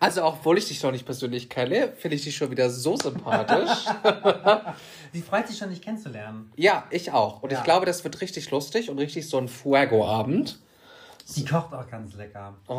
Also, 0.00 0.24
obwohl 0.24 0.56
ich 0.56 0.68
dich 0.68 0.80
noch 0.82 0.92
nicht 0.92 1.04
persönlich 1.04 1.50
kenne, 1.50 1.92
finde 1.96 2.14
ich 2.16 2.22
dich 2.22 2.36
schon 2.36 2.50
wieder 2.52 2.70
so 2.70 2.96
sympathisch. 2.96 3.84
Sie 5.12 5.22
freut 5.22 5.46
sich 5.48 5.58
schon, 5.58 5.70
dich 5.70 5.82
kennenzulernen. 5.82 6.52
ja, 6.56 6.84
ich 6.90 7.12
auch. 7.12 7.42
Und 7.42 7.52
Ja. 7.52 7.58
ich 7.58 7.64
glaube, 7.64 7.86
das 7.86 8.02
wird 8.04 8.20
richtig 8.20 8.50
lustig 8.50 8.90
und 8.90 8.98
richtig 8.98 9.28
so 9.28 9.38
ein 9.38 9.48
Fuego-Abend. 9.48 10.58
Sie 11.24 11.44
kocht 11.44 11.72
auch 11.74 11.88
ganz 11.90 12.14
lecker. 12.14 12.54
Oh. 12.68 12.74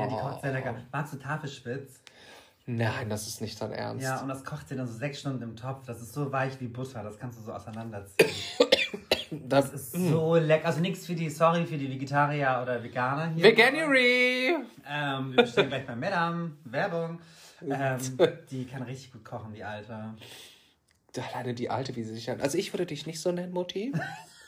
Ja, 0.00 0.06
die 0.08 0.14
kocht 0.16 0.42
sehr 0.42 0.52
lecker. 0.52 0.74
Magst 0.90 1.12
du 1.12 1.18
Tafelspitz? 1.18 2.00
Nein, 2.66 3.08
das 3.08 3.26
ist 3.26 3.40
nicht 3.40 3.60
dein 3.60 3.72
Ernst. 3.72 4.04
Ja, 4.04 4.20
und 4.20 4.28
das 4.28 4.44
kocht 4.44 4.68
sie 4.68 4.76
dann 4.76 4.86
so 4.86 4.92
sechs 4.96 5.20
Stunden 5.20 5.42
im 5.42 5.56
Topf. 5.56 5.84
Das 5.86 6.00
ist 6.00 6.12
so 6.12 6.30
weich 6.32 6.60
wie 6.60 6.68
Butter. 6.68 7.02
Das 7.02 7.18
kannst 7.18 7.38
du 7.38 7.42
so 7.44 7.52
auseinanderziehen. 7.52 8.30
das 9.48 9.70
Das 9.72 9.74
ist 9.74 9.92
so 9.92 10.36
lecker. 10.36 10.66
Also 10.66 10.80
nichts 10.80 11.06
für 11.06 11.14
die, 11.14 11.28
sorry, 11.30 11.64
für 11.66 11.76
die 11.78 11.90
Vegetarier 11.90 12.60
oder 12.62 12.82
Veganer 12.82 13.30
hier. 13.34 13.44
Veganuary! 13.44 14.56
Ähm, 14.88 15.30
wir 15.36 15.42
bestehen 15.42 15.68
gleich 15.68 15.86
bei 15.86 15.96
Madame. 15.96 16.52
Werbung. 16.64 17.20
Ähm, 17.68 17.98
die 18.50 18.64
kann 18.66 18.82
richtig 18.82 19.12
gut 19.12 19.24
kochen, 19.24 19.52
die 19.54 19.62
Alte. 19.64 20.14
Alleine 21.18 21.54
die 21.54 21.68
Alte, 21.70 21.94
wie 21.96 22.02
sie 22.04 22.14
sich 22.14 22.26
nennt. 22.26 22.42
Also, 22.42 22.56
ich 22.58 22.72
würde 22.72 22.86
dich 22.86 23.06
nicht 23.06 23.20
so 23.20 23.32
nennen, 23.32 23.52
Mutti. 23.52 23.92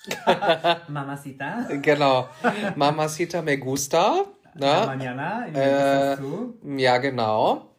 Mamacita. 0.88 1.66
genau. 1.83 2.29
Mamacita 2.77 3.42
me 3.42 3.59
gusta. 3.59 4.24
Ja. 4.59 4.81
Ne? 4.81 4.87
Manana, 4.87 5.46
in 5.46 5.55
Äh. 5.55 6.83
Ja, 6.83 6.98
genau. 6.98 7.70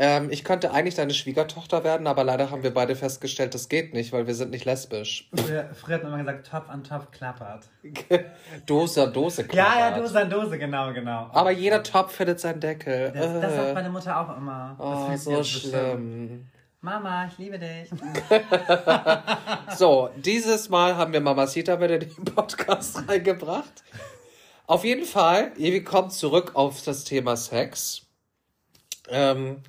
Ähm, 0.00 0.28
ich 0.30 0.44
könnte 0.44 0.70
eigentlich 0.70 0.94
deine 0.94 1.12
Schwiegertochter 1.12 1.82
werden, 1.82 2.06
aber 2.06 2.22
leider 2.22 2.52
haben 2.52 2.62
wir 2.62 2.72
beide 2.72 2.94
festgestellt, 2.94 3.52
das 3.54 3.68
geht 3.68 3.94
nicht, 3.94 4.12
weil 4.12 4.28
wir 4.28 4.34
sind 4.36 4.52
nicht 4.52 4.64
lesbisch. 4.64 5.28
Früher, 5.34 5.68
hat 5.96 6.02
man 6.04 6.12
immer 6.12 6.18
gesagt, 6.18 6.46
Topf 6.48 6.68
an 6.70 6.84
Topf 6.84 7.10
klappert. 7.10 7.64
Dose 8.66 9.02
an 9.02 9.12
Dose 9.12 9.42
Ja, 9.42 9.56
ja, 9.56 9.64
klappert. 9.90 10.04
Dose 10.04 10.20
an 10.20 10.30
Dose, 10.30 10.56
genau, 10.58 10.92
genau. 10.92 11.28
Aber 11.32 11.50
jeder 11.50 11.82
Topf 11.82 12.12
findet 12.14 12.38
seinen 12.38 12.60
Deckel. 12.60 13.10
Das, 13.12 13.40
das 13.40 13.52
Äh. 13.52 13.56
sagt 13.56 13.74
meine 13.74 13.90
Mutter 13.90 14.20
auch 14.20 14.36
immer. 14.36 14.76
Das 14.78 15.26
Oh, 15.26 15.32
so 15.32 15.38
bestimmt. 15.38 15.72
schlimm. 15.74 16.46
Mama, 16.80 17.26
ich 17.26 17.38
liebe 17.38 17.58
dich. 17.58 17.90
So, 19.76 20.10
dieses 20.16 20.68
Mal 20.68 20.96
haben 20.96 21.12
wir 21.12 21.20
Mamacita 21.20 21.80
wieder 21.80 21.94
in 21.94 22.14
den 22.14 22.24
Podcast 22.24 23.02
reingebracht. 23.08 23.82
Auf 24.66 24.84
jeden 24.84 25.04
Fall, 25.04 25.52
wir 25.56 25.84
kommen 25.84 26.10
zurück 26.10 26.52
auf 26.54 26.82
das 26.82 27.04
Thema 27.04 27.36
Sex. 27.36 28.06
Ähm, 29.08 29.62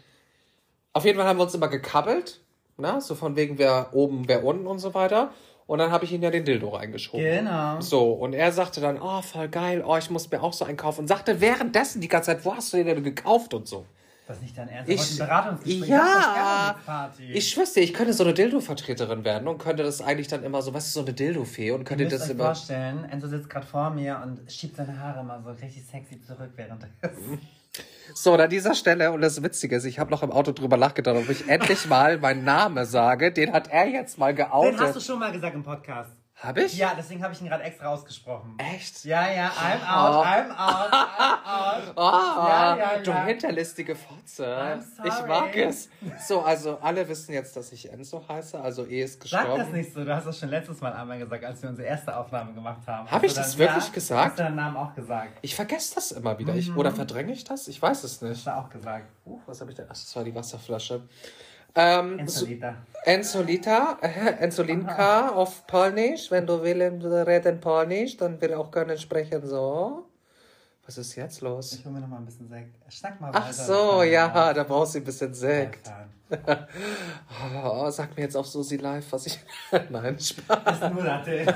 auf 0.93 1.03
jeden 1.03 1.17
Fall 1.17 1.27
haben 1.27 1.39
wir 1.39 1.43
uns 1.43 1.53
immer 1.53 1.67
gekabbelt, 1.67 2.41
ne? 2.77 3.01
so 3.01 3.15
von 3.15 3.35
wegen 3.35 3.57
wer 3.57 3.89
oben, 3.93 4.27
wer 4.27 4.43
unten 4.43 4.67
und 4.67 4.79
so 4.79 4.93
weiter. 4.93 5.33
Und 5.65 5.79
dann 5.79 5.91
habe 5.91 6.05
ich 6.05 6.11
ihn 6.11 6.21
ja 6.21 6.31
den 6.31 6.45
Dildo 6.45 6.69
reingeschoben. 6.69 7.23
Genau. 7.23 7.81
So, 7.81 8.11
und 8.11 8.33
er 8.33 8.51
sagte 8.51 8.81
dann, 8.81 9.01
oh, 9.01 9.21
voll 9.21 9.49
geil, 9.49 9.83
oh, 9.85 9.97
ich 9.97 10.09
muss 10.09 10.29
mir 10.29 10.41
auch 10.41 10.53
so 10.53 10.65
einen 10.65 10.77
kaufen. 10.77 11.01
Und 11.01 11.07
sagte 11.07 11.41
währenddessen 11.41 12.01
die 12.01 12.07
ganze 12.07 12.27
Zeit, 12.31 12.45
wo 12.45 12.55
hast 12.55 12.71
du 12.73 12.77
den 12.77 12.87
denn 12.87 13.03
gekauft 13.03 13.53
und 13.53 13.67
so. 13.67 13.85
Das 14.29 14.41
nicht 14.41 14.55
dein 14.55 14.69
Ernst. 14.69 14.91
Ich- 14.91 15.01
Ich, 15.01 15.11
ein 15.13 15.27
Beratungsgespräch. 15.27 15.89
Ja. 15.89 16.75
Party. 16.85 17.31
Ich 17.33 17.49
schwör's 17.49 17.73
dir, 17.73 17.81
ich 17.81 17.95
könnte 17.95 18.13
so 18.13 18.23
eine 18.23 18.35
Dildo-Vertreterin 18.35 19.23
werden 19.25 19.47
und 19.47 19.57
könnte 19.57 19.81
das 19.81 20.01
eigentlich 20.01 20.27
dann 20.27 20.43
immer 20.43 20.61
so, 20.61 20.71
was 20.71 20.85
ist 20.85 20.93
so 20.93 20.99
eine 21.01 21.13
Dildo-Fee 21.13 21.71
und 21.71 21.83
könnte 21.83 22.07
das 22.07 22.21
euch 22.25 22.29
immer. 22.29 22.45
vorstellen, 22.45 23.05
Enzo 23.05 23.27
sitzt 23.27 23.49
gerade 23.49 23.65
vor 23.65 23.89
mir 23.89 24.21
und 24.23 24.39
schiebt 24.51 24.75
seine 24.77 24.99
Haare 24.99 25.23
mal 25.23 25.41
so 25.43 25.49
richtig 25.49 25.83
sexy 25.83 26.21
zurück 26.21 26.51
währenddessen. 26.55 27.39
So, 28.13 28.33
und 28.33 28.41
an 28.41 28.49
dieser 28.51 28.75
Stelle, 28.75 29.11
und 29.11 29.21
das 29.21 29.41
Witzige 29.41 29.75
ist, 29.77 29.85
ich 29.85 29.97
habe 29.97 30.11
noch 30.11 30.21
im 30.21 30.31
Auto 30.31 30.51
drüber 30.51 30.77
nachgedacht, 30.77 31.15
ob 31.17 31.29
ich 31.29 31.47
endlich 31.49 31.87
mal 31.87 32.17
meinen 32.19 32.43
Namen 32.43 32.85
sage. 32.85 33.31
Den 33.31 33.51
hat 33.51 33.67
er 33.69 33.87
jetzt 33.87 34.17
mal 34.19 34.33
Den 34.35 34.45
hast 34.45 34.53
du 34.53 34.77
geoutet. 34.85 35.03
schon 35.03 35.19
mal 35.19 35.31
gesagt 35.31 35.55
im 35.55 35.63
Podcast. 35.63 36.11
Hab 36.41 36.57
ich? 36.57 36.77
Ja, 36.77 36.93
deswegen 36.97 37.21
habe 37.21 37.33
ich 37.33 37.41
ihn 37.41 37.47
gerade 37.49 37.65
extra 37.65 37.87
ausgesprochen. 37.87 38.55
Echt? 38.57 39.03
Ja, 39.03 39.29
ja, 39.29 39.49
I'm 39.49 39.81
out, 39.85 40.25
I'm 40.25 40.49
out, 40.51 40.93
I'm 40.93 41.45
out. 41.45 41.93
Ah, 41.97 42.47
Ja, 42.47 42.77
ja, 42.77 42.99
du 43.03 43.11
ja. 43.11 43.25
hinterlistige 43.25 43.93
Fotze. 43.93 44.45
I'm 44.45 44.81
sorry. 44.81 45.09
Ich 45.09 45.27
mag 45.27 45.55
es. 45.57 45.89
So, 46.25 46.41
also 46.41 46.77
alle 46.81 47.05
wissen 47.09 47.33
jetzt, 47.33 47.57
dass 47.57 47.73
ich 47.73 47.91
Enzo 47.91 48.23
heiße, 48.25 48.57
also 48.59 48.85
E 48.85 49.01
ist 49.03 49.15
Sag 49.15 49.21
gestorben. 49.43 49.57
das 49.57 49.69
nicht 49.73 49.93
so, 49.93 50.05
du 50.05 50.15
hast 50.15 50.25
das 50.27 50.39
schon 50.39 50.47
letztes 50.49 50.79
Mal 50.79 50.93
einmal 50.93 51.19
gesagt, 51.19 51.43
als 51.43 51.61
wir 51.61 51.69
unsere 51.69 51.87
erste 51.87 52.15
Aufnahme 52.15 52.53
gemacht 52.53 52.81
haben. 52.87 53.11
Hab 53.11 53.21
ich 53.23 53.33
du 53.33 53.39
das 53.39 53.51
dann- 53.51 53.59
wirklich 53.59 53.85
ja, 53.87 53.93
gesagt? 53.93 54.29
Hast 54.31 54.39
du 54.39 54.43
deinen 54.43 54.55
Namen 54.55 54.77
auch 54.77 54.95
gesagt? 54.95 55.31
Ich 55.41 55.55
vergesse 55.55 55.95
das 55.95 56.13
immer 56.13 56.39
wieder. 56.39 56.53
Mhm. 56.53 56.59
Ich, 56.59 56.73
oder 56.75 56.91
verdränge 56.93 57.33
ich 57.33 57.43
das? 57.43 57.67
Ich 57.67 57.81
weiß 57.81 58.03
es 58.05 58.21
nicht. 58.21 58.37
Hast 58.37 58.47
du 58.47 58.55
auch 58.55 58.69
gesagt. 58.69 59.05
Uh, 59.25 59.39
was 59.45 59.59
habe 59.59 59.71
ich 59.71 59.75
denn? 59.75 59.85
Ach, 59.89 59.93
das 59.93 60.15
war 60.15 60.23
die 60.23 60.33
Wasserflasche. 60.33 61.01
Ähm, 61.79 62.27
so, 62.27 62.45
Ensolita. 62.45 62.75
Ensolita, 63.05 63.97
äh, 64.01 64.43
Ensolinka 64.43 65.29
auf 65.29 65.65
Polnisch. 65.65 66.29
Wenn 66.29 66.45
du 66.45 66.61
willst 66.61 67.05
reden 67.05 67.59
Polnisch, 67.61 68.17
dann 68.17 68.39
wir 68.41 68.59
auch 68.59 68.69
können 68.69 68.97
sprechen 68.97 69.47
so. 69.47 70.05
Was 70.85 70.97
ist 70.97 71.15
jetzt 71.15 71.41
los? 71.41 71.73
Ich 71.73 71.85
hole 71.85 71.93
mir 71.93 72.01
noch 72.01 72.07
mal 72.07 72.17
ein 72.17 72.25
bisschen 72.25 72.49
Sekt. 72.49 72.75
Schnack 72.91 73.21
mal 73.21 73.31
Ach 73.33 73.43
weiter. 73.47 73.53
so, 73.53 74.03
ja, 74.03 74.53
da 74.53 74.63
brauchst 74.63 74.95
du 74.95 74.99
ein 74.99 75.03
bisschen 75.05 75.33
Sekt. 75.33 75.89
Oh, 77.65 77.89
sag 77.89 78.15
mir 78.15 78.21
jetzt 78.23 78.37
auf 78.37 78.45
Susi 78.45 78.77
Live, 78.77 79.11
was 79.11 79.25
ich. 79.25 79.39
Nein, 79.89 80.19
Spaß. 80.19 80.59
Das 80.63 80.81
ist 80.81 80.93
nur 80.93 81.03
Latte. 81.03 81.45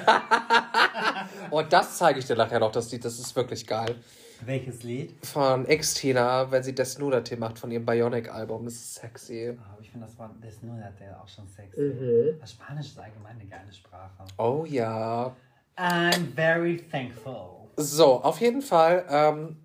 Oh, 1.51 1.61
das 1.61 1.97
zeige 1.97 2.17
ich 2.19 2.25
dir 2.25 2.35
nachher 2.35 2.59
noch, 2.59 2.71
das 2.71 2.91
Lied. 2.91 3.05
Das 3.05 3.19
ist 3.19 3.35
wirklich 3.35 3.67
geil. 3.67 3.95
Welches 4.45 4.83
Lied? 4.83 5.13
Von 5.25 5.67
X-Tina, 5.67 6.51
wenn 6.51 6.63
sie 6.63 6.73
Desnudate 6.73 7.37
macht 7.37 7.59
von 7.59 7.71
ihrem 7.71 7.85
Bionic-Album. 7.85 8.65
Das 8.65 8.73
ist 8.73 8.95
sexy. 8.95 9.57
Oh, 9.57 9.81
ich 9.81 9.89
finde 9.89 10.07
das 10.07 10.17
Wort 10.17 10.31
Desnudate 10.43 11.17
auch 11.21 11.27
schon 11.27 11.47
sexy. 11.47 11.79
Mhm. 11.79 12.39
Das 12.39 12.51
Spanisch 12.51 12.87
ist 12.87 12.99
allgemein 12.99 13.39
eine 13.39 13.45
geile 13.49 13.71
Sprache. 13.71 14.23
Oh 14.37 14.65
ja. 14.67 15.35
I'm 15.77 16.33
very 16.35 16.77
thankful. 16.91 17.67
So, 17.77 18.21
auf 18.21 18.39
jeden 18.39 18.61
Fall 18.61 19.05
ähm, 19.09 19.57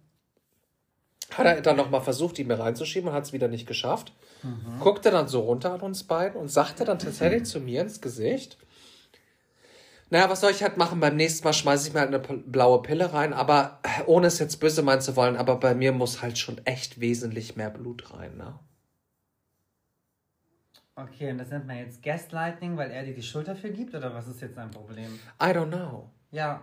hat 1.33 1.47
er 1.47 1.61
dann 1.61 1.77
nochmal 1.77 2.01
versucht, 2.01 2.39
die 2.39 2.45
mir 2.45 2.59
reinzuschieben 2.59 3.11
und 3.11 3.15
hat 3.15 3.25
es 3.25 3.33
wieder 3.33 3.49
nicht 3.49 3.67
geschafft. 3.67 4.13
Guckte 4.81 5.11
dann 5.11 5.27
so 5.27 5.41
runter 5.41 5.75
an 5.75 5.81
uns 5.81 6.05
beiden 6.05 6.41
und 6.41 6.49
sagte 6.49 6.85
dann 6.85 6.99
tatsächlich 6.99 7.45
zu 7.45 7.61
mir 7.61 7.83
ins 7.83 8.01
Gesicht, 8.01 8.57
naja, 10.11 10.31
was 10.31 10.41
soll 10.41 10.51
ich 10.51 10.63
halt 10.63 10.77
machen? 10.77 11.01
Beim 11.01 11.17
nächsten 11.17 11.45
Mal 11.45 11.53
schmeiße 11.53 11.89
ich 11.89 11.95
mir 11.95 12.01
halt 12.01 12.15
eine 12.15 12.19
blaue 12.19 12.83
Pille 12.83 13.13
rein, 13.13 13.33
aber 13.33 13.81
äh, 13.83 14.05
ohne 14.07 14.29
es 14.29 14.39
jetzt 14.39 14.57
böse 14.61 14.83
meinen 14.83 15.01
zu 15.01 15.17
wollen, 15.17 15.37
aber 15.37 15.57
bei 15.57 15.75
mir 15.75 15.93
muss 15.93 16.23
halt 16.23 16.39
schon 16.39 16.59
echt 16.65 17.01
wesentlich 17.01 17.57
mehr 17.57 17.71
Blut 17.71 18.13
rein, 18.15 18.37
ne? 18.37 18.59
Okay, 20.97 21.31
und 21.31 21.39
das 21.39 21.51
nennt 21.51 21.67
man 21.67 21.77
jetzt 21.77 22.03
Gaslighting, 22.03 22.77
weil 22.77 22.91
er 22.91 23.05
dir 23.05 23.15
die 23.15 23.23
Schuld 23.23 23.47
dafür 23.47 23.71
gibt, 23.71 23.95
oder 23.95 24.13
was 24.15 24.27
ist 24.27 24.41
jetzt 24.41 24.57
sein 24.57 24.71
Problem? 24.71 25.19
I 25.41 25.47
don't 25.47 25.69
know. 25.69 26.11
Ja, 26.33 26.63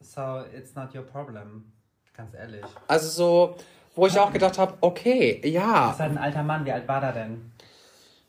so 0.00 0.42
it's 0.52 0.74
not 0.74 0.94
your 0.94 1.02
problem. 1.02 1.72
Ganz 2.16 2.34
ehrlich. 2.34 2.64
Also 2.88 3.08
so, 3.08 3.56
wo 3.94 4.06
ich 4.06 4.18
auch 4.18 4.32
gedacht 4.32 4.58
habe, 4.58 4.76
okay, 4.80 5.40
Das 5.42 5.50
ja. 5.52 5.90
ist 5.92 6.00
halt 6.00 6.12
ein 6.12 6.18
alter 6.18 6.42
Mann, 6.42 6.64
wie 6.64 6.72
alt 6.72 6.88
war 6.88 7.00
der 7.00 7.12
denn? 7.12 7.52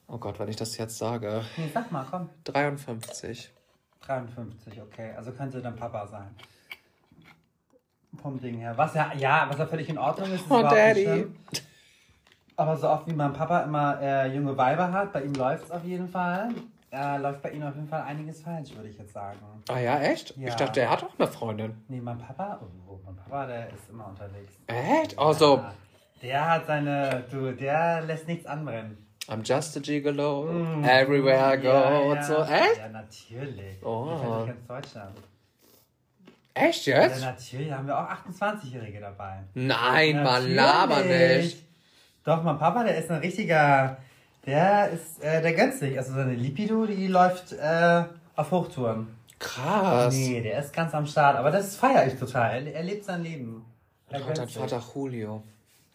Oh 0.08 0.18
Gott, 0.18 0.38
wenn 0.40 0.48
ich 0.48 0.56
das 0.56 0.78
jetzt 0.78 0.98
sage. 0.98 1.44
Nee, 1.58 1.70
sag 1.74 1.92
mal, 1.92 2.06
komm. 2.10 2.30
53. 2.44 3.52
53, 4.02 4.82
okay. 4.82 5.14
Also 5.16 5.32
könnte 5.32 5.62
dein 5.62 5.76
Papa 5.76 6.08
sein. 6.08 6.30
Vom 8.22 8.40
Ding 8.40 8.58
her. 8.60 8.78
Was 8.78 8.94
ja, 8.96 9.12
ja, 9.18 9.46
was 9.50 9.58
ja 9.58 9.66
völlig 9.68 9.90
in 9.90 9.98
Ordnung 9.98 10.32
ist, 10.32 10.42
ist 10.42 10.52
Oh, 10.52 10.62
Daddy. 10.62 11.26
Aber 12.56 12.76
so 12.76 12.90
oft 12.90 13.06
wie 13.08 13.14
mein 13.14 13.34
Papa 13.34 13.60
immer 13.62 14.02
äh, 14.02 14.34
junge 14.34 14.58
Weiber 14.58 14.92
hat, 14.92 15.14
bei 15.14 15.22
ihm 15.24 15.34
läuft 15.34 15.66
es 15.66 15.72
auf 15.72 15.84
jeden 15.84 16.08
Fall. 16.08 16.50
äh, 16.92 17.18
läuft 17.18 17.42
bei 17.44 17.52
ihm 17.52 17.62
auf 17.64 17.76
jeden 17.76 17.88
Fall 17.88 18.02
einiges 18.02 18.42
falsch, 18.42 18.74
würde 18.76 18.90
ich 18.90 18.98
jetzt 18.98 19.14
sagen. 19.14 19.38
Ah 19.70 19.78
ja, 19.78 20.00
echt? 20.00 20.36
Ja. 20.38 20.48
Ich 20.48 20.56
dachte, 20.56 20.82
er 20.82 20.90
hat 20.90 21.04
auch 21.04 21.14
eine 21.20 21.28
Freundin. 21.28 21.84
Nee, 21.90 22.02
mein 22.02 22.18
Papa, 22.18 22.60
oh, 22.88 22.98
mein 23.06 23.16
Papa, 23.16 23.46
der 23.46 23.68
ist 23.74 23.90
immer 23.90 24.08
unterwegs. 24.08 24.54
Echt? 24.68 25.20
Also, 25.20 25.58
Ja, 25.58 25.74
der 26.24 26.50
hat 26.50 26.66
seine, 26.66 27.24
du, 27.30 27.52
der 27.54 28.02
lässt 28.02 28.28
nichts 28.28 28.46
anbrennen. 28.48 29.07
I'm 29.30 29.44
just 29.44 29.76
a 29.76 29.80
gigolo, 29.82 30.48
everywhere 30.86 31.54
I 31.54 31.58
go 31.62 31.68
Ja, 31.68 32.00
und 32.00 32.16
ja. 32.16 32.24
so. 32.24 32.36
Echt? 32.44 32.78
Ja, 32.78 32.88
natürlich. 32.90 33.84
Oh. 33.84 34.10
Ich 34.14 34.20
finde 34.22 34.46
ganz 34.48 34.68
Deutschland. 34.68 35.18
Echt 36.54 36.86
Ja, 36.88 37.02
jetzt? 37.04 37.22
natürlich, 37.22 37.70
da 37.70 37.78
haben 37.78 37.88
wir 37.88 38.00
auch 38.00 38.10
28-Jährige 38.10 39.00
dabei. 39.00 39.44
Nein, 39.54 40.16
man, 40.24 40.26
Natürlich. 40.26 40.56
laber 40.56 41.04
nicht. 41.04 41.64
Doch, 42.24 42.42
mein 42.44 42.58
Papa, 42.58 42.84
der 42.84 42.98
ist 42.98 43.12
ein 43.12 43.20
richtiger, 43.20 43.98
der 44.46 44.90
ist, 44.90 45.22
äh, 45.24 45.42
der 45.42 45.54
gönnt 45.54 45.76
sich. 45.76 45.98
Also 45.98 46.14
seine 46.14 46.34
Lipido, 46.34 46.86
die 46.86 47.08
läuft 47.08 47.52
äh, 47.54 48.04
auf 48.36 48.50
Hochtouren. 48.52 49.08
Krass. 49.40 50.16
Nee, 50.16 50.42
der 50.42 50.60
ist 50.60 50.74
ganz 50.74 50.94
am 50.96 51.06
Start. 51.06 51.36
Aber 51.38 51.52
das 51.52 51.76
feiere 51.76 52.08
ich 52.08 52.18
total. 52.18 52.66
Er, 52.66 52.74
er 52.74 52.84
lebt 52.84 53.06
sein 53.06 53.22
Leben. 53.24 53.64
Er 54.10 54.26
Und 54.26 54.38
dein. 54.38 54.50
Vater 54.50 54.82
Julio. 54.96 55.44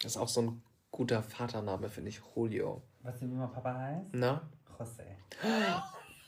Das 0.02 0.12
ist 0.12 0.16
auch 0.16 0.28
so 0.28 0.42
ein 0.42 0.62
guter 0.92 1.22
Vatername, 1.22 1.88
finde 1.88 2.10
ich. 2.10 2.20
Julio. 2.36 2.82
Weißt 3.02 3.22
du, 3.22 3.26
wie 3.26 3.34
mein 3.34 3.50
Papa 3.50 3.74
heißt? 3.74 4.10
Na? 4.12 4.42
José. 4.78 5.02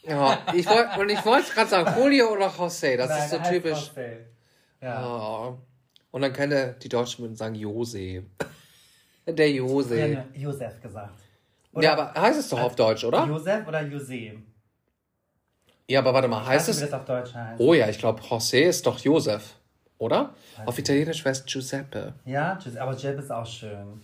Ja, 0.06 0.38
ich 0.54 0.66
wollte, 0.66 1.00
und 1.00 1.08
ich 1.08 1.24
wollte 1.24 1.52
gerade 1.52 1.70
sagen, 1.70 2.00
Julio 2.00 2.32
oder 2.32 2.48
José, 2.48 2.96
das 2.96 3.08
Nein, 3.08 3.24
ist 3.24 3.30
so 3.30 3.40
heißt 3.40 3.50
typisch. 3.50 3.90
José. 3.96 4.16
Ja. 4.80 5.06
Oh. 5.06 5.58
Und 6.10 6.22
dann 6.22 6.32
könnte 6.32 6.76
die 6.82 6.88
Deutschen 6.88 7.24
würden 7.24 7.36
sagen 7.36 7.54
Jose. 7.54 8.22
Der 9.26 9.48
Ich 9.48 9.56
Jose. 9.56 9.96
hätte 10.00 10.38
Josef 10.38 10.80
gesagt. 10.82 11.14
Ja, 11.80 11.94
aber 11.94 12.20
heißt 12.20 12.38
es 12.38 12.48
doch 12.50 12.60
auf 12.60 12.76
Deutsch, 12.76 13.02
oder? 13.04 13.24
Josef 13.26 13.66
oder 13.66 13.80
José? 13.80 14.38
Ja, 15.88 16.00
aber 16.00 16.12
warte 16.14 16.28
mal, 16.28 16.44
heißt 16.46 16.68
Weißt 16.68 16.78
du, 16.78 16.82
wie 16.82 16.84
es. 16.84 16.90
das 16.90 17.00
auf 17.00 17.06
Deutsch 17.06 17.34
heißt? 17.34 17.60
Oh 17.60 17.74
ja, 17.74 17.88
ich 17.88 17.98
glaube, 17.98 18.20
José 18.22 18.60
ist 18.64 18.86
doch 18.86 18.98
Josef, 18.98 19.54
oder? 19.98 20.34
Weiß 20.58 20.68
Auf. 20.68 20.78
Italienisch 20.78 21.24
wäre 21.24 21.32
es 21.32 21.44
Giuseppe. 21.46 22.14
Ja, 22.26 22.58
aber 22.78 22.92
Giuseppe 22.92 23.20
ist 23.22 23.30
auch 23.32 23.46
schön. 23.46 24.00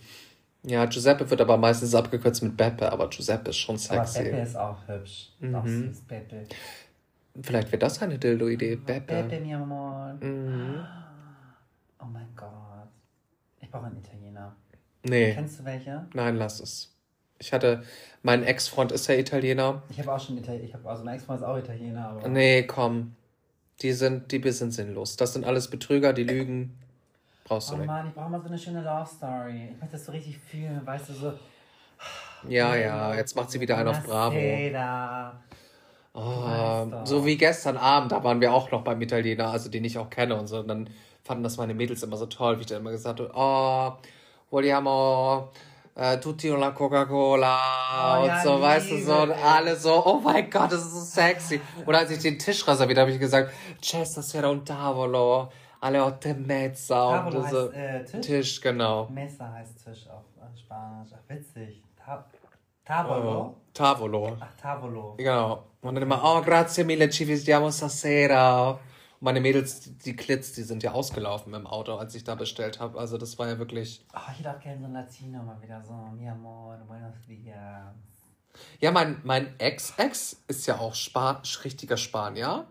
Ja, 0.63 0.85
Giuseppe 0.85 1.29
wird 1.29 1.41
aber 1.41 1.57
meistens 1.57 1.95
abgekürzt 1.95 2.43
mit 2.43 2.55
Beppe, 2.55 2.91
aber 2.91 3.09
Giuseppe 3.09 3.49
ist 3.49 3.57
schon 3.57 3.75
Aber 3.89 4.05
sexy. 4.05 4.29
Pepe 4.29 4.41
ist 4.41 4.55
auch 4.55 4.77
hübsch. 4.87 5.29
Ist 5.39 5.55
Auch 5.55 5.63
Mhm. 5.63 5.87
süß, 5.93 6.01
Pepe. 6.01 6.43
Vielleicht 7.41 7.71
wird 7.71 7.81
das 7.81 8.01
eine 8.01 8.19
Dildo-Idee. 8.19 8.75
Pepe, 8.77 9.23
Beppe. 9.23 9.39
mi 9.39 9.53
amor. 9.55 10.13
Mhm. 10.21 10.85
Oh 11.99 12.05
mein 12.05 12.27
Gott. 12.35 12.49
Ich 13.59 13.71
brauche 13.71 13.85
einen 13.87 13.97
Italiener. 13.97 14.55
Nee, 15.03 15.33
Kennst 15.33 15.59
du 15.59 15.65
welche? 15.65 16.05
nein, 16.13 16.35
lass 16.35 16.59
es. 16.59 16.93
Ich 17.39 17.53
hatte, 17.53 17.81
mein 18.21 18.43
Ex-Freund 18.43 18.91
ist 18.91 19.07
ja 19.07 19.15
Italiener. 19.15 19.81
Ich 19.89 19.97
habe 19.99 20.13
auch 20.13 20.19
schon 20.19 20.37
Italiener. 20.37 20.63
Ich 20.65 20.73
habe 20.75 20.87
also 20.87 21.03
mein 21.03 21.15
Ex-Freund 21.15 21.41
ist 21.41 21.47
auch 21.47 21.57
Italiener, 21.57 22.09
aber. 22.09 22.27
Nee, 22.29 22.63
komm. 22.63 23.15
Die 23.81 23.93
sind, 23.93 24.31
die 24.31 24.51
sind 24.51 24.71
sinnlos. 24.73 25.15
Das 25.17 25.33
sind 25.33 25.43
alles 25.43 25.69
Betrüger, 25.69 26.13
die 26.13 26.23
lügen. 26.23 26.77
Brauchst 27.51 27.71
du 27.71 27.73
Oh 27.73 27.77
nicht. 27.79 27.87
Mann, 27.87 28.07
ich 28.07 28.13
brauche 28.13 28.29
mal 28.29 28.39
so 28.39 28.47
eine 28.47 28.57
schöne 28.57 28.81
Love 28.81 29.05
Story. 29.05 29.71
Ich 29.73 29.77
möchte 29.81 29.97
das 29.97 30.05
so 30.05 30.13
richtig 30.13 30.37
fühlen, 30.37 30.79
weißt 30.85 31.09
du, 31.09 31.13
so. 31.13 31.33
Ja, 32.47 32.75
ja, 32.77 33.13
jetzt 33.13 33.35
macht 33.35 33.51
sie 33.51 33.59
wieder 33.59 33.77
einen 33.77 33.89
auf 33.89 34.01
Bravo. 34.03 34.37
Oh, 36.13 37.05
so 37.05 37.25
wie 37.25 37.35
gestern 37.35 37.75
Abend, 37.75 38.13
da 38.13 38.23
waren 38.23 38.39
wir 38.39 38.53
auch 38.53 38.71
noch 38.71 38.85
beim 38.85 39.01
Italiener, 39.01 39.49
also 39.49 39.69
den 39.69 39.83
ich 39.83 39.97
auch 39.97 40.09
kenne 40.09 40.35
und 40.35 40.47
so. 40.47 40.59
Und 40.59 40.69
dann 40.69 40.89
fanden 41.25 41.43
das 41.43 41.57
meine 41.57 41.73
Mädels 41.73 42.03
immer 42.03 42.15
so 42.15 42.25
toll, 42.25 42.55
wie 42.55 42.61
ich 42.61 42.67
dann 42.67 42.79
immer 42.79 42.91
gesagt 42.91 43.19
habe, 43.19 43.31
oh, 43.33 43.91
vogliamo 44.49 45.49
äh, 45.95 46.17
tutti 46.19 46.49
una 46.51 46.71
Coca-Cola 46.71 47.59
Oh, 48.17 48.21
und 48.21 48.27
ja, 48.27 48.43
so, 48.43 48.61
weißt 48.61 48.91
du, 48.91 49.03
so, 49.03 49.13
und 49.13 49.29
liebe 49.29 49.43
alle 49.43 49.75
so, 49.75 50.05
oh 50.05 50.21
mein 50.23 50.49
Gott, 50.49 50.71
das 50.71 50.85
ist 50.85 50.93
so 50.93 51.01
sexy. 51.01 51.59
Und 51.85 51.95
als 51.95 52.11
ich 52.11 52.19
den 52.19 52.39
Tisch 52.39 52.65
reserviert 52.65 52.97
habe, 52.97 53.07
habe 53.07 53.11
ich 53.11 53.19
gesagt, 53.19 53.51
c'è 53.81 54.05
stasera 54.05 54.47
un 54.49 54.63
tavolo, 54.63 55.49
alle 55.81 56.03
otto 56.03 56.29
e 56.29 56.33
mezza. 56.33 57.25
Und 57.25 57.31
so, 57.33 57.43
heißt 57.43 57.73
äh, 57.73 58.03
Tisch. 58.05 58.25
Tisch, 58.25 58.61
genau. 58.61 59.07
Messer 59.09 59.51
heißt 59.51 59.83
Tisch 59.83 60.07
auf 60.07 60.23
äh, 60.37 60.57
Spanisch. 60.57 61.09
Ach, 61.13 61.29
witzig. 61.29 61.83
Ta 61.95 62.25
Tavolo? 62.85 63.41
Oh, 63.41 63.55
Tavolo. 63.73 64.37
Ach, 64.39 64.53
Tavolo. 64.61 65.15
Genau. 65.17 65.63
Und 65.81 65.95
dann 65.95 66.03
immer, 66.03 66.21
oh, 66.23 66.41
grazie 66.41 66.83
mille, 66.83 67.09
ci 67.09 67.27
vediamo 67.27 67.71
stasera. 67.71 68.71
Und 68.71 68.79
meine 69.21 69.39
Mädels, 69.39 69.97
die, 69.97 70.15
Klits, 70.15 70.53
die 70.53 70.63
sind 70.63 70.83
ja 70.83 70.91
ausgelaufen 70.91 71.53
im 71.53 71.67
Auto, 71.67 71.95
als 71.95 72.15
ich 72.15 72.23
da 72.23 72.35
bestellt 72.35 72.79
habe. 72.79 72.99
Also 72.99 73.17
das 73.17 73.37
war 73.39 73.47
ja 73.47 73.57
wirklich... 73.57 74.05
Oh, 74.13 74.31
ich 74.39 74.47
auch 74.47 74.59
gerne 74.59 74.79
so 74.79 74.85
ein 74.85 74.93
Latino 74.93 75.43
mal 75.43 75.61
wieder 75.61 75.81
so. 75.83 75.93
Mi 76.15 76.27
amor, 76.27 76.77
buenos 76.87 77.15
dias. 77.27 77.95
Ja, 78.79 78.91
mein, 78.91 79.21
mein 79.23 79.59
Ex-Ex 79.59 80.43
ist 80.47 80.67
ja 80.67 80.79
auch 80.79 80.93
Spa 80.93 81.41
richtiger 81.63 81.97
Spanier. 81.97 82.65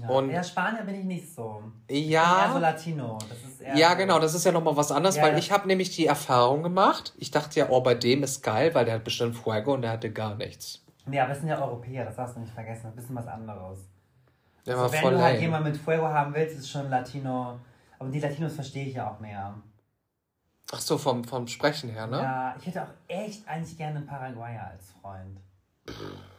Ja, 0.00 0.08
Und- 0.08 0.30
ja, 0.30 0.42
Spanier 0.42 0.82
bin 0.82 0.94
ich 0.96 1.04
nicht 1.04 1.32
so. 1.34 1.62
Ich 1.86 2.02
bin 2.02 2.10
Ja. 2.10 2.46
eher 2.46 2.52
so 2.52 2.58
Latino. 2.58 3.18
Das 3.28 3.38
ist 3.38 3.60
eher 3.60 3.76
Ja, 3.76 3.94
genau, 3.94 4.18
das 4.18 4.34
ist 4.34 4.44
ja 4.44 4.52
nochmal 4.52 4.76
was 4.76 4.90
anderes, 4.90 5.16
Ja, 5.16 5.22
weil 5.24 5.38
ich 5.38 5.52
habe 5.52 5.66
nämlich 5.68 5.94
die 5.94 6.06
Erfahrung 6.06 6.62
gemacht. 6.62 7.12
Ich 7.16 7.30
dachte 7.30 7.58
ja, 7.60 7.68
oh, 7.70 7.80
bei 7.80 7.94
dem 7.94 8.22
ist 8.22 8.42
geil, 8.42 8.74
weil 8.74 8.84
der 8.84 8.94
hat 8.94 9.04
bestimmt 9.04 9.36
Fuego 9.36 9.74
und 9.74 9.82
der 9.82 9.92
hatte 9.92 10.10
gar 10.12 10.34
nichts. 10.34 10.80
Nee, 11.06 11.20
aber 11.20 11.32
es 11.32 11.38
sind 11.40 11.48
ja 11.48 11.60
Europäer, 11.62 12.04
das 12.04 12.16
darfst 12.16 12.36
du 12.36 12.40
nicht 12.40 12.52
vergessen. 12.52 12.86
Ein 12.86 12.96
bisschen 12.96 13.14
was 13.14 13.26
anderes. 13.26 13.78
Der 14.66 14.74
Also 14.74 14.84
war 14.86 14.92
wenn 14.92 15.00
voll 15.00 15.12
du 15.14 15.22
halt 15.22 15.40
jemanden 15.40 15.68
mit 15.70 15.76
Fuego 15.80 16.08
haben 16.08 16.34
willst, 16.34 16.54
ist 16.56 16.62
es 16.62 16.70
schon 16.70 16.88
Latino. 16.88 17.58
Aber 17.98 18.08
die 18.10 18.20
Latinos 18.20 18.54
verstehe 18.54 18.86
ich 18.86 18.94
ja 18.94 19.10
auch 19.10 19.20
mehr. 19.20 19.54
Ach 20.72 20.80
so, 20.80 20.96
vom, 20.98 21.22
vom 21.24 21.46
Sprechen 21.46 21.90
her, 21.90 22.06
ne? 22.06 22.16
Ja, 22.18 22.56
ich 22.58 22.66
hätte 22.66 22.82
auch 22.82 22.88
echt 23.06 23.46
eigentlich 23.46 23.76
gerne 23.76 23.98
einen 23.98 24.06
Paraguayer 24.06 24.66
als 24.72 24.90
Freund. 25.00 25.38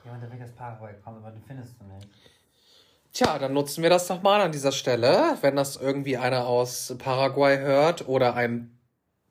Jemand, 0.03 0.23
der 0.23 0.29
wirklich 0.31 0.49
aus 0.49 0.55
Paraguay 0.55 0.93
kommt, 1.03 1.17
aber 1.17 1.31
den 1.31 1.43
findest 1.43 1.79
du 1.79 1.85
nicht. 1.85 2.09
Tja, 3.16 3.39
dann 3.39 3.53
nutzen 3.53 3.82
wir 3.82 3.89
das 3.89 4.07
doch 4.07 4.22
mal 4.22 4.41
an 4.41 4.51
dieser 4.51 4.74
Stelle, 4.74 5.38
wenn 5.39 5.55
das 5.55 5.78
irgendwie 5.78 6.18
einer 6.18 6.47
aus 6.47 6.93
Paraguay 6.99 7.57
hört 7.59 8.09
oder 8.09 8.36
ein 8.36 8.78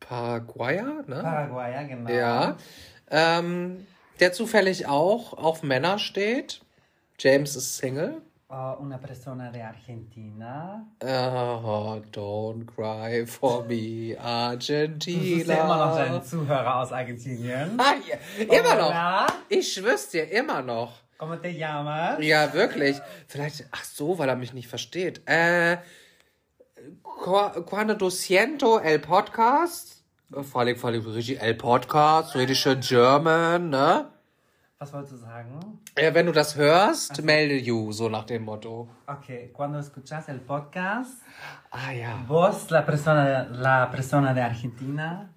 Paraguayer, 0.01 1.05
ne? 1.07 1.21
Paraguayer, 1.23 1.85
genau. 1.85 2.11
Ja. 2.11 2.57
Ähm, 3.11 3.87
der 4.21 4.33
zufällig 4.33 4.87
auch 4.89 5.35
auf 5.35 5.63
Männer 5.63 5.99
steht. 5.99 6.63
James 7.19 7.57
ist 7.57 7.77
Single. 7.77 8.23
Oh, 8.49 8.75
una 8.81 8.97
persona 8.97 9.51
de 9.51 9.61
Argentina. 9.61 10.87
Oh, 11.03 12.01
don't 12.11 12.65
cry 12.65 13.27
for 13.27 13.65
me, 13.67 14.15
Du 14.15 14.21
Argentina. 14.23 15.37
suchst 15.37 15.47
ja 15.49 15.63
immer 15.65 15.77
noch 15.89 15.97
deinen 15.97 16.23
Zuhörer 16.23 16.77
aus 16.81 16.91
Argentinien. 16.91 17.79
Ah, 17.79 17.95
ja, 18.09 18.55
immer 18.57 18.77
noch. 18.77 19.27
Ich 19.51 19.75
schwör's 19.75 20.09
dir, 20.09 20.31
immer 20.31 20.63
noch. 20.63 21.04
¿Cómo 21.19 21.39
te 21.39 21.55
llamas? 21.55 22.19
Ja, 22.21 22.53
wirklich. 22.53 23.01
Vielleicht, 23.29 23.67
ach 23.71 23.85
so, 23.85 24.19
weil 24.19 24.29
er 24.29 24.37
mich 24.37 24.53
nicht 24.53 24.69
versteht. 24.69 25.23
Äh, 25.27 25.79
cu- 27.03 27.63
cuando 27.65 27.95
du 27.95 28.11
siento 28.11 28.79
el 28.81 28.99
podcast, 28.99 30.03
vor 30.43 30.61
allem, 30.63 30.77
vor 30.77 30.91
allem 30.91 31.07
richtig 31.07 31.41
el 31.41 31.55
podcast, 31.55 32.35
richtig 32.35 32.59
schön 32.59 32.81
German, 32.81 33.71
ne? 33.71 34.11
Was 34.79 34.93
wolltest 34.93 35.13
du 35.13 35.17
sagen? 35.19 35.81
Äh, 35.95 36.13
wenn 36.15 36.27
du 36.27 36.33
das 36.33 36.57
hörst, 36.57 37.23
melde 37.23 37.57
you, 37.57 37.93
so 37.93 38.09
nach 38.09 38.25
dem 38.25 38.43
Motto. 38.45 38.89
Okay, 39.07 39.51
cuando 39.53 39.79
escuchas 39.79 40.29
el 40.29 40.41
podcast, 40.41 41.23
Ah 41.71 41.93
ja. 41.93 42.23
vos, 42.27 42.69
la 42.71 42.83
persona, 42.83 43.45
la 43.51 43.87
persona 43.91 44.35
de 44.35 44.43
Argentina, 44.43 45.31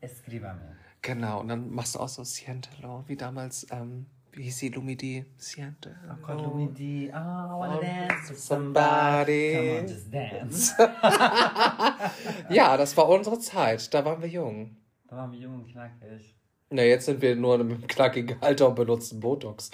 escríbame. 0.00 0.76
Genau, 1.02 1.40
und 1.40 1.48
dann 1.48 1.70
machst 1.70 1.94
du 1.94 2.00
auch 2.00 2.08
so 2.08 2.24
Sientelo, 2.24 3.04
wie 3.06 3.16
damals, 3.16 3.66
ähm, 3.70 4.06
wie 4.32 4.42
hieß 4.44 4.58
sie, 4.58 4.68
Lumidi? 4.70 5.24
Siente. 5.36 5.94
Con 6.22 6.38
Lumidi, 6.38 7.10
oh, 7.12 7.16
I 7.16 7.52
wanna 7.58 7.76
Oh, 7.78 7.80
dance 7.80 8.30
with 8.30 8.38
somebody. 8.38 9.54
somebody. 9.54 9.54
Come 9.56 9.78
on, 9.80 9.86
just 9.86 10.12
dance. 10.12 10.74
Ja, 12.50 12.76
das 12.76 12.96
war 12.96 13.08
unsere 13.08 13.38
Zeit, 13.38 13.92
da 13.94 14.04
waren 14.04 14.20
wir 14.22 14.28
jung. 14.28 14.76
da 15.08 15.16
waren 15.16 15.32
wir 15.32 15.38
jung 15.38 15.54
und 15.56 15.66
knackig. 15.70 16.34
Na, 16.70 16.82
jetzt 16.82 17.06
sind 17.06 17.20
wir 17.20 17.36
nur 17.36 17.60
im 17.60 17.86
knackigen 17.86 18.36
Alter 18.40 18.68
und 18.68 18.74
benutzen 18.76 19.20
Botox. 19.20 19.70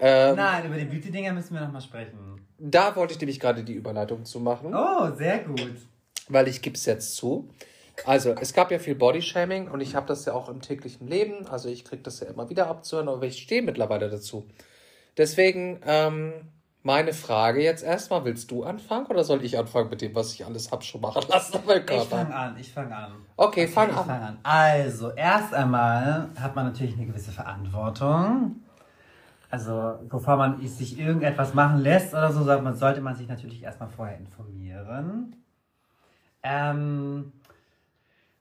Ähm, 0.00 0.34
Nein, 0.36 0.66
über 0.66 0.76
die 0.76 0.84
Beauty-Dinger 0.86 1.32
müssen 1.32 1.54
wir 1.54 1.60
nochmal 1.60 1.80
sprechen. 1.80 2.18
Da 2.58 2.94
wollte 2.96 3.14
ich 3.14 3.20
nämlich 3.20 3.38
gerade 3.38 3.62
die 3.62 3.74
Überleitung 3.74 4.24
zu 4.24 4.40
machen, 4.40 4.74
Oh, 4.74 5.14
sehr 5.14 5.38
gut. 5.40 5.76
weil 6.28 6.48
ich 6.48 6.60
gebe 6.60 6.74
es 6.76 6.84
jetzt 6.86 7.14
zu. 7.14 7.48
Also, 8.04 8.34
es 8.40 8.52
gab 8.52 8.70
ja 8.70 8.78
viel 8.78 8.94
Bodyshaming 8.94 9.68
und 9.68 9.80
ich 9.80 9.94
habe 9.94 10.06
das 10.06 10.24
ja 10.24 10.32
auch 10.32 10.48
im 10.48 10.60
täglichen 10.60 11.06
Leben. 11.06 11.46
Also, 11.46 11.68
ich 11.68 11.84
kriege 11.84 12.02
das 12.02 12.20
ja 12.20 12.28
immer 12.28 12.50
wieder 12.50 12.66
abzuhören, 12.66 13.08
aber 13.08 13.24
ich 13.24 13.42
stehe 13.42 13.62
mittlerweile 13.62 14.08
dazu. 14.10 14.48
Deswegen, 15.16 15.80
ähm, 15.86 16.32
meine 16.82 17.12
Frage 17.12 17.62
jetzt 17.62 17.84
erstmal, 17.84 18.24
willst 18.24 18.50
du 18.50 18.64
anfangen 18.64 19.06
oder 19.06 19.22
soll 19.22 19.44
ich 19.44 19.56
anfangen 19.56 19.88
mit 19.88 20.00
dem, 20.00 20.14
was 20.16 20.34
ich 20.34 20.44
alles 20.44 20.72
hab 20.72 20.82
schon 20.82 21.00
machen 21.00 21.22
lassen 21.28 21.58
Ich 21.88 22.02
fange 22.08 22.34
an, 22.34 22.56
ich 22.58 22.72
fange 22.72 22.96
an. 22.96 23.12
Okay, 23.36 23.68
fang 23.68 23.90
ich 23.90 23.96
an. 23.96 24.04
fang 24.04 24.22
an. 24.22 24.38
Also, 24.42 25.10
erst 25.10 25.54
einmal 25.54 26.28
hat 26.40 26.56
man 26.56 26.66
natürlich 26.66 26.96
eine 26.96 27.06
gewisse 27.06 27.30
Verantwortung. 27.30 28.56
Also, 29.48 29.98
bevor 30.08 30.36
man 30.36 30.66
sich 30.66 30.98
irgendetwas 30.98 31.54
machen 31.54 31.80
lässt 31.82 32.14
oder 32.14 32.32
so, 32.32 32.42
sollte 32.42 32.62
man, 32.62 32.74
sollte 32.74 33.00
man 33.00 33.14
sich 33.14 33.28
natürlich 33.28 33.62
erstmal 33.62 33.90
vorher 33.90 34.16
informieren. 34.16 35.36
Ähm, 36.42 37.32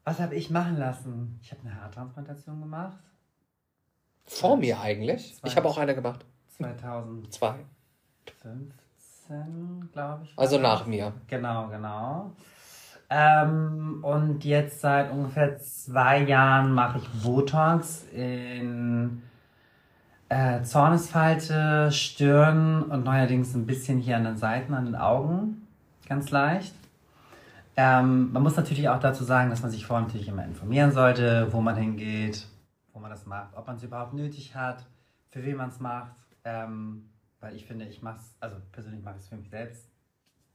was 0.04 0.20
habe 0.20 0.36
ich 0.36 0.50
machen 0.50 0.78
lassen? 0.78 1.40
Ich 1.42 1.52
habe 1.52 1.62
eine 1.64 1.82
Haartransplantation 1.82 2.60
gemacht. 2.62 2.98
Vor 4.26 4.58
mir 4.58 4.80
eigentlich. 4.80 5.38
Ich 5.44 5.56
habe 5.56 5.68
auch 5.68 5.78
eine 5.78 5.96
gemacht. 5.96 6.26
2002. 6.58 7.56
15, 8.42 9.90
glaube 9.92 10.24
ich. 10.24 10.38
Also 10.38 10.58
nach 10.58 10.86
mir. 10.86 11.14
Genau, 11.28 11.68
genau. 11.68 12.32
Ähm, 13.10 14.00
und 14.04 14.46
jetzt 14.46 14.82
seit 14.82 15.12
ungefähr 15.12 15.58
zwei 15.60 16.24
Jahren 16.24 16.74
mache 16.74 17.00
ich 17.00 17.24
Botox 17.24 18.06
in 18.14 19.22
äh, 20.30 20.64
Zornesfalte, 20.64 21.92
Stirn 21.92 22.84
und 22.84 23.04
neuerdings 23.04 23.54
ein 23.54 23.66
bisschen 23.66 24.00
hier 24.00 24.16
an 24.16 24.24
den 24.24 24.38
Seiten, 24.38 24.74
an 24.74 24.86
den 24.86 24.96
Augen. 24.96 25.68
Ganz 26.08 26.32
leicht. 26.32 26.74
Ähm, 27.78 28.32
man 28.32 28.44
muss 28.44 28.56
natürlich 28.56 28.90
auch 28.90 29.00
dazu 29.00 29.24
sagen, 29.24 29.50
dass 29.50 29.62
man 29.62 29.72
sich 29.72 29.86
vorher 29.86 30.06
natürlich 30.06 30.28
immer 30.28 30.44
informieren 30.44 30.92
sollte, 30.92 31.48
wo 31.52 31.62
man 31.62 31.76
hingeht, 31.76 32.48
wo 32.94 33.00
man 33.00 33.10
das 33.10 33.26
macht, 33.26 33.56
ob 33.56 33.68
man 33.68 33.78
es 33.78 33.84
überhaupt 33.84 34.14
nötig 34.14 34.56
hat, 34.56 34.86
für 35.30 35.44
wen 35.44 35.56
man 35.58 35.70
es 35.70 35.80
macht. 35.80 36.12
Ähm, 36.44 37.10
weil 37.40 37.56
ich 37.56 37.66
finde, 37.66 37.86
ich 37.86 38.02
mache 38.02 38.18
es, 38.18 38.36
also 38.40 38.58
persönlich 38.72 39.04
mache 39.04 39.16
ich 39.18 39.24
es 39.24 39.30
für 39.30 39.36
mich 39.36 39.50
selbst. 39.50 39.88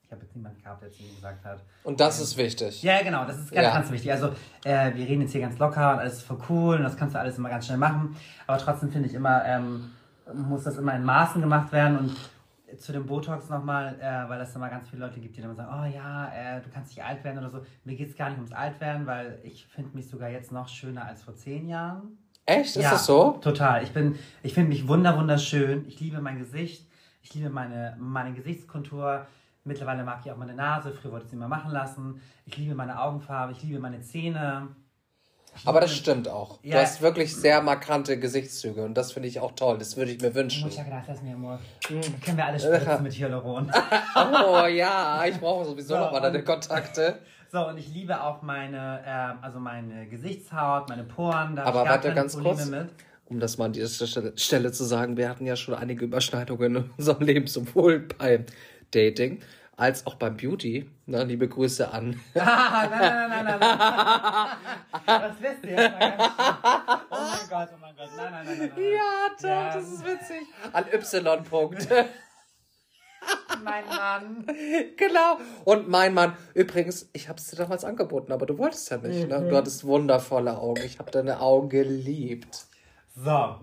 Ich 0.02 0.12
habe 0.12 0.22
jetzt 0.22 0.36
niemanden 0.36 0.62
gehabt, 0.62 0.82
der 0.82 0.92
zu 0.92 1.02
mir 1.02 1.12
gesagt 1.12 1.44
hat. 1.44 1.64
Und 1.82 1.98
das 1.98 2.18
ähm, 2.18 2.24
ist 2.24 2.36
wichtig. 2.36 2.82
Ja, 2.84 3.02
genau, 3.02 3.24
das 3.24 3.38
ist 3.38 3.50
ganz, 3.50 3.66
ja. 3.66 3.74
ganz 3.74 3.90
wichtig. 3.90 4.12
Also, 4.12 4.28
äh, 4.62 4.94
wir 4.94 5.04
reden 5.04 5.22
jetzt 5.22 5.32
hier 5.32 5.40
ganz 5.40 5.58
locker 5.58 5.94
und 5.94 5.98
alles 5.98 6.18
ist 6.18 6.22
voll 6.22 6.38
cool 6.48 6.76
und 6.76 6.84
das 6.84 6.96
kannst 6.96 7.16
du 7.16 7.18
alles 7.18 7.38
immer 7.38 7.48
ganz 7.48 7.66
schnell 7.66 7.78
machen. 7.78 8.14
Aber 8.46 8.58
trotzdem 8.58 8.92
finde 8.92 9.08
ich 9.08 9.14
immer, 9.14 9.44
ähm, 9.44 9.90
muss 10.32 10.62
das 10.62 10.76
immer 10.76 10.94
in 10.94 11.04
Maßen 11.04 11.40
gemacht 11.40 11.72
werden 11.72 11.98
und 11.98 12.16
zu 12.78 12.92
dem 12.92 13.06
Botox 13.06 13.48
nochmal, 13.48 13.96
äh, 14.00 14.28
weil 14.28 14.40
es 14.40 14.54
immer 14.54 14.68
ganz 14.68 14.88
viele 14.88 15.06
Leute 15.06 15.20
gibt, 15.20 15.36
die 15.36 15.40
dann 15.40 15.54
sagen, 15.54 15.70
oh 15.72 15.94
ja, 15.94 16.32
äh, 16.34 16.60
du 16.60 16.68
kannst 16.70 16.90
nicht 16.90 17.04
alt 17.04 17.22
werden 17.22 17.38
oder 17.38 17.50
so. 17.50 17.64
Mir 17.84 17.96
geht 17.96 18.10
es 18.10 18.16
gar 18.16 18.28
nicht 18.28 18.38
ums 18.38 18.52
Altwerden, 18.52 19.06
weil 19.06 19.38
ich 19.44 19.66
finde 19.66 19.94
mich 19.94 20.08
sogar 20.08 20.28
jetzt 20.30 20.52
noch 20.52 20.68
schöner 20.68 21.04
als 21.04 21.22
vor 21.22 21.36
zehn 21.36 21.68
Jahren. 21.68 22.18
Echt? 22.44 22.76
Ist 22.76 22.82
ja, 22.82 22.92
das 22.92 23.06
so? 23.06 23.38
Total. 23.40 23.82
Ich 23.82 23.92
bin, 23.92 24.16
ich 24.42 24.54
finde 24.54 24.70
mich 24.70 24.86
wunder 24.86 25.16
wunderschön. 25.16 25.84
Ich 25.86 26.00
liebe 26.00 26.20
mein 26.20 26.38
Gesicht. 26.38 26.86
Ich 27.22 27.34
liebe 27.34 27.50
meine, 27.50 27.96
meine 27.98 28.34
Gesichtskontur. 28.34 29.26
Mittlerweile 29.64 30.04
mag 30.04 30.20
ich 30.24 30.30
auch 30.30 30.36
meine 30.36 30.54
Nase. 30.54 30.92
Früher 30.92 31.12
wollte 31.12 31.24
ich 31.24 31.30
sie 31.30 31.36
immer 31.36 31.48
machen 31.48 31.72
lassen. 31.72 32.20
Ich 32.44 32.56
liebe 32.56 32.74
meine 32.74 33.00
Augenfarbe. 33.00 33.52
Ich 33.52 33.62
liebe 33.62 33.80
meine 33.80 34.00
Zähne. 34.00 34.68
Aber 35.64 35.80
das 35.80 35.94
stimmt 35.94 36.28
auch. 36.28 36.58
Ja. 36.62 36.76
Du 36.76 36.82
hast 36.82 37.02
wirklich 37.02 37.34
sehr 37.34 37.62
markante 37.62 38.18
Gesichtszüge 38.18 38.84
und 38.84 38.94
das 38.94 39.12
finde 39.12 39.28
ich 39.28 39.40
auch 39.40 39.52
toll. 39.52 39.78
Das 39.78 39.96
würde 39.96 40.12
ich 40.12 40.20
mir 40.20 40.34
wünschen. 40.34 40.68
Ich 40.68 40.78
habe 40.78 40.90
gedacht, 40.90 41.04
lass 41.08 41.22
mir 41.22 41.34
immer. 41.34 41.58
Mhm. 41.88 42.20
Können 42.20 42.36
wir 42.36 42.46
alle 42.46 42.58
spritzen 42.60 43.02
mit 43.02 43.14
Hyaluron. 43.14 43.72
oh 44.16 44.66
ja, 44.66 45.24
ich 45.26 45.38
brauche 45.38 45.64
sowieso 45.64 45.94
so, 45.94 46.00
nochmal 46.00 46.20
deine 46.20 46.42
Kontakte. 46.42 47.18
So, 47.48 47.68
und 47.68 47.78
ich 47.78 47.94
liebe 47.94 48.20
auch 48.20 48.42
meine, 48.42 49.02
äh, 49.06 49.44
also 49.44 49.60
meine 49.60 50.08
Gesichtshaut, 50.08 50.88
meine 50.88 51.04
Poren. 51.04 51.54
Da 51.54 51.62
Aber 51.62 51.84
warte 51.84 52.12
ganz 52.12 52.34
Probleme 52.34 52.56
kurz. 52.56 52.68
Mit 52.68 52.88
um 53.26 53.40
das 53.40 53.58
mal 53.58 53.66
an 53.66 53.72
dieser 53.72 54.06
Stelle, 54.06 54.32
Stelle, 54.36 54.72
zu 54.72 54.84
sagen, 54.84 55.16
wir 55.16 55.28
hatten 55.28 55.46
ja 55.46 55.56
schon 55.56 55.74
einige 55.74 56.04
Überschneidungen 56.04 56.76
in 56.76 56.90
unserem 56.96 57.24
Leben, 57.24 57.46
sowohl 57.46 58.00
beim 58.00 58.46
Dating 58.92 59.40
als 59.76 60.06
auch 60.06 60.14
beim 60.14 60.36
Beauty. 60.36 60.90
Na, 61.06 61.22
liebe 61.22 61.48
Grüße 61.48 61.90
an. 61.92 62.20
Ah, 62.38 62.86
nein, 62.90 63.00
nein, 63.00 63.28
nein, 63.28 63.44
nein, 63.44 63.60
nein. 63.60 64.50
Das 65.06 65.40
wisst 65.40 65.64
ihr. 65.64 65.94
Oh 67.10 67.16
mein 67.16 67.48
Gott, 67.48 67.68
oh 67.74 67.78
mein 67.80 67.96
Gott. 67.96 68.10
Nein, 68.16 68.32
nein, 68.32 68.46
nein, 68.46 68.58
nein. 68.58 68.72
Ja, 68.76 69.28
doch, 69.40 69.48
ja. 69.48 69.74
das 69.74 69.92
ist 69.92 70.04
witzig. 70.04 70.46
An 70.72 70.84
Y. 70.92 71.44
Punkt. 71.44 71.88
mein 73.64 73.86
Mann. 73.86 74.46
Genau. 74.96 75.38
Und 75.64 75.88
mein 75.88 76.14
Mann. 76.14 76.36
Übrigens, 76.54 77.08
ich 77.12 77.28
habe 77.28 77.38
es 77.38 77.48
dir 77.48 77.56
damals 77.56 77.84
angeboten, 77.84 78.32
aber 78.32 78.46
du 78.46 78.58
wolltest 78.58 78.90
ja 78.90 78.98
nicht. 78.98 79.24
Mhm. 79.24 79.28
Ne? 79.28 79.48
Du 79.48 79.56
hattest 79.56 79.84
wundervolle 79.84 80.58
Augen. 80.58 80.82
Ich 80.84 80.98
habe 80.98 81.10
deine 81.10 81.40
Augen 81.40 81.68
geliebt. 81.68 82.66
So. 83.14 83.56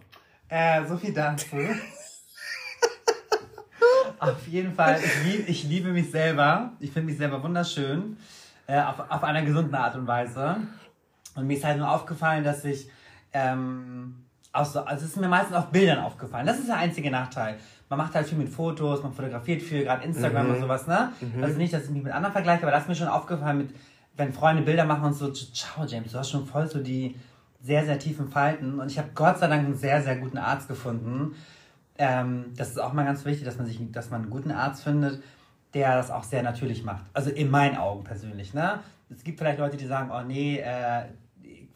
Äh, 0.49 0.86
so 0.86 0.97
viel 0.97 1.14
dazu. 1.14 1.57
Auf 4.30 4.47
jeden 4.47 4.74
Fall, 4.74 4.99
ich, 5.03 5.24
lieb, 5.24 5.49
ich 5.49 5.63
liebe 5.63 5.89
mich 5.89 6.11
selber. 6.11 6.71
Ich 6.80 6.91
finde 6.91 7.07
mich 7.07 7.17
selber 7.17 7.41
wunderschön. 7.43 8.17
Äh, 8.67 8.82
auf, 8.82 8.99
auf 9.09 9.24
einer 9.24 9.41
gesunden 9.41 9.76
Art 9.76 9.95
und 9.95 10.07
Weise. 10.07 10.57
Und 11.36 11.47
mir 11.47 11.57
ist 11.57 11.65
halt 11.65 11.78
nur 11.78 11.89
aufgefallen, 11.89 12.43
dass 12.43 12.63
ich. 12.65 12.89
Ähm, 13.34 14.24
auch 14.53 14.65
so, 14.65 14.82
also 14.82 15.03
es 15.03 15.11
ist 15.11 15.17
mir 15.17 15.28
meistens 15.28 15.55
auf 15.55 15.71
Bildern 15.71 15.99
aufgefallen. 15.99 16.45
Das 16.45 16.59
ist 16.59 16.67
der 16.67 16.78
einzige 16.78 17.09
Nachteil. 17.09 17.57
Man 17.89 17.97
macht 17.97 18.13
halt 18.13 18.28
viel 18.28 18.38
mit 18.38 18.49
Fotos, 18.49 19.01
man 19.01 19.11
fotografiert 19.11 19.61
viel, 19.61 19.84
gerade 19.84 20.03
Instagram 20.03 20.47
mhm. 20.47 20.53
und 20.53 20.61
sowas, 20.61 20.88
ne? 20.88 21.11
Mhm. 21.19 21.43
Also 21.43 21.57
nicht, 21.57 21.74
dass 21.74 21.86
ich 21.86 21.89
mich 21.89 22.03
mit 22.03 22.13
anderen 22.13 22.32
vergleiche, 22.32 22.61
aber 22.61 22.71
das 22.71 22.84
ist 22.84 22.89
mir 22.89 22.95
schon 22.95 23.07
aufgefallen 23.07 23.57
mit, 23.57 23.69
wenn 24.15 24.32
Freunde 24.32 24.61
Bilder 24.61 24.86
machen 24.86 25.05
und 25.05 25.13
so, 25.13 25.32
ciao 25.32 25.86
James, 25.86 26.11
du 26.11 26.19
hast 26.19 26.30
schon 26.30 26.45
voll 26.45 26.69
so 26.69 26.80
die 26.80 27.15
sehr, 27.61 27.84
sehr 27.86 27.97
tiefen 27.97 28.30
Falten. 28.30 28.80
Und 28.80 28.91
ich 28.91 28.97
habe 28.97 29.09
Gott 29.15 29.39
sei 29.39 29.47
Dank 29.47 29.65
einen 29.65 29.76
sehr, 29.76 30.01
sehr 30.03 30.17
guten 30.17 30.38
Arzt 30.38 30.67
gefunden, 30.67 31.36
ähm, 31.97 32.53
das 32.55 32.69
ist 32.69 32.79
auch 32.79 32.93
mal 32.93 33.05
ganz 33.05 33.25
wichtig, 33.25 33.45
dass 33.45 33.57
man 33.57 33.67
sich, 33.67 33.79
dass 33.91 34.09
man 34.09 34.21
einen 34.21 34.29
guten 34.29 34.51
Arzt 34.51 34.83
findet, 34.83 35.21
der 35.73 35.95
das 35.95 36.11
auch 36.11 36.23
sehr 36.23 36.43
natürlich 36.43 36.83
macht. 36.83 37.03
Also 37.13 37.29
in 37.29 37.49
meinen 37.49 37.77
Augen 37.77 38.03
persönlich. 38.03 38.53
Ne? 38.53 38.79
Es 39.09 39.23
gibt 39.23 39.39
vielleicht 39.39 39.59
Leute, 39.59 39.77
die 39.77 39.85
sagen, 39.85 40.11
oh 40.11 40.21
nee, 40.21 40.57
äh, 40.59 41.05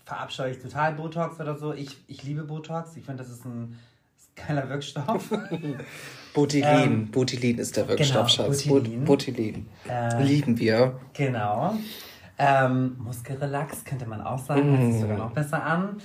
verabscheue 0.06 0.52
ich 0.52 0.60
total 0.60 0.94
Botox 0.94 1.40
oder 1.40 1.58
so. 1.58 1.74
Ich, 1.74 1.98
ich 2.08 2.24
liebe 2.24 2.44
Botox. 2.44 2.96
Ich 2.96 3.06
finde, 3.06 3.24
das 3.24 3.32
ist 3.32 3.46
ein, 3.46 3.78
geiler 4.38 4.70
Wirkstoff. 4.70 5.30
Botilin. 6.34 6.66
Ähm, 6.66 7.12
Botilin 7.12 7.58
ist 7.58 7.76
der 7.76 7.88
Wirkstoff, 7.88 8.28
genau, 8.36 8.50
Schatz. 8.50 8.68
Botilin. 8.68 9.04
Botilin. 9.04 9.68
Äh, 9.90 10.24
Lieben 10.24 10.58
wir. 10.60 11.00
Genau. 11.14 11.76
Ähm, 12.38 12.96
Muskelrelax 13.00 13.84
könnte 13.84 14.06
man 14.06 14.22
auch 14.22 14.40
sagen. 14.40 14.72
Mm. 14.72 14.76
Das 14.86 14.96
ist 14.96 15.02
sogar 15.02 15.18
noch 15.18 15.32
besser 15.32 15.64
an. 15.64 15.98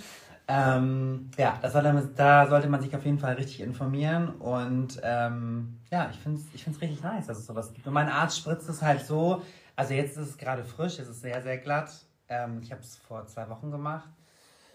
Ähm, 0.53 1.31
ja, 1.39 1.59
das 1.63 1.73
man, 1.93 2.11
da 2.15 2.47
sollte 2.47 2.69
man 2.69 2.83
sich 2.83 2.95
auf 2.95 3.05
jeden 3.05 3.19
Fall 3.19 3.35
richtig 3.35 3.61
informieren 3.61 4.29
und 4.29 5.01
ähm, 5.03 5.79
ja, 5.91 6.11
ich 6.11 6.19
finde 6.19 6.41
es 6.41 6.55
ich 6.55 6.65
find's 6.65 6.81
richtig 6.81 7.03
nice, 7.03 7.27
dass 7.27 7.39
es 7.39 7.47
sowas 7.47 7.73
gibt. 7.73 7.87
Und 7.87 7.95
mein 7.95 8.09
Arzt 8.09 8.39
spritzt 8.39 8.69
es 8.69 8.83
halt 8.83 9.07
so, 9.07 9.43
also 9.77 9.95
jetzt 9.95 10.19
ist 10.19 10.29
es 10.31 10.39
gerade 10.39 10.65
frisch, 10.65 10.99
es 10.99 11.09
ist 11.09 11.23
sehr, 11.23 11.43
sehr 11.43 11.59
glatt. 11.59 11.91
Ähm, 12.29 12.61
ich 12.63 12.71
habe 12.71 12.83
es 12.83 12.97
vor 12.97 13.27
zwei 13.27 13.49
Wochen 13.49 13.71
gemacht 13.71 14.11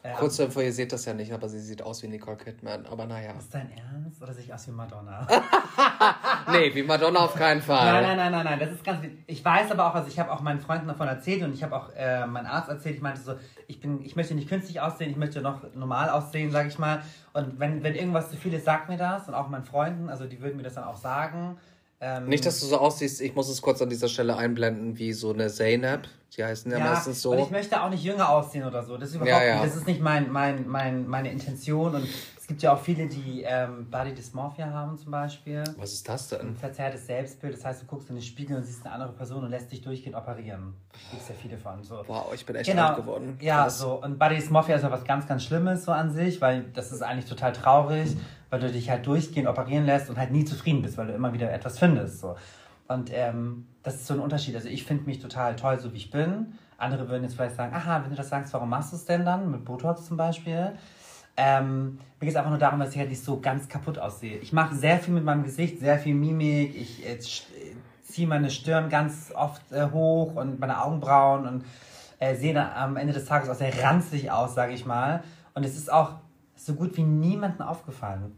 ähm, 0.07 0.15
Kurz 0.15 0.37
davor, 0.37 0.63
ihr 0.63 0.71
seht 0.71 0.93
das 0.93 1.03
ja 1.03 1.13
nicht, 1.13 1.33
aber 1.33 1.49
sie 1.49 1.59
sieht 1.59 1.81
aus 1.81 2.01
wie 2.01 2.07
Nicole 2.07 2.37
Kidman. 2.37 2.85
Aber 2.85 3.05
naja. 3.05 3.33
Ist 3.37 3.53
dein 3.53 3.69
Ernst? 3.73 4.21
Oder 4.21 4.33
sehe 4.33 4.45
ich 4.45 4.53
aus 4.53 4.65
wie 4.67 4.71
Madonna? 4.71 5.27
nee, 6.51 6.73
wie 6.73 6.83
Madonna 6.83 7.19
auf 7.25 7.33
keinen 7.33 7.61
Fall. 7.61 7.91
Nein, 7.91 8.03
nein, 8.03 8.17
nein, 8.17 8.31
nein, 8.31 8.45
nein. 8.45 8.59
Das 8.59 8.71
ist 8.71 8.85
ganz. 8.85 9.05
Ich 9.25 9.43
weiß 9.43 9.69
aber 9.71 9.87
auch, 9.87 9.95
also 9.95 10.07
ich 10.07 10.17
habe 10.17 10.31
auch 10.31 10.39
meinen 10.39 10.61
Freunden 10.61 10.87
davon 10.87 11.09
erzählt 11.09 11.43
und 11.43 11.53
ich 11.53 11.61
habe 11.61 11.75
auch 11.75 11.89
äh, 11.93 12.25
meinen 12.25 12.45
Arzt 12.45 12.69
erzählt. 12.69 12.95
Ich 12.95 13.01
meinte 13.01 13.19
so, 13.19 13.35
ich 13.67 13.81
bin, 13.81 14.01
ich 14.01 14.15
möchte 14.15 14.33
nicht 14.33 14.47
künstlich 14.47 14.79
aussehen, 14.79 15.11
ich 15.11 15.17
möchte 15.17 15.41
noch 15.41 15.61
normal 15.73 16.09
aussehen, 16.09 16.51
sage 16.51 16.69
ich 16.69 16.79
mal. 16.79 17.01
Und 17.33 17.59
wenn, 17.59 17.83
wenn 17.83 17.93
irgendwas 17.93 18.31
zu 18.31 18.37
viel 18.37 18.53
ist, 18.53 18.63
sagt 18.63 18.87
mir 18.87 18.97
das 18.97 19.27
und 19.27 19.33
auch 19.33 19.49
meinen 19.49 19.65
Freunden, 19.65 20.09
also 20.09 20.25
die 20.25 20.39
würden 20.41 20.55
mir 20.55 20.63
das 20.63 20.75
dann 20.75 20.85
auch 20.85 20.95
sagen. 20.95 21.57
Ähm, 21.99 22.29
Nicht, 22.29 22.45
dass 22.45 22.61
du 22.61 22.65
so 22.67 22.77
aussiehst, 22.77 23.19
ich 23.19 23.35
muss 23.35 23.49
es 23.49 23.61
kurz 23.61 23.81
an 23.81 23.89
dieser 23.89 24.07
Stelle 24.07 24.37
einblenden, 24.37 24.97
wie 24.97 25.11
so 25.11 25.33
eine 25.33 25.47
Zaynab. 25.49 26.07
Die 26.35 26.43
heißen 26.43 26.71
ja, 26.71 26.77
ja 26.77 26.83
meistens 26.91 27.21
so. 27.21 27.31
Und 27.31 27.39
ich 27.39 27.49
möchte 27.49 27.81
auch 27.81 27.89
nicht 27.89 28.03
jünger 28.03 28.29
aussehen 28.29 28.65
oder 28.65 28.83
so. 28.83 28.97
Das 28.97 29.09
ist 29.09 29.15
überhaupt 29.15 29.31
ja, 29.31 29.43
ja. 29.43 29.55
Nicht, 29.55 29.67
das 29.67 29.75
ist 29.77 29.87
nicht 29.87 30.01
mein, 30.01 30.31
mein, 30.31 30.67
mein, 30.67 31.07
meine 31.07 31.31
Intention. 31.31 31.95
Und 31.95 32.07
es 32.37 32.45
gibt 32.47 32.61
ja 32.61 32.73
auch 32.73 32.79
viele, 32.79 33.07
die 33.07 33.43
ähm, 33.43 33.89
Body 33.89 34.13
Dysmorphia 34.13 34.67
haben 34.67 34.97
zum 34.97 35.11
Beispiel. 35.11 35.63
Was 35.77 35.93
ist 35.93 36.07
das 36.07 36.29
denn? 36.29 36.41
Ein 36.41 36.55
verzerrtes 36.55 37.07
Selbstbild. 37.07 37.55
Das 37.55 37.65
heißt, 37.65 37.81
du 37.81 37.85
guckst 37.85 38.09
in 38.09 38.15
den 38.15 38.23
Spiegel 38.23 38.57
und 38.57 38.63
siehst 38.63 38.85
eine 38.85 38.93
andere 38.93 39.13
Person 39.13 39.43
und 39.43 39.49
lässt 39.49 39.71
dich 39.71 39.81
durchgehend 39.81 40.15
operieren. 40.15 40.73
Gibt 41.11 41.23
es 41.23 41.29
ja 41.29 41.35
viele 41.41 41.57
von. 41.57 41.83
So. 41.83 42.03
Wow, 42.07 42.31
ich 42.33 42.45
bin 42.45 42.55
echt 42.55 42.69
genau. 42.69 42.87
alt 42.87 42.97
geworden. 42.97 43.37
Ja, 43.41 43.63
Krass. 43.63 43.79
so. 43.79 44.01
Und 44.03 44.19
Body 44.19 44.35
Dysmorphia 44.35 44.75
ist 44.75 44.83
ja 44.83 44.91
was 44.91 45.05
ganz, 45.05 45.27
ganz 45.27 45.43
Schlimmes 45.43 45.85
so 45.85 45.91
an 45.91 46.11
sich, 46.11 46.41
weil 46.41 46.63
das 46.73 46.91
ist 46.91 47.01
eigentlich 47.01 47.25
total 47.25 47.53
traurig, 47.53 48.15
weil 48.49 48.59
du 48.59 48.71
dich 48.71 48.89
halt 48.89 49.05
durchgehend 49.07 49.47
operieren 49.47 49.85
lässt 49.85 50.09
und 50.09 50.17
halt 50.17 50.31
nie 50.31 50.45
zufrieden 50.45 50.81
bist, 50.81 50.97
weil 50.97 51.07
du 51.07 51.13
immer 51.13 51.33
wieder 51.33 51.51
etwas 51.51 51.79
findest. 51.79 52.19
So. 52.19 52.35
Und 52.87 53.11
ähm, 53.13 53.67
das 53.83 53.95
ist 53.95 54.07
so 54.07 54.13
ein 54.13 54.19
Unterschied. 54.19 54.55
Also 54.55 54.69
ich 54.69 54.83
finde 54.83 55.05
mich 55.05 55.19
total 55.19 55.55
toll, 55.55 55.79
so 55.79 55.93
wie 55.93 55.97
ich 55.97 56.11
bin. 56.11 56.53
Andere 56.77 57.09
würden 57.09 57.23
jetzt 57.23 57.35
vielleicht 57.35 57.55
sagen, 57.55 57.73
aha, 57.73 58.03
wenn 58.03 58.11
du 58.11 58.15
das 58.15 58.29
sagst, 58.29 58.53
warum 58.53 58.69
machst 58.69 58.91
du 58.91 58.95
es 58.95 59.05
denn 59.05 59.25
dann? 59.25 59.51
Mit 59.51 59.65
Botox 59.65 60.05
zum 60.05 60.17
Beispiel. 60.17 60.73
Ähm, 61.35 61.99
mir 62.19 62.21
geht 62.21 62.29
es 62.29 62.35
einfach 62.35 62.49
nur 62.49 62.59
darum, 62.59 62.79
dass 62.79 62.91
ich 62.91 62.97
halt 62.97 63.09
nicht 63.09 63.23
so 63.23 63.39
ganz 63.39 63.67
kaputt 63.67 63.99
aussehe. 63.99 64.37
Ich 64.37 64.53
mache 64.53 64.75
sehr 64.75 64.97
viel 64.99 65.13
mit 65.13 65.23
meinem 65.23 65.43
Gesicht, 65.43 65.79
sehr 65.79 65.99
viel 65.99 66.15
Mimik. 66.15 66.75
Ich 66.75 67.05
äh, 67.07 67.19
ziehe 68.03 68.27
meine 68.27 68.49
Stirn 68.49 68.89
ganz 68.89 69.31
oft 69.35 69.71
äh, 69.71 69.89
hoch 69.91 70.35
und 70.35 70.59
meine 70.59 70.83
Augenbrauen 70.83 71.47
und 71.47 71.65
äh, 72.19 72.35
sehe 72.35 72.53
dann 72.53 72.71
am 72.71 72.97
Ende 72.97 73.13
des 73.13 73.25
Tages 73.25 73.49
auch 73.49 73.55
sehr 73.55 73.83
ranzig 73.83 74.31
aus, 74.31 74.55
sage 74.55 74.73
ich 74.73 74.85
mal. 74.85 75.23
Und 75.53 75.63
es 75.63 75.77
ist 75.77 75.91
auch 75.91 76.13
so 76.55 76.73
gut 76.73 76.97
wie 76.97 77.03
niemandem 77.03 77.61
aufgefallen, 77.61 78.35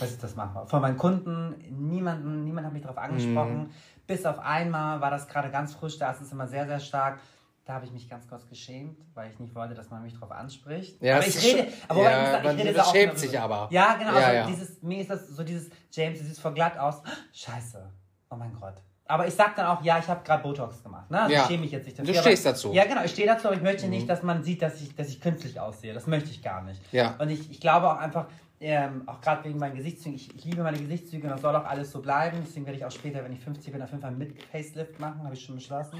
dass 0.00 0.12
ich 0.12 0.18
das 0.18 0.36
mache. 0.36 0.66
Von 0.66 0.80
meinen 0.82 0.96
Kunden, 0.96 1.54
niemanden, 1.70 2.44
niemand 2.44 2.66
hat 2.66 2.72
mich 2.72 2.82
darauf 2.82 2.98
angesprochen. 2.98 3.58
Mhm. 3.58 3.70
Bis 4.06 4.24
auf 4.24 4.38
einmal 4.38 5.00
war 5.00 5.10
das 5.10 5.28
gerade 5.28 5.50
ganz 5.50 5.74
frisch, 5.74 5.98
da 5.98 6.10
ist 6.10 6.20
es 6.20 6.32
immer 6.32 6.46
sehr, 6.46 6.66
sehr 6.66 6.80
stark. 6.80 7.18
Da 7.64 7.74
habe 7.74 7.84
ich 7.84 7.90
mich 7.90 8.08
ganz 8.08 8.28
kurz 8.28 8.46
geschämt, 8.48 8.96
weil 9.14 9.32
ich 9.32 9.40
nicht 9.40 9.52
wollte, 9.56 9.74
dass 9.74 9.90
man 9.90 10.04
mich 10.04 10.14
darauf 10.14 10.30
anspricht. 10.30 11.02
Ja, 11.02 11.16
aber 11.16 11.26
ich 11.26 11.42
rede, 11.42 11.66
aber 11.88 12.02
ja, 12.02 12.38
ich, 12.38 12.44
ich 12.44 12.64
rede 12.64 12.72
das 12.74 12.90
schämt 12.92 13.18
sich 13.18 13.40
aber. 13.40 13.66
Ja, 13.72 13.94
genau. 13.94 14.12
Ja, 14.12 14.18
also 14.18 14.36
ja. 14.36 14.46
Dieses, 14.46 14.82
mir 14.82 15.00
ist 15.00 15.10
das 15.10 15.26
so 15.28 15.42
dieses, 15.42 15.70
James, 15.90 16.20
du 16.20 16.24
siehst 16.24 16.40
voll 16.40 16.54
glatt 16.54 16.78
aus. 16.78 17.02
Scheiße. 17.32 17.90
Oh 18.30 18.36
mein 18.36 18.54
Gott. 18.54 18.74
Aber 19.08 19.26
ich 19.26 19.34
sag 19.34 19.54
dann 19.54 19.66
auch, 19.66 19.82
ja, 19.82 19.98
ich 19.98 20.08
habe 20.08 20.22
gerade 20.24 20.42
Botox 20.42 20.82
gemacht. 20.82 21.10
Ne? 21.10 21.22
Also 21.22 21.34
ja. 21.34 21.42
Ich 21.42 21.46
schäme 21.46 21.62
mich 21.62 21.70
jetzt 21.70 21.86
nicht 21.86 21.98
dafür. 21.98 22.12
Du 22.12 22.20
stehst 22.20 22.46
aber, 22.46 22.54
dazu. 22.54 22.72
Ja, 22.72 22.84
genau, 22.84 23.04
ich 23.04 23.12
stehe 23.12 23.26
dazu, 23.26 23.46
aber 23.48 23.56
ich 23.56 23.62
möchte 23.62 23.86
mhm. 23.86 23.90
nicht, 23.90 24.08
dass 24.08 24.22
man 24.22 24.42
sieht, 24.42 24.62
dass 24.62 24.80
ich, 24.80 24.94
dass 24.94 25.08
ich 25.08 25.20
künstlich 25.20 25.60
aussehe. 25.60 25.94
Das 25.94 26.06
möchte 26.06 26.30
ich 26.30 26.42
gar 26.42 26.62
nicht. 26.62 26.80
Ja. 26.92 27.14
Und 27.18 27.30
ich, 27.30 27.50
ich 27.50 27.60
glaube 27.60 27.88
auch 27.88 27.98
einfach, 27.98 28.26
Ähm, 28.58 29.02
auch 29.06 29.20
gerade 29.20 29.44
wegen 29.44 29.58
meinen 29.58 29.76
Gesichtszügen. 29.76 30.16
Ich, 30.16 30.34
ich 30.34 30.44
liebe 30.44 30.62
meine 30.62 30.78
Gesichtszüge 30.78 31.24
und 31.24 31.30
das 31.30 31.42
soll 31.42 31.54
auch 31.54 31.66
alles 31.66 31.92
so 31.92 32.00
bleiben. 32.00 32.38
Deswegen 32.46 32.64
werde 32.64 32.78
ich 32.78 32.84
auch 32.84 32.90
später, 32.90 33.22
wenn 33.22 33.32
ich 33.32 33.40
50 33.40 33.72
bin, 33.72 33.82
auf 33.82 33.90
jeden 33.90 34.00
Fall 34.00 34.12
mit 34.12 34.42
Facelift 34.44 34.98
machen. 34.98 35.22
Habe 35.24 35.34
ich 35.34 35.44
schon 35.44 35.56
beschlossen. 35.56 35.98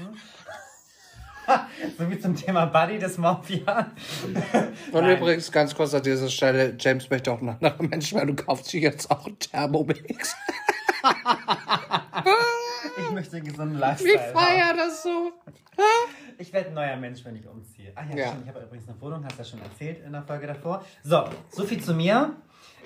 so 1.97 2.09
wie 2.09 2.19
zum 2.19 2.35
Thema 2.35 2.65
Buddy 2.65 2.97
Dysmorphia. 2.97 3.91
Und 4.91 5.01
Nein. 5.01 5.17
übrigens, 5.17 5.51
ganz 5.51 5.75
kurz 5.75 5.93
an 5.93 6.01
dieser 6.01 6.29
Stelle, 6.29 6.75
James 6.79 7.09
möchte 7.09 7.31
auch 7.31 7.39
einen 7.39 7.49
anderen 7.49 7.89
Menschen, 7.89 8.17
weil 8.17 8.25
du 8.25 8.35
kaufst 8.35 8.73
dich 8.73 8.81
jetzt 8.81 9.11
auch 9.11 9.25
einen 9.25 9.37
Thermomix. 9.37 10.35
ich 12.97 13.11
möchte 13.11 13.37
einen 13.37 13.45
gesunden 13.45 13.77
Lifestyle 13.77 14.15
Ich 14.15 14.21
feiere 14.21 14.73
das 14.75 15.03
so. 15.03 15.31
Ich 16.39 16.51
werde 16.53 16.69
ein 16.69 16.73
neuer 16.73 16.97
Mensch, 16.97 17.23
wenn 17.23 17.35
ich 17.35 17.47
umziehe. 17.47 17.91
Ach 17.95 18.09
ja, 18.09 18.15
ja. 18.15 18.27
Stimmt, 18.29 18.43
ich 18.43 18.49
habe 18.49 18.65
übrigens 18.65 18.89
eine 18.89 18.99
Wohnung, 19.01 19.23
hast 19.23 19.37
du 19.37 19.43
ja 19.43 19.45
schon 19.49 19.61
erzählt 19.61 20.03
in 20.05 20.11
der 20.11 20.23
Folge 20.23 20.47
davor. 20.47 20.83
So, 21.03 21.29
so 21.49 21.63
viel 21.63 21.81
zu 21.81 21.93
mir. 21.93 22.35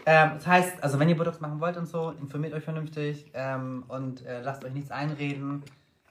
Ähm, 0.05 0.31
das 0.35 0.47
heißt, 0.47 0.83
also 0.83 0.99
wenn 0.99 1.09
ihr 1.09 1.17
Botox 1.17 1.39
machen 1.39 1.59
wollt 1.59 1.77
und 1.77 1.85
so, 1.85 2.11
informiert 2.11 2.53
euch 2.53 2.63
vernünftig 2.63 3.31
ähm, 3.33 3.83
und 3.87 4.25
äh, 4.25 4.41
lasst 4.41 4.63
euch 4.63 4.73
nichts 4.73 4.91
einreden. 4.91 5.63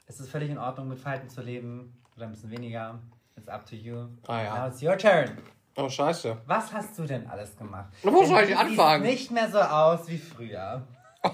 Es 0.07 0.20
ist 0.20 0.30
völlig 0.30 0.51
in 0.51 0.59
Ordnung, 0.59 0.88
mit 0.88 0.99
Falten 0.99 1.28
zu 1.28 1.41
leben 1.43 1.97
oder 2.16 2.26
ein 2.26 2.32
bisschen 2.32 2.51
weniger. 2.51 2.99
It's 3.36 3.49
up 3.49 3.66
to 3.66 3.76
you. 3.76 4.07
Ah 4.26 4.43
ja. 4.43 4.59
Now 4.59 4.68
it's 4.68 4.82
your 4.82 4.97
turn. 4.97 5.38
Oh, 5.76 5.88
scheiße. 5.88 6.36
Was 6.47 6.72
hast 6.72 6.99
du 6.99 7.05
denn 7.05 7.26
alles 7.28 7.57
gemacht? 7.57 7.93
Wo 8.03 8.24
soll 8.24 8.43
ich 8.45 8.57
anfangen? 8.57 9.03
Sieht 9.05 9.12
nicht 9.12 9.30
mehr 9.30 9.51
so 9.51 9.61
aus 9.61 10.09
wie 10.09 10.18
früher. 10.18 10.86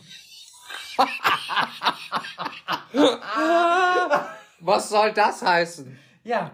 Was 4.60 4.88
soll 4.88 5.12
das 5.12 5.42
heißen? 5.42 5.98
Ja. 6.24 6.50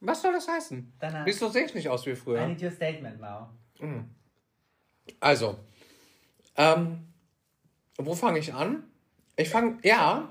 Was 0.00 0.22
soll 0.22 0.32
das 0.32 0.46
heißen? 0.48 0.92
Danach. 0.98 1.26
Wieso 1.26 1.48
sehe 1.48 1.64
ich 1.64 1.74
nicht 1.74 1.88
aus 1.88 2.06
wie 2.06 2.14
früher? 2.14 2.42
I 2.44 2.46
need 2.46 2.62
your 2.62 2.70
statement 2.70 3.20
now. 3.20 3.48
Mhm. 3.80 4.08
Also, 5.20 5.58
ähm, 6.56 7.06
wo 7.96 8.14
fange 8.14 8.38
ich 8.38 8.54
an? 8.54 8.84
Ich 9.36 9.50
fange, 9.50 9.78
ja, 9.82 10.28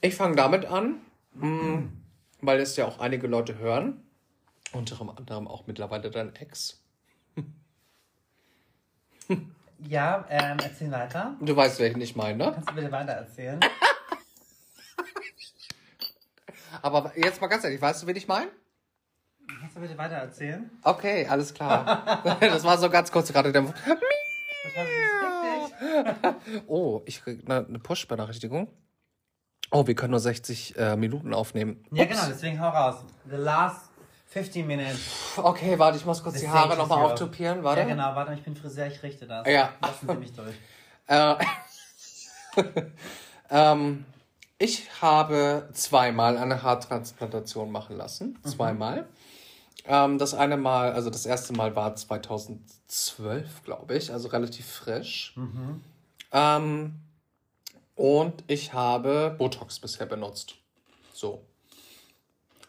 ich 0.00 0.14
fange 0.14 0.36
damit 0.36 0.66
an, 0.66 1.00
mh, 1.34 1.46
hm, 1.46 2.02
weil 2.40 2.60
es 2.60 2.76
ja 2.76 2.86
auch 2.86 2.98
einige 2.98 3.26
Leute 3.26 3.58
hören. 3.58 4.02
Unter 4.72 5.00
anderem 5.00 5.48
auch 5.48 5.66
mittlerweile 5.66 6.10
dein 6.10 6.34
Ex. 6.34 6.82
Ja, 9.88 10.24
ähm, 10.28 10.58
erzähl 10.62 10.92
weiter. 10.92 11.36
Du 11.40 11.56
weißt, 11.56 11.80
welchen 11.80 12.00
ich 12.00 12.14
meine, 12.14 12.38
ne? 12.38 12.52
Kannst 12.52 12.70
du 12.70 12.74
bitte 12.74 12.92
weiter 12.92 13.12
erzählen? 13.12 13.58
Aber 16.82 17.12
jetzt 17.16 17.40
mal 17.40 17.48
ganz 17.48 17.64
ehrlich, 17.64 17.80
weißt 17.80 18.02
du, 18.02 18.06
wen 18.06 18.14
ich 18.14 18.28
meine? 18.28 18.48
Kannst 19.60 19.76
du 19.76 19.80
bitte 19.80 19.96
weiter 19.98 20.16
erzählen? 20.16 20.70
Okay, 20.82 21.26
alles 21.26 21.54
klar. 21.54 22.24
das 22.40 22.64
war 22.64 22.78
so 22.78 22.90
ganz 22.90 23.10
kurz 23.10 23.32
gerade 23.32 23.52
der. 23.52 23.72
oh, 26.66 27.02
ich 27.06 27.22
krieg 27.22 27.42
eine, 27.44 27.66
eine 27.66 27.78
Push-Benachrichtigung. 27.78 28.68
Oh, 29.70 29.86
wir 29.86 29.94
können 29.94 30.10
nur 30.10 30.20
60 30.20 30.76
äh, 30.76 30.96
Minuten 30.96 31.32
aufnehmen. 31.32 31.84
Ja, 31.90 32.04
genau, 32.04 32.26
deswegen 32.28 32.60
hau 32.60 32.68
raus. 32.68 33.04
The 33.28 33.36
last 33.36 33.92
15 34.32 34.66
minutes. 34.66 35.00
Okay, 35.36 35.78
warte, 35.78 35.98
ich 35.98 36.06
muss 36.06 36.22
kurz 36.22 36.36
The 36.36 36.42
die 36.42 36.48
Haare 36.48 36.76
nochmal 36.76 37.04
auftupieren. 37.04 37.62
Warte. 37.62 37.82
Ja, 37.82 37.86
genau, 37.86 38.14
warte, 38.14 38.32
ich 38.34 38.42
bin 38.42 38.56
Friseur, 38.56 38.86
ich 38.86 39.02
richte 39.02 39.26
das. 39.26 39.46
Ja. 39.46 39.70
Lassen 39.80 40.08
Sie 40.08 40.14
mich 40.14 40.32
durch. 40.32 40.54
Äh, 41.08 41.34
ähm, 43.50 44.04
ich 44.56 44.88
habe 45.02 45.68
zweimal 45.72 46.38
eine 46.38 46.62
Haartransplantation 46.62 47.72
machen 47.72 47.96
lassen. 47.96 48.38
Mhm. 48.42 48.48
Zweimal. 48.48 49.08
Ähm, 49.84 50.18
das 50.18 50.34
eine 50.34 50.56
Mal, 50.56 50.92
also 50.92 51.10
das 51.10 51.26
erste 51.26 51.52
Mal 51.52 51.74
war 51.74 51.94
2012, 51.96 53.64
glaube 53.64 53.96
ich, 53.96 54.12
also 54.12 54.28
relativ 54.28 54.66
frisch. 54.66 55.34
Mhm. 55.36 55.82
Ähm, 56.32 56.94
und 57.94 58.44
ich 58.46 58.72
habe 58.72 59.34
Botox 59.36 59.78
bisher 59.80 60.06
benutzt. 60.06 60.54
So. 61.12 61.44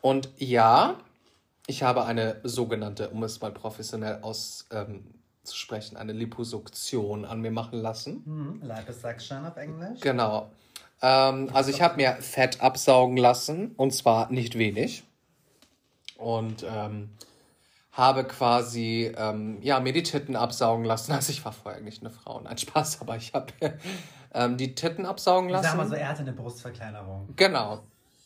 Und 0.01 0.29
ja, 0.37 0.97
ich 1.67 1.83
habe 1.83 2.05
eine 2.05 2.41
sogenannte, 2.43 3.09
um 3.09 3.23
es 3.23 3.39
mal 3.39 3.51
professionell 3.51 4.19
auszusprechen, 4.21 5.95
ähm, 5.95 6.01
eine 6.01 6.13
Liposuktion 6.13 7.25
an 7.25 7.41
mir 7.41 7.51
machen 7.51 7.79
lassen. 7.79 8.21
Mhm. 8.25 8.61
Liposuction 8.67 9.45
auf 9.45 9.55
Englisch. 9.55 10.01
Genau. 10.01 10.51
Ähm, 11.01 11.49
also 11.53 11.69
ich 11.69 11.81
habe 11.81 11.95
mir 11.95 12.17
Fett 12.19 12.61
absaugen 12.61 13.17
lassen 13.17 13.71
und 13.77 13.93
zwar 13.93 14.31
nicht 14.31 14.57
wenig. 14.57 15.03
Und 16.23 16.65
ähm, 16.67 17.09
habe 17.91 18.25
quasi 18.25 19.13
ähm, 19.15 19.59
ja, 19.61 19.79
mir 19.79 19.93
die 19.93 20.03
Titten 20.03 20.35
absaugen 20.35 20.83
lassen. 20.83 21.11
Also 21.13 21.31
ich 21.31 21.45
war 21.45 21.51
vorher 21.51 21.79
eigentlich 21.79 22.01
eine 22.01 22.09
Frau. 22.09 22.41
Nein, 22.41 22.57
Spaß, 22.57 23.01
aber 23.01 23.15
ich 23.15 23.33
habe 23.33 23.53
ähm, 24.33 24.57
die 24.57 24.73
Titten 24.75 25.05
absaugen 25.05 25.49
lassen. 25.49 25.65
Ich 25.65 25.71
sag 25.71 25.77
mal 25.77 25.87
so, 25.87 25.95
er 25.95 26.09
hatte 26.09 26.21
eine 26.21 26.33
Brustverkleinerung. 26.33 27.29
Genau. 27.35 27.83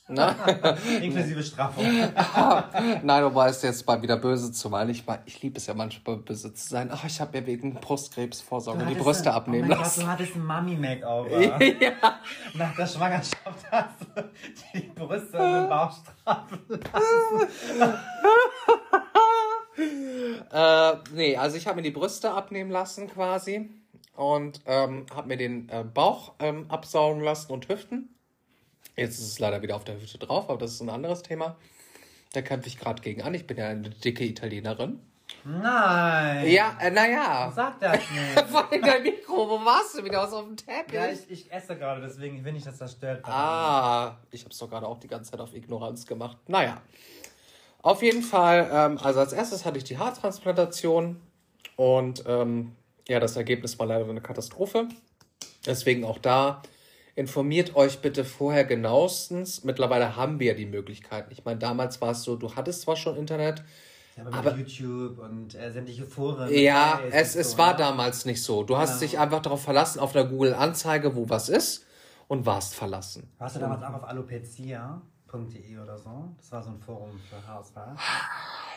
Ne? 0.10 0.36
Inklusive 1.01 1.43
Straffung. 1.43 1.84
Nein, 3.03 3.24
du 3.24 3.36
weißt 3.36 3.64
jetzt 3.64 3.86
mal 3.86 4.01
wieder 4.01 4.16
böse 4.16 4.53
zu 4.53 4.70
meinen. 4.70 4.89
Ich, 4.89 5.03
ich 5.26 5.41
liebe 5.41 5.58
es 5.58 5.68
ja 5.68 5.74
manchmal 5.74 6.18
böse 6.18 6.53
zu 6.53 6.70
sein. 6.70 6.89
Ach, 6.93 7.03
ich 7.03 7.20
habe 7.20 7.38
mir 7.38 7.45
wegen 7.45 7.74
Brustkrebsvorsorge 7.76 8.86
die 8.86 8.95
Brüste 8.95 9.32
ein, 9.32 9.36
abnehmen 9.36 9.66
oh 9.66 9.68
mein 9.70 9.80
lassen. 9.80 9.99
Gott, 9.99 10.08
du 10.08 10.12
hattest 10.14 10.36
ein 10.36 10.45
Mami-Makeover. 10.45 11.62
ja. 11.82 11.91
Nach 12.53 12.76
der 12.76 12.88
Schwangerschaft 12.88 13.72
hast 13.72 13.99
du 14.16 14.24
die 14.74 14.91
Brüste 14.95 15.38
und 15.38 15.53
den 15.53 15.70
Bauch 15.70 15.91
straffen 15.91 16.60
lassen. 16.70 17.97
äh, 20.51 20.93
nee, 21.14 21.36
also 21.36 21.58
ich 21.58 21.68
habe 21.68 21.76
mir 21.76 21.84
die 21.84 21.91
Brüste 21.91 22.32
abnehmen 22.32 22.72
lassen 22.72 23.10
quasi 23.10 23.70
und 24.16 24.62
ähm, 24.66 25.05
habe 25.14 25.28
mir 25.28 25.38
den 25.38 25.68
äh, 25.68 25.84
Bauch 25.84 26.34
ähm, 26.39 26.66
absaugen 26.70 27.22
lassen 27.22 27.51
und 27.51 27.68
Hüften. 27.68 28.16
Jetzt 28.98 29.20
ist 29.20 29.28
es 29.28 29.39
leider 29.39 29.62
wieder 29.62 29.76
auf 29.76 29.84
der 29.84 29.95
Hüfte 29.95 30.18
drauf, 30.18 30.50
aber 30.50 30.58
das 30.58 30.74
ist 30.74 30.82
ein 30.82 30.89
anderes 30.89 31.22
Thema. 31.22 31.56
Da 32.34 32.41
kämpfe 32.41 32.68
ich 32.68 32.80
gerade 32.80 33.02
gegen 33.02 33.22
an. 33.22 33.34
Ich 33.36 33.45
bin 33.45 33.56
ja 33.58 33.68
eine 33.68 33.89
dicke 33.89 34.26
Italienerin. 34.26 35.00
Nein. 35.43 36.50
Ja, 36.50 36.78
äh, 36.82 36.89
naja. 36.89 37.52
Sag 37.56 37.80
das 37.80 38.00
nicht. 38.12 38.50
Vor 38.50 38.68
dein 38.72 39.04
Mikro, 39.04 39.48
wo 39.48 39.64
warst 39.64 39.98
du 39.98 40.04
wieder? 40.04 40.24
Was 40.24 40.34
auf 40.34 40.45
dem 40.45 40.58
Teppich? 40.58 40.95
Ja, 40.95 41.10
ich, 41.10 41.30
ich 41.30 41.52
esse 41.52 41.78
gerade, 41.78 42.02
deswegen 42.02 42.43
will 42.43 42.56
ich, 42.56 42.64
dass 42.64 42.80
das 42.80 42.93
stört. 42.93 43.24
Ah, 43.26 44.18
ich 44.32 44.41
habe 44.41 44.52
es 44.52 44.58
doch 44.58 44.70
gerade 44.70 44.88
auch 44.88 45.00
die 45.00 45.08
ganze 45.08 45.32
Zeit 45.32 45.39
auf 45.39 45.54
Ignoranz 45.54 46.08
gemacht. 46.08 46.38
Naja. 46.48 46.82
Auf 47.84 48.02
jeden 48.02 48.24
Fall, 48.24 48.70
ähm, 48.74 48.98
also 49.02 49.20
als 49.20 49.32
erstes 49.32 49.64
hatte 49.64 49.78
ich 49.78 49.84
die 49.84 49.98
Haartransplantation 49.98 51.22
und 51.76 52.24
ähm, 52.26 52.76
ja, 53.08 53.20
das 53.20 53.38
Ergebnis 53.38 53.78
war 53.80 53.86
leider 53.86 54.10
eine 54.10 54.22
Katastrophe. 54.22 54.88
Deswegen 55.66 56.04
auch 56.04 56.18
da 56.18 56.62
informiert 57.18 57.76
euch 57.76 57.99
bitte 57.99 58.24
vorher 58.24 58.63
genauestens. 58.63 59.63
Mittlerweile 59.63 60.15
haben 60.15 60.39
wir 60.39 60.49
ja 60.49 60.53
die 60.53 60.68
Möglichkeiten. 60.68 61.32
Ich 61.32 61.43
meine, 61.43 61.57
damals 61.57 61.99
war 61.99 62.11
es 62.11 62.22
so, 62.22 62.36
du 62.36 62.55
hattest 62.55 62.82
zwar 62.82 62.95
schon 62.95 63.18
Internet, 63.18 63.63
ja, 64.15 64.26
aber, 64.28 64.38
aber 64.38 64.55
YouTube 64.55 65.18
und 65.18 65.55
äh, 65.55 65.72
sämtliche 65.72 66.05
Foren. 66.05 66.53
Ja, 66.53 67.01
es, 67.11 67.36
es 67.36 67.51
so, 67.51 67.57
war 67.57 67.72
ne? 67.72 67.80
damals 67.80 68.26
nicht 68.26 68.43
so. 68.43 68.63
Du 68.63 68.78
hast 68.78 68.99
genau. 68.99 68.99
dich 68.99 69.20
einfach 69.20 69.41
darauf 69.41 69.63
verlassen, 69.63 69.99
auf 69.99 70.13
der 70.13 70.26
Google-Anzeige, 70.26 71.15
wo 71.15 71.28
was 71.28 71.49
ist, 71.49 71.86
und 72.28 72.45
warst 72.45 72.76
verlassen. 72.76 73.32
Warst 73.39 73.55
du 73.55 73.59
damals 73.61 73.82
auch 73.82 73.95
auf 73.95 74.03
alopecia.de 74.03 75.78
oder 75.80 75.97
so? 75.97 76.36
Das 76.38 76.51
war 76.51 76.61
so 76.61 76.70
ein 76.70 76.80
Forum 76.80 77.20
für 77.28 77.47
Haarausfall. 77.47 77.95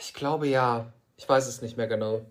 Ich 0.00 0.14
glaube 0.14 0.48
ja. 0.48 0.86
Ich 1.18 1.28
weiß 1.28 1.46
es 1.46 1.60
nicht 1.60 1.76
mehr 1.76 1.88
genau. 1.88 2.22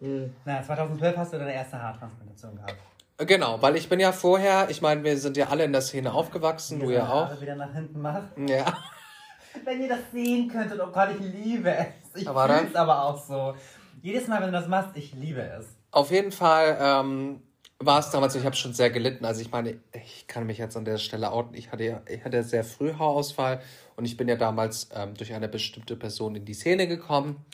Mhm. 0.00 0.32
Na, 0.44 0.62
2012 0.62 1.16
hast 1.16 1.32
du 1.32 1.38
deine 1.38 1.54
erste 1.54 1.82
Haartransplantation 1.82 2.54
gehabt. 2.54 2.76
Genau, 3.18 3.62
weil 3.62 3.76
ich 3.76 3.88
bin 3.88 4.00
ja 4.00 4.10
vorher, 4.10 4.68
ich 4.70 4.82
meine, 4.82 5.04
wir 5.04 5.16
sind 5.18 5.36
ja 5.36 5.48
alle 5.48 5.64
in 5.64 5.72
der 5.72 5.82
Szene 5.82 6.12
aufgewachsen, 6.12 6.80
du 6.80 6.90
ja 6.90 7.08
auch. 7.08 7.40
wieder 7.40 7.54
nach 7.54 7.72
hinten 7.72 8.00
machen. 8.00 8.48
Ja. 8.48 8.76
Wenn 9.64 9.82
ihr 9.82 9.88
das 9.88 10.10
sehen 10.12 10.48
könntet, 10.48 10.80
oh 10.80 10.90
Gott, 10.90 11.10
ich 11.18 11.20
liebe 11.20 11.70
es. 11.70 12.22
Ich 12.22 12.28
fühle 12.28 12.66
es 12.68 12.74
aber 12.74 13.04
auch 13.04 13.24
so. 13.24 13.54
Jedes 14.02 14.26
Mal, 14.26 14.40
wenn 14.40 14.52
du 14.52 14.58
das 14.58 14.68
machst, 14.68 14.96
ich 14.96 15.14
liebe 15.14 15.40
es. 15.40 15.66
Auf 15.92 16.10
jeden 16.10 16.32
Fall 16.32 16.76
ähm, 16.80 17.40
war 17.78 18.00
es 18.00 18.10
damals, 18.10 18.34
ich 18.34 18.44
habe 18.44 18.56
schon 18.56 18.72
sehr 18.72 18.90
gelitten. 18.90 19.24
Also 19.24 19.40
ich 19.40 19.50
meine, 19.50 19.78
ich 19.92 20.26
kann 20.26 20.44
mich 20.44 20.58
jetzt 20.58 20.76
an 20.76 20.84
der 20.84 20.98
Stelle 20.98 21.30
outen. 21.32 21.54
Ich 21.54 21.70
hatte 21.72 21.84
ja, 21.84 22.02
ich 22.08 22.24
hatte 22.24 22.42
sehr 22.42 22.64
früh 22.64 22.94
Haarausfall 22.94 23.60
und 23.96 24.04
ich 24.04 24.16
bin 24.16 24.28
ja 24.28 24.36
damals 24.36 24.88
ähm, 24.92 25.14
durch 25.14 25.32
eine 25.32 25.48
bestimmte 25.48 25.96
Person 25.96 26.34
in 26.34 26.44
die 26.44 26.54
Szene 26.54 26.88
gekommen. 26.88 27.44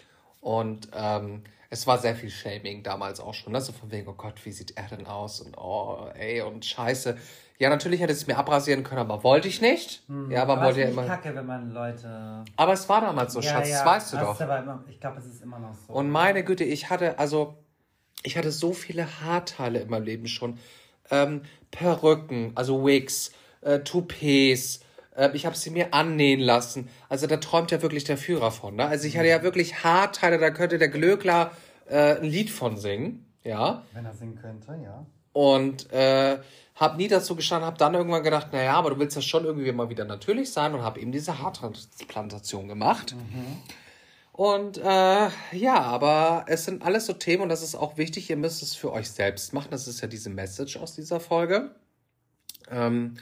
Und 0.41 0.89
ähm, 0.95 1.45
es 1.71 1.87
war 1.87 1.99
sehr 1.99 2.17
viel 2.17 2.31
Shaming 2.31 2.83
damals 2.83 3.21
auch 3.21 3.33
schon, 3.33 3.53
ne? 3.53 3.61
So 3.61 3.73
von 3.73 3.91
wegen, 3.93 4.09
oh 4.09 4.15
Gott, 4.15 4.45
wie 4.45 4.51
sieht 4.51 4.77
er 4.77 4.89
denn 4.89 5.07
aus? 5.07 5.41
Und 5.41 5.57
oh, 5.57 6.09
ey, 6.15 6.43
und 6.43 6.65
scheiße. 6.65 7.17
Ja, 7.59 7.71
natürlich 7.71 8.01
hätte 8.01 8.13
es 8.13 8.27
mir 8.27 8.37
abrasieren 8.37 8.83
können, 8.83 9.01
aber 9.01 9.23
wollte 9.23 9.47
ich 9.47 9.61
nicht. 9.61 10.03
Hm, 10.09 10.33
ja, 10.33 10.43
aber, 10.43 10.55
aber 10.55 10.67
wollte 10.67 10.81
ja 10.81 10.89
immer. 10.89 11.07
kacke, 11.07 11.35
wenn 11.35 11.47
man 11.47 11.71
Leute. 11.71 12.45
Aber 12.57 12.73
es 12.73 12.89
war 12.89 13.01
damals 13.01 13.35
so, 13.35 13.41
ja, 13.41 13.53
Schatz, 13.53 13.69
ja, 13.69 13.77
das 13.77 13.87
weißt 13.87 14.13
du 14.13 14.17
doch. 14.17 14.41
Aber 14.41 14.85
ich 14.89 14.99
glaube, 14.99 15.19
es 15.19 15.27
ist 15.27 15.43
immer 15.43 15.61
noch 15.61 15.75
so. 15.75 15.93
Und 15.93 16.11
meine 16.11 16.43
Güte, 16.43 16.65
ich 16.65 16.91
hatte, 16.91 17.19
also, 17.21 17.63
ich 18.25 18.37
hatte 18.37 18.51
so 18.51 18.73
viele 18.73 19.21
Haarteile 19.21 19.79
in 19.79 19.91
meinem 19.91 20.05
Leben 20.05 20.27
schon. 20.27 20.59
Ähm, 21.11 21.43
Perücken, 21.71 22.51
also 22.57 22.85
Wigs, 22.85 23.31
äh, 23.61 23.79
Toupets, 23.81 24.81
ich 25.35 25.47
habe 25.47 25.57
sie 25.57 25.71
mir 25.71 25.93
annähen 25.93 26.41
lassen. 26.41 26.89
Also 27.09 27.27
da 27.27 27.37
träumt 27.37 27.71
ja 27.71 27.83
wirklich 27.83 28.05
der 28.05 28.17
Führer 28.17 28.51
von. 28.51 28.77
Ne? 28.77 28.87
Also 28.87 29.07
ich 29.07 29.17
hatte 29.17 29.29
ja 29.29 29.43
wirklich 29.43 29.85
Haarteile, 29.85 30.39
da 30.39 30.51
könnte 30.51 30.79
der 30.79 30.89
Glöckler 30.89 31.53
äh, 31.87 32.17
ein 32.17 32.25
Lied 32.25 32.51
von 32.51 32.77
singen, 32.77 33.27
ja. 33.43 33.85
Wenn 33.93 34.05
er 34.05 34.15
singen 34.15 34.37
könnte, 34.37 34.79
ja. 34.83 35.07
Und 35.33 35.93
äh, 35.93 36.39
habe 36.75 36.97
nie 36.97 37.09
dazu 37.09 37.37
gestanden, 37.37 37.67
habe 37.67 37.79
dann 37.79 37.95
irgendwann 37.95 38.23
gedacht, 38.23 38.53
naja, 38.53 38.75
aber 38.75 38.91
du 38.91 38.99
willst 38.99 39.15
ja 39.15 39.23
schon 39.23 39.45
irgendwie 39.45 39.71
mal 39.73 39.91
wieder 39.91 40.05
natürlich 40.05 40.53
sein 40.53 40.75
und 40.75 40.83
habe 40.83 41.01
eben 41.01 41.13
diese 41.13 41.39
Haartransplantation 41.39 42.69
gemacht. 42.69 43.15
Und 44.33 44.79
äh, 44.79 45.29
ja, 45.53 45.81
aber 45.83 46.47
es 46.49 46.65
sind 46.65 46.83
alles 46.83 47.05
so 47.05 47.13
Themen 47.13 47.43
und 47.43 47.49
das 47.51 47.63
ist 47.63 47.75
auch 47.75 47.99
wichtig, 47.99 48.31
ihr 48.31 48.37
müsst 48.37 48.63
es 48.63 48.75
für 48.75 48.91
euch 48.93 49.11
selbst 49.11 49.53
machen. 49.53 49.69
Das 49.71 49.87
ist 49.87 50.01
ja 50.01 50.09
diese 50.09 50.31
Message 50.31 50.79
aus 50.79 50.95
dieser 50.95 51.21
Folge. 51.21 51.75
Ähm, 52.71 53.17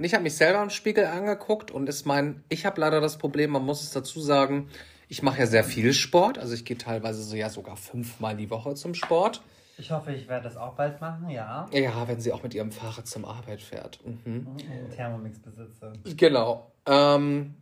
und 0.00 0.06
ich 0.06 0.14
habe 0.14 0.22
mich 0.22 0.34
selber 0.34 0.62
im 0.62 0.70
Spiegel 0.70 1.04
angeguckt 1.04 1.70
und 1.70 1.86
ist 1.86 2.06
mein, 2.06 2.42
ich 2.48 2.64
habe 2.64 2.80
leider 2.80 3.02
das 3.02 3.18
Problem, 3.18 3.50
man 3.50 3.66
muss 3.66 3.82
es 3.82 3.90
dazu 3.90 4.18
sagen, 4.18 4.70
ich 5.08 5.22
mache 5.22 5.40
ja 5.40 5.46
sehr 5.46 5.62
viel 5.62 5.92
Sport, 5.92 6.38
also 6.38 6.54
ich 6.54 6.64
gehe 6.64 6.78
teilweise 6.78 7.22
so 7.22 7.36
ja 7.36 7.50
sogar 7.50 7.76
fünfmal 7.76 8.34
die 8.34 8.48
Woche 8.48 8.72
zum 8.72 8.94
Sport. 8.94 9.42
Ich 9.76 9.90
hoffe, 9.90 10.14
ich 10.14 10.26
werde 10.26 10.44
das 10.44 10.56
auch 10.56 10.72
bald 10.72 11.02
machen, 11.02 11.28
ja. 11.28 11.68
Ja, 11.74 12.08
wenn 12.08 12.18
sie 12.18 12.32
auch 12.32 12.42
mit 12.42 12.54
ihrem 12.54 12.72
Fahrrad 12.72 13.08
zum 13.08 13.26
Arbeit 13.26 13.60
fährt. 13.60 14.00
Mhm. 14.02 14.46
Einen 14.70 14.88
Thermomix 14.88 15.38
besitze. 15.38 15.92
Genau. 16.16 16.72
Ähm, 16.86 17.56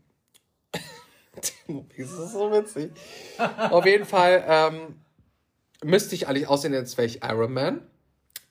Thermomix 1.42 1.98
ist 1.98 2.32
so 2.34 2.52
witzig. 2.52 2.92
Auf 3.70 3.84
jeden 3.84 4.04
Fall 4.04 4.44
ähm, 4.46 5.00
müsste 5.82 6.14
ich 6.14 6.28
eigentlich 6.28 6.46
aussehen, 6.46 6.72
als 6.72 6.96
wäre 6.96 7.06
ich 7.08 7.24
Iron 7.24 7.52
Man. 7.52 7.80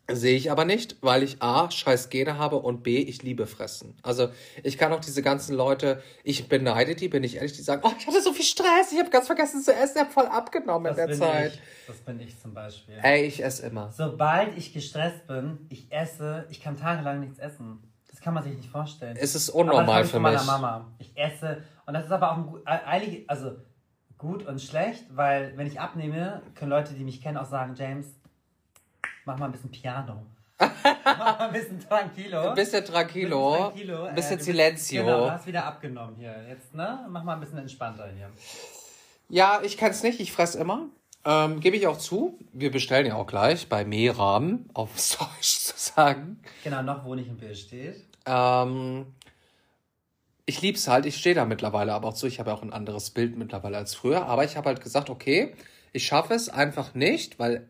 Sehe 0.10 0.38
ich 0.38 0.51
aber 0.51 0.64
nicht, 0.64 0.95
weil 1.01 1.22
ich 1.22 1.41
A, 1.41 1.70
scheiß 1.70 2.10
Gene 2.10 2.38
habe 2.38 2.55
und 2.58 2.82
B, 2.82 2.99
ich 2.99 3.24
liebe 3.24 3.45
Fressen. 3.45 3.93
Also 4.03 4.30
ich 4.64 4.78
kann 4.78 4.93
auch 4.93 5.01
diese 5.01 5.22
ganzen 5.22 5.53
Leute, 5.53 6.01
ich 6.24 6.47
beneide 6.47 6.95
die, 6.95 7.10
bin 7.10 7.26
ich 7.26 7.36
ehrlich, 7.36 7.53
die 7.53 7.62
sagen, 7.62 7.82
oh, 7.84 7.91
ich 7.99 8.08
hatte 8.08 8.22
so 8.22 8.32
viel 8.32 8.45
Stress, 8.45 8.93
ich 8.93 8.99
habe 8.99 9.10
ganz 9.10 9.28
vergessen 9.28 9.62
zu 9.62 9.74
essen, 9.74 9.93
ich 9.97 10.01
habe 10.03 10.12
voll 10.12 10.28
abgenommen 10.28 10.93
Das 10.95 10.97
in 10.97 11.08
der 11.08 11.18
Zeit. 11.18 11.53
ich. 11.55 11.62
Das 11.88 11.97
bin 11.97 12.22
ich 12.22 12.39
zum 12.39 12.53
Beispiel. 12.53 12.95
Ey, 13.01 13.26
ich 13.26 13.43
esse 13.43 13.66
immer. 13.68 13.91
Sobald 13.91 14.58
ich 14.58 14.72
gestresst 14.72 15.28
bin, 15.28 15.66
ich 15.70 15.91
esse, 15.91 16.45
ich 16.49 16.62
kann 16.62 16.78
tagelang 16.80 17.20
nichts 17.20 17.39
essen. 17.39 17.84
Das 18.10 18.22
kann 18.22 18.34
man 18.34 18.43
sich 18.43 18.55
nicht 18.55 18.70
vorstellen. 18.70 19.18
Es 19.20 19.36
ist 19.36 19.49
unnormal 19.49 20.05
für 20.05 20.12
von 20.12 20.22
meiner 20.22 20.38
mich. 20.38 20.47
Mama. 20.47 20.88
Ich 20.99 21.12
esse 21.18 21.64
und 21.86 21.93
das 21.93 22.05
ist 22.05 22.12
aber 22.12 22.32
auch 22.32 22.38
ein, 22.38 22.55
äh, 22.66 22.86
eilig, 22.88 23.26
also 23.30 23.58
gut 24.18 24.45
und 24.47 24.62
schlecht, 24.62 25.05
weil 25.10 25.51
wenn 25.58 25.68
ich 25.68 25.80
abnehme, 25.82 26.41
können 26.55 26.72
Leute, 26.72 26.93
die 26.93 27.03
mich 27.03 27.22
kennen, 27.22 27.38
auch 27.38 27.45
sagen, 27.45 27.76
James, 27.78 28.08
mach 29.28 29.38
mal 29.38 29.45
ein 29.45 29.51
bisschen 29.51 29.69
Piano. 29.69 30.25
mach 30.59 30.84
mal 31.39 31.47
ein 31.49 31.53
bisschen 31.53 31.80
Tranquilo. 31.80 32.49
Ein 32.49 32.55
bisschen 32.55 32.84
tranquilo, 32.86 33.53
Ein 33.53 33.73
bisschen 33.73 33.86
tranquilo. 33.86 34.03
ein 34.05 34.15
bisschen 34.15 34.32
Äh, 34.32 34.32
du 34.32 34.38
bist- 34.38 34.45
Silencio. 34.45 35.03
Genau, 35.03 35.19
du 35.25 35.32
hast 35.32 35.45
wieder 35.45 35.65
abgenommen 35.65 36.15
hier. 36.17 36.36
Jetzt, 36.49 36.73
ne? 36.73 37.05
Mach 37.09 37.23
mal 37.23 37.34
ein 37.36 37.39
bisschen 37.41 37.59
entspannter 37.59 38.09
hier. 38.15 38.30
Ja, 39.30 39.59
ich 39.63 39.78
kann 39.78 39.91
es 39.91 40.01
nicht, 40.01 40.19
ich 40.19 40.32
fress 40.32 40.55
immer. 40.55 40.88
Ähm, 41.25 41.59
Gebe 41.59 41.75
ich 41.75 41.86
auch 41.88 41.97
zu. 41.97 42.39
Wir 42.53 42.71
bestellen 42.71 43.05
ja 43.05 43.15
auch 43.15 43.28
gleich 43.28 43.67
bei 43.69 43.84
Mehram, 43.86 44.65
auf 44.73 44.89
Deutsch 45.19 45.59
zu 45.59 45.73
sagen. 45.75 46.39
Genau, 46.63 46.82
noch 46.82 47.03
wo 47.05 47.13
nicht 47.13 47.28
im 47.28 47.38
Bild 47.38 47.57
steht. 47.57 48.03
Ähm, 48.25 49.05
ich 50.45 50.61
lieb's 50.61 50.88
halt, 50.88 51.05
ich 51.05 51.17
stehe 51.17 51.36
da 51.36 51.43
mittlerweile 51.45 51.93
aber 51.93 52.07
auch 52.07 52.13
zu. 52.13 52.25
Ich 52.25 52.39
habe 52.39 52.49
ja 52.51 52.55
auch 52.55 52.63
ein 52.63 52.71
anderes 52.73 53.09
Bild 53.09 53.38
mittlerweile 53.38 53.78
als 53.78 53.93
früher. 53.93 54.25
Aber 54.25 54.43
ich 54.45 54.55
habe 54.55 54.69
halt 54.69 54.82
gesagt, 54.82 55.09
okay, 55.09 55.53
ich 55.91 56.07
schaffe 56.07 56.34
es 56.34 56.47
einfach 56.49 56.93
nicht, 56.95 57.38
weil 57.38 57.67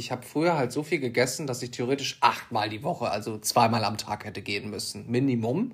ich 0.00 0.10
habe 0.10 0.22
früher 0.22 0.56
halt 0.58 0.72
so 0.72 0.82
viel 0.82 0.98
gegessen, 0.98 1.46
dass 1.46 1.62
ich 1.62 1.70
theoretisch 1.70 2.18
achtmal 2.20 2.68
die 2.68 2.82
Woche, 2.82 3.10
also 3.10 3.38
zweimal 3.38 3.84
am 3.84 3.96
Tag 3.96 4.24
hätte 4.24 4.42
gehen 4.42 4.68
müssen. 4.70 5.08
Minimum. 5.10 5.72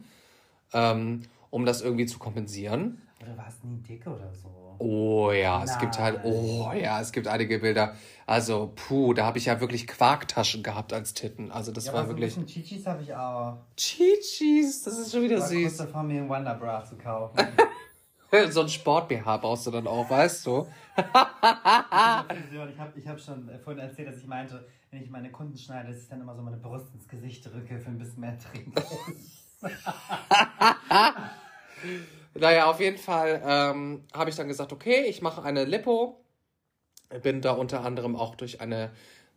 Ähm, 0.74 1.22
um 1.50 1.64
das 1.64 1.80
irgendwie 1.80 2.04
zu 2.06 2.18
kompensieren. 2.18 3.00
Oder 3.22 3.30
du 3.32 3.38
warst 3.38 3.64
nie 3.64 3.78
dick 3.78 4.06
oder 4.06 4.30
so. 4.34 4.74
Oh 4.78 5.32
ja, 5.32 5.64
es 5.64 5.78
gibt 5.78 5.98
halt, 5.98 6.16
Nein. 6.22 6.32
oh 6.34 6.70
ja, 6.74 7.00
es 7.00 7.12
gibt 7.12 7.28
einige 7.28 7.60
Bilder. 7.60 7.94
Also, 8.26 8.72
puh, 8.74 9.14
da 9.14 9.24
habe 9.24 9.38
ich 9.38 9.46
ja 9.46 9.58
wirklich 9.60 9.86
Quarktaschen 9.86 10.62
gehabt 10.62 10.92
als 10.92 11.14
Titten. 11.14 11.50
Also 11.50 11.72
das 11.72 11.86
Ja, 11.86 11.92
war 11.94 12.00
aber 12.00 12.08
so 12.08 12.14
ein 12.14 12.20
wirklich. 12.20 12.34
bisschen 12.34 12.46
Chichis 12.46 12.86
habe 12.86 13.02
ich 13.02 13.14
auch. 13.14 13.56
Chichis, 13.76 14.82
das 14.82 14.98
ist 14.98 15.12
schon 15.12 15.22
wieder 15.22 15.36
Ich 15.36 15.42
war 15.42 15.48
kurz 15.48 15.62
süß. 15.62 15.76
davor, 15.78 16.02
mir 16.02 16.20
einen 16.20 16.28
Wonder 16.28 16.54
Bra 16.56 16.84
zu 16.84 16.96
kaufen. 16.96 17.38
So 18.50 18.60
ein 18.62 18.68
Sport-BH 18.68 19.36
brauchst 19.38 19.66
du 19.66 19.70
dann 19.70 19.86
auch, 19.86 20.08
weißt 20.10 20.46
du? 20.46 20.66
ich 20.96 21.04
habe 21.04 22.92
ich 22.96 23.06
hab 23.06 23.20
schon 23.20 23.48
äh, 23.48 23.58
vorhin 23.58 23.82
erzählt, 23.82 24.08
dass 24.08 24.18
ich 24.18 24.26
meinte, 24.26 24.66
wenn 24.90 25.02
ich 25.02 25.10
meine 25.10 25.30
Kunden 25.30 25.56
schneide, 25.56 25.88
dass 25.92 26.02
ich 26.02 26.08
dann 26.08 26.20
immer 26.20 26.34
so 26.34 26.42
meine 26.42 26.56
Brust 26.56 26.94
ins 26.94 27.06
Gesicht 27.08 27.46
drücke 27.46 27.78
für 27.78 27.88
ein 27.88 27.98
bisschen 27.98 28.20
mehr 28.20 28.38
Trinken. 28.38 28.72
Naja, 32.38 32.66
auf 32.66 32.80
jeden 32.80 32.98
Fall 32.98 33.42
ähm, 33.44 34.04
habe 34.12 34.30
ich 34.30 34.36
dann 34.36 34.48
gesagt, 34.48 34.72
okay, 34.72 35.04
ich 35.08 35.22
mache 35.22 35.42
eine 35.42 35.64
Lipo. 35.64 36.20
Bin 37.22 37.40
da 37.40 37.52
unter 37.52 37.84
anderem 37.84 38.16
auch 38.16 38.34
durch 38.34 38.60
eine 38.60 38.90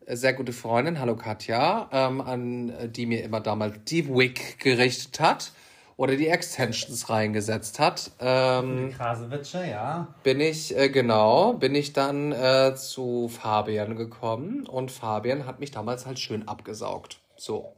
sehr 0.07 0.33
gute 0.33 0.53
Freundin, 0.53 0.99
hallo 0.99 1.15
Katja, 1.15 1.89
ähm, 1.91 2.19
an 2.19 2.69
äh, 2.69 2.89
die 2.89 3.05
mir 3.05 3.23
immer 3.23 3.41
damals 3.41 3.83
die 3.85 4.09
Wig 4.09 4.59
gerichtet 4.59 5.19
hat 5.19 5.51
oder 5.99 6.15
die 6.15 6.29
Extensions 6.29 7.09
reingesetzt 7.09 7.77
hat. 7.77 8.11
Ähm, 8.21 8.93
Krasewitsche, 8.95 9.67
ja. 9.69 10.07
bin 10.23 10.39
ich, 10.39 10.73
äh, 10.77 10.87
genau, 10.87 11.51
bin 11.51 11.75
ich 11.75 11.91
dann 11.91 12.31
äh, 12.31 12.73
zu 12.77 13.27
Fabian 13.27 13.97
gekommen 13.97 14.65
und 14.65 14.91
Fabian 14.91 15.45
hat 15.45 15.59
mich 15.59 15.71
damals 15.71 16.05
halt 16.05 16.17
schön 16.17 16.47
abgesaugt. 16.47 17.19
So. 17.35 17.75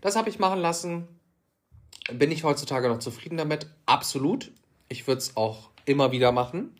Das 0.00 0.14
habe 0.14 0.30
ich 0.30 0.38
machen 0.38 0.60
lassen. 0.60 1.08
Bin 2.12 2.30
ich 2.30 2.44
heutzutage 2.44 2.88
noch 2.88 3.00
zufrieden 3.00 3.38
damit? 3.38 3.66
Absolut. 3.86 4.52
Ich 4.88 5.08
würde 5.08 5.18
es 5.18 5.36
auch 5.36 5.70
immer 5.86 6.12
wieder 6.12 6.30
machen. 6.30 6.76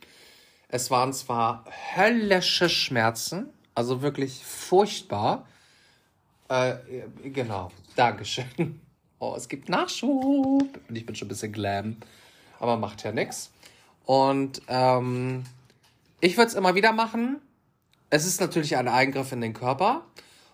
Es 0.68 0.92
waren 0.92 1.12
zwar 1.12 1.64
höllische 1.96 2.68
Schmerzen, 2.68 3.52
also 3.74 4.00
wirklich 4.00 4.44
furchtbar. 4.44 5.48
Äh, 6.48 6.76
genau, 7.24 7.72
Dankeschön. 7.96 8.80
Oh, 9.20 9.34
es 9.36 9.48
gibt 9.48 9.68
Nachschub. 9.68 10.62
Und 10.88 10.96
ich 10.96 11.06
bin 11.06 11.14
schon 11.14 11.26
ein 11.26 11.28
bisschen 11.28 11.52
glam. 11.52 11.96
Aber 12.58 12.76
macht 12.76 13.04
ja 13.04 13.12
nichts. 13.12 13.52
Und 14.06 14.60
ähm, 14.68 15.44
ich 16.20 16.36
würde 16.36 16.48
es 16.48 16.54
immer 16.54 16.74
wieder 16.74 16.92
machen. 16.92 17.38
Es 18.10 18.26
ist 18.26 18.40
natürlich 18.40 18.76
ein 18.76 18.88
Eingriff 18.88 19.30
in 19.32 19.40
den 19.40 19.52
Körper. 19.54 20.02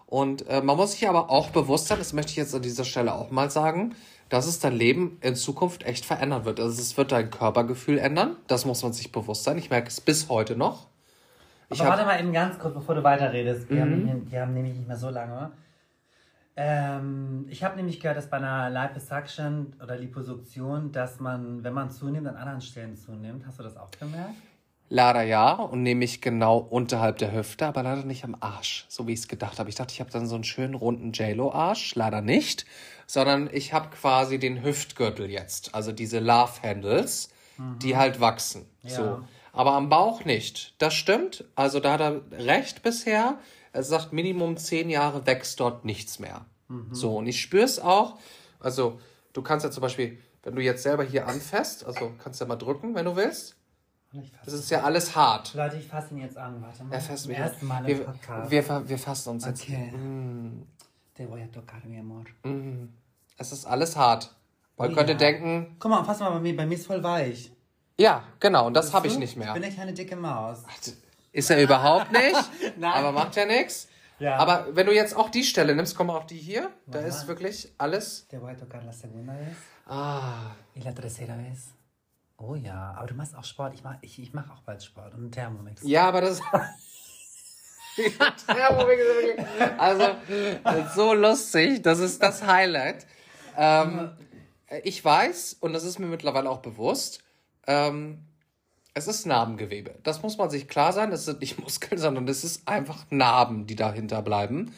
Und 0.07 0.47
äh, 0.49 0.61
man 0.63 0.77
muss 0.77 0.93
sich 0.93 1.09
aber 1.09 1.31
auch 1.31 1.51
bewusst 1.51 1.87
sein, 1.89 1.99
das 1.99 2.13
möchte 2.13 2.31
ich 2.31 2.37
jetzt 2.37 2.55
an 2.55 2.63
dieser 2.63 2.85
Stelle 2.85 3.15
auch 3.15 3.31
mal 3.31 3.51
sagen, 3.51 3.95
dass 4.29 4.47
es 4.47 4.59
dein 4.61 4.73
Leben 4.75 5.19
in 5.21 5.35
Zukunft 5.37 5.85
echt 5.85 6.05
verändern 6.05 6.45
wird. 6.45 6.61
Also 6.61 6.81
es 6.81 6.97
wird 6.97 7.13
dein 7.13 7.31
Körpergefühl 7.31 7.99
ändern. 7.99 8.37
Das 8.47 8.65
muss 8.67 8.83
man 8.83 8.93
sich 8.93 9.11
bewusst 9.11 9.45
sein. 9.45 9.59
Ich 9.59 9.71
merke 9.71 9.89
es 9.89 10.01
bis 10.01 10.29
heute 10.29 10.57
noch. 10.57 10.87
Ich 11.71 11.81
Aber 11.81 11.91
warte 11.91 12.05
mal 12.05 12.21
eben 12.21 12.33
ganz 12.33 12.59
kurz, 12.59 12.75
bevor 12.75 12.95
du 12.95 13.03
weiterredest. 13.03 13.69
Wir, 13.71 13.85
Mhm. 13.85 14.09
haben, 14.11 14.31
wir 14.31 14.41
haben 14.43 14.55
nämlich 14.55 14.75
nicht 14.75 14.87
mehr 14.87 14.97
so 14.97 15.11
lange. 15.11 15.51
Ähm, 16.57 17.47
ich 17.51 17.63
habe 17.63 17.77
nämlich 17.77 18.01
gehört, 18.01 18.17
dass 18.17 18.31
bei 18.31 18.39
einer 18.39 18.71
Liposuction 18.71 19.75
oder 19.83 19.97
Liposuktion, 19.97 20.91
dass 20.91 21.21
man, 21.21 21.63
wenn 21.63 21.75
man 21.75 21.91
zunimmt, 21.91 22.27
an 22.27 22.37
anderen 22.37 22.61
Stellen 22.63 22.97
zunimmt. 22.97 23.47
Hast 23.47 23.59
du 23.59 23.63
das 23.63 23.77
auch 23.77 23.91
gemerkt? 23.91 24.35
leider 24.89 25.23
ja 25.23 25.53
und 25.53 25.83
nehme 25.83 26.05
ich 26.05 26.21
genau 26.21 26.59
unterhalb 26.59 27.19
der 27.19 27.33
Hüfte, 27.33 27.67
aber 27.67 27.83
leider 27.83 28.05
nicht 28.05 28.25
am 28.25 28.37
Arsch, 28.41 28.87
so 28.89 29.07
wie 29.07 29.13
ich 29.13 29.21
es 29.21 29.29
gedacht 29.29 29.59
habe. 29.59 29.69
Ich 29.69 29.75
dachte, 29.75 29.93
ich 29.93 30.01
habe 30.01 30.11
dann 30.11 30.27
so 30.27 30.35
einen 30.35 30.45
schönen 30.45 30.75
runden 30.75 31.13
JLo-Arsch. 31.13 31.95
Leider 31.95 32.21
nicht, 32.21 32.67
sondern 33.07 33.49
ich 33.53 33.73
habe 33.73 33.89
quasi 33.91 34.39
den 34.39 34.63
Hüftgürtel 34.63 35.31
jetzt. 35.31 35.75
Also 35.75 35.93
diese 35.93 36.21
Love-Handles, 36.21 37.31
die 37.83 37.97
halt 37.97 38.21
wachsen. 38.21 38.67
Ja. 38.83 38.91
So. 38.91 39.21
Aber 39.53 39.73
am 39.73 39.89
Bauch 39.89 40.25
nicht. 40.25 40.75
Das 40.79 40.95
stimmt. 40.95 41.45
Also 41.55 41.81
da 41.81 41.95
hat 41.95 42.01
er 42.01 42.21
recht 42.33 42.83
bisher. 42.83 43.39
Er 43.77 43.83
sagt, 43.83 44.13
Minimum 44.13 44.57
zehn 44.57 44.89
Jahre 44.89 45.27
wächst 45.27 45.61
dort 45.61 45.85
nichts 45.85 46.19
mehr. 46.19 46.47
So, 46.91 47.17
und 47.19 47.27
ich 47.27 47.41
spüre 47.41 47.65
es 47.65 47.79
auch. 47.79 48.19
Also, 48.59 48.99
du 49.35 49.43
kannst 49.43 49.65
ja 49.65 49.71
zum 49.71 49.83
Beispiel, 49.83 50.19
wenn 50.43 50.57
du 50.57 50.63
jetzt 50.63 50.83
selber 50.83 51.05
hier 51.05 51.29
anfasst, 51.29 51.85
also 51.85 52.13
kannst 52.23 52.41
du 52.41 52.45
ja 52.45 52.49
mal 52.49 52.57
drücken, 52.57 52.95
wenn 52.95 53.05
du 53.05 53.15
willst. 53.17 53.55
Ich 54.13 54.33
Das 54.45 54.55
ist 54.55 54.71
ja 54.71 54.83
alles 54.83 55.15
hart. 55.15 55.53
Leute, 55.55 55.77
ich 55.77 55.87
fasse 55.87 56.15
ihn 56.15 56.19
jetzt 56.23 56.39
an. 56.39 56.63
Warte 56.63 56.85
mal. 56.85 56.95
Er 56.95 57.01
fasst 57.03 57.29
mich 57.29 57.37
ersten 57.37 57.67
Mal 57.67 57.87
Wir, 57.87 58.07
wir, 58.49 58.63
fa- 58.63 58.89
wir 58.89 58.99
fassen 58.99 59.29
uns 59.31 59.45
jetzt. 59.45 59.63
Okay. 59.63 59.91
Mm, 59.93 60.63
Te 61.15 61.29
voy 61.29 61.43
a 61.43 61.47
tocar, 61.49 61.81
mi 61.85 61.99
amor. 61.99 62.25
es 63.37 63.53
ist 63.53 63.67
alles 63.67 63.95
hart. 63.97 64.35
Man 64.79 64.93
Oh 64.93 64.95
könnte 64.95 65.13
ja. 65.13 65.19
denken, 65.19 65.77
Guck 65.79 65.91
mal, 65.91 66.03
fass 66.05 66.21
mal 66.21 66.31
bei 66.31 66.41
mir. 66.41 66.57
Bei 66.57 66.65
mir 66.67 66.75
ist 66.77 66.87
voll 66.87 67.03
weich. 67.03 67.53
ja, 67.99 68.25
genau, 68.41 68.67
und 68.67 68.75
das 68.75 68.93
habe 68.95 69.07
ich 69.07 69.19
nicht 69.19 69.33
Ich 69.33 69.37
mehr. 69.37 69.53
bin 69.53 69.63
eine 69.63 69.73
kleine 69.73 69.93
dicke 69.93 70.17
Maus. 70.17 70.63
Ist 71.37 71.51
er 71.51 71.63
überhaupt 71.63 72.13
nicht, 72.13 72.51
Nein. 72.79 72.93
aber 72.93 73.13
macht 73.13 73.37
ja 73.37 73.45
nichts. 73.45 73.89
Ja. 74.19 74.37
Aber 74.39 74.75
wenn 74.75 74.87
du 74.87 74.93
jetzt 74.95 75.15
auch 75.15 75.29
die 75.29 75.45
Stelle 75.45 75.75
nimmst, 75.77 75.95
komm 75.97 76.09
auf 76.09 76.27
die 76.27 76.39
hier, 76.39 76.71
da 76.87 77.01
ist 77.01 77.27
wirklich 77.27 77.73
alles. 77.77 78.27
Te 78.29 78.41
voy 78.41 78.53
a 78.53 78.55
tocar 78.55 78.83
la 78.83 78.93
segunda 78.93 79.35
vez. 79.35 79.57
Ah, 79.87 80.53
Y 80.75 80.83
la 80.85 80.93
tercera 80.93 81.37
vez. 81.37 81.69
Oh 82.39 82.55
ja, 82.55 82.95
aber 82.97 83.07
du 83.09 83.15
machst 83.15 83.35
auch 83.37 83.45
Sport. 83.45 83.75
Ich 83.75 83.83
mache 83.85 83.99
ich, 84.01 84.19
ich 84.19 84.33
mach 84.33 84.51
auch 84.51 84.63
bald 84.63 84.83
Sport 84.83 85.15
und 85.15 85.31
Thermomix. 85.33 85.83
ja, 85.85 86.09
aber 86.09 86.23
das. 86.23 86.41
Thermomix 87.97 89.01
ist 89.03 89.17
wirklich- 89.17 89.81
also, 89.81 90.07
so 90.95 91.15
lustig, 91.15 91.83
das 91.83 91.99
ist 91.99 92.23
das 92.23 92.47
Highlight. 92.47 93.07
Ähm, 93.57 94.11
ich 94.83 95.05
weiß, 95.05 95.59
und 95.61 95.73
das 95.73 95.85
ist 95.85 95.99
mir 95.99 96.07
mittlerweile 96.07 96.51
auch 96.51 96.59
bewusst, 96.61 97.23
ähm, 97.67 98.25
Es 98.97 99.07
ist 99.07 99.27
Narbengewebe. 99.27 99.97
Das 100.05 100.23
muss 100.23 100.39
man 100.39 100.49
sich 100.49 100.69
klar 100.69 100.91
sein. 100.91 101.11
Das 101.11 101.27
sind 101.27 101.43
nicht 101.43 101.61
Muskeln, 101.63 102.01
sondern 102.01 102.25
das 102.25 102.45
ist 102.45 102.67
einfach 102.67 103.05
Narben, 103.11 103.67
die 103.67 103.77
dahinter 103.77 104.23
bleiben. 104.23 104.73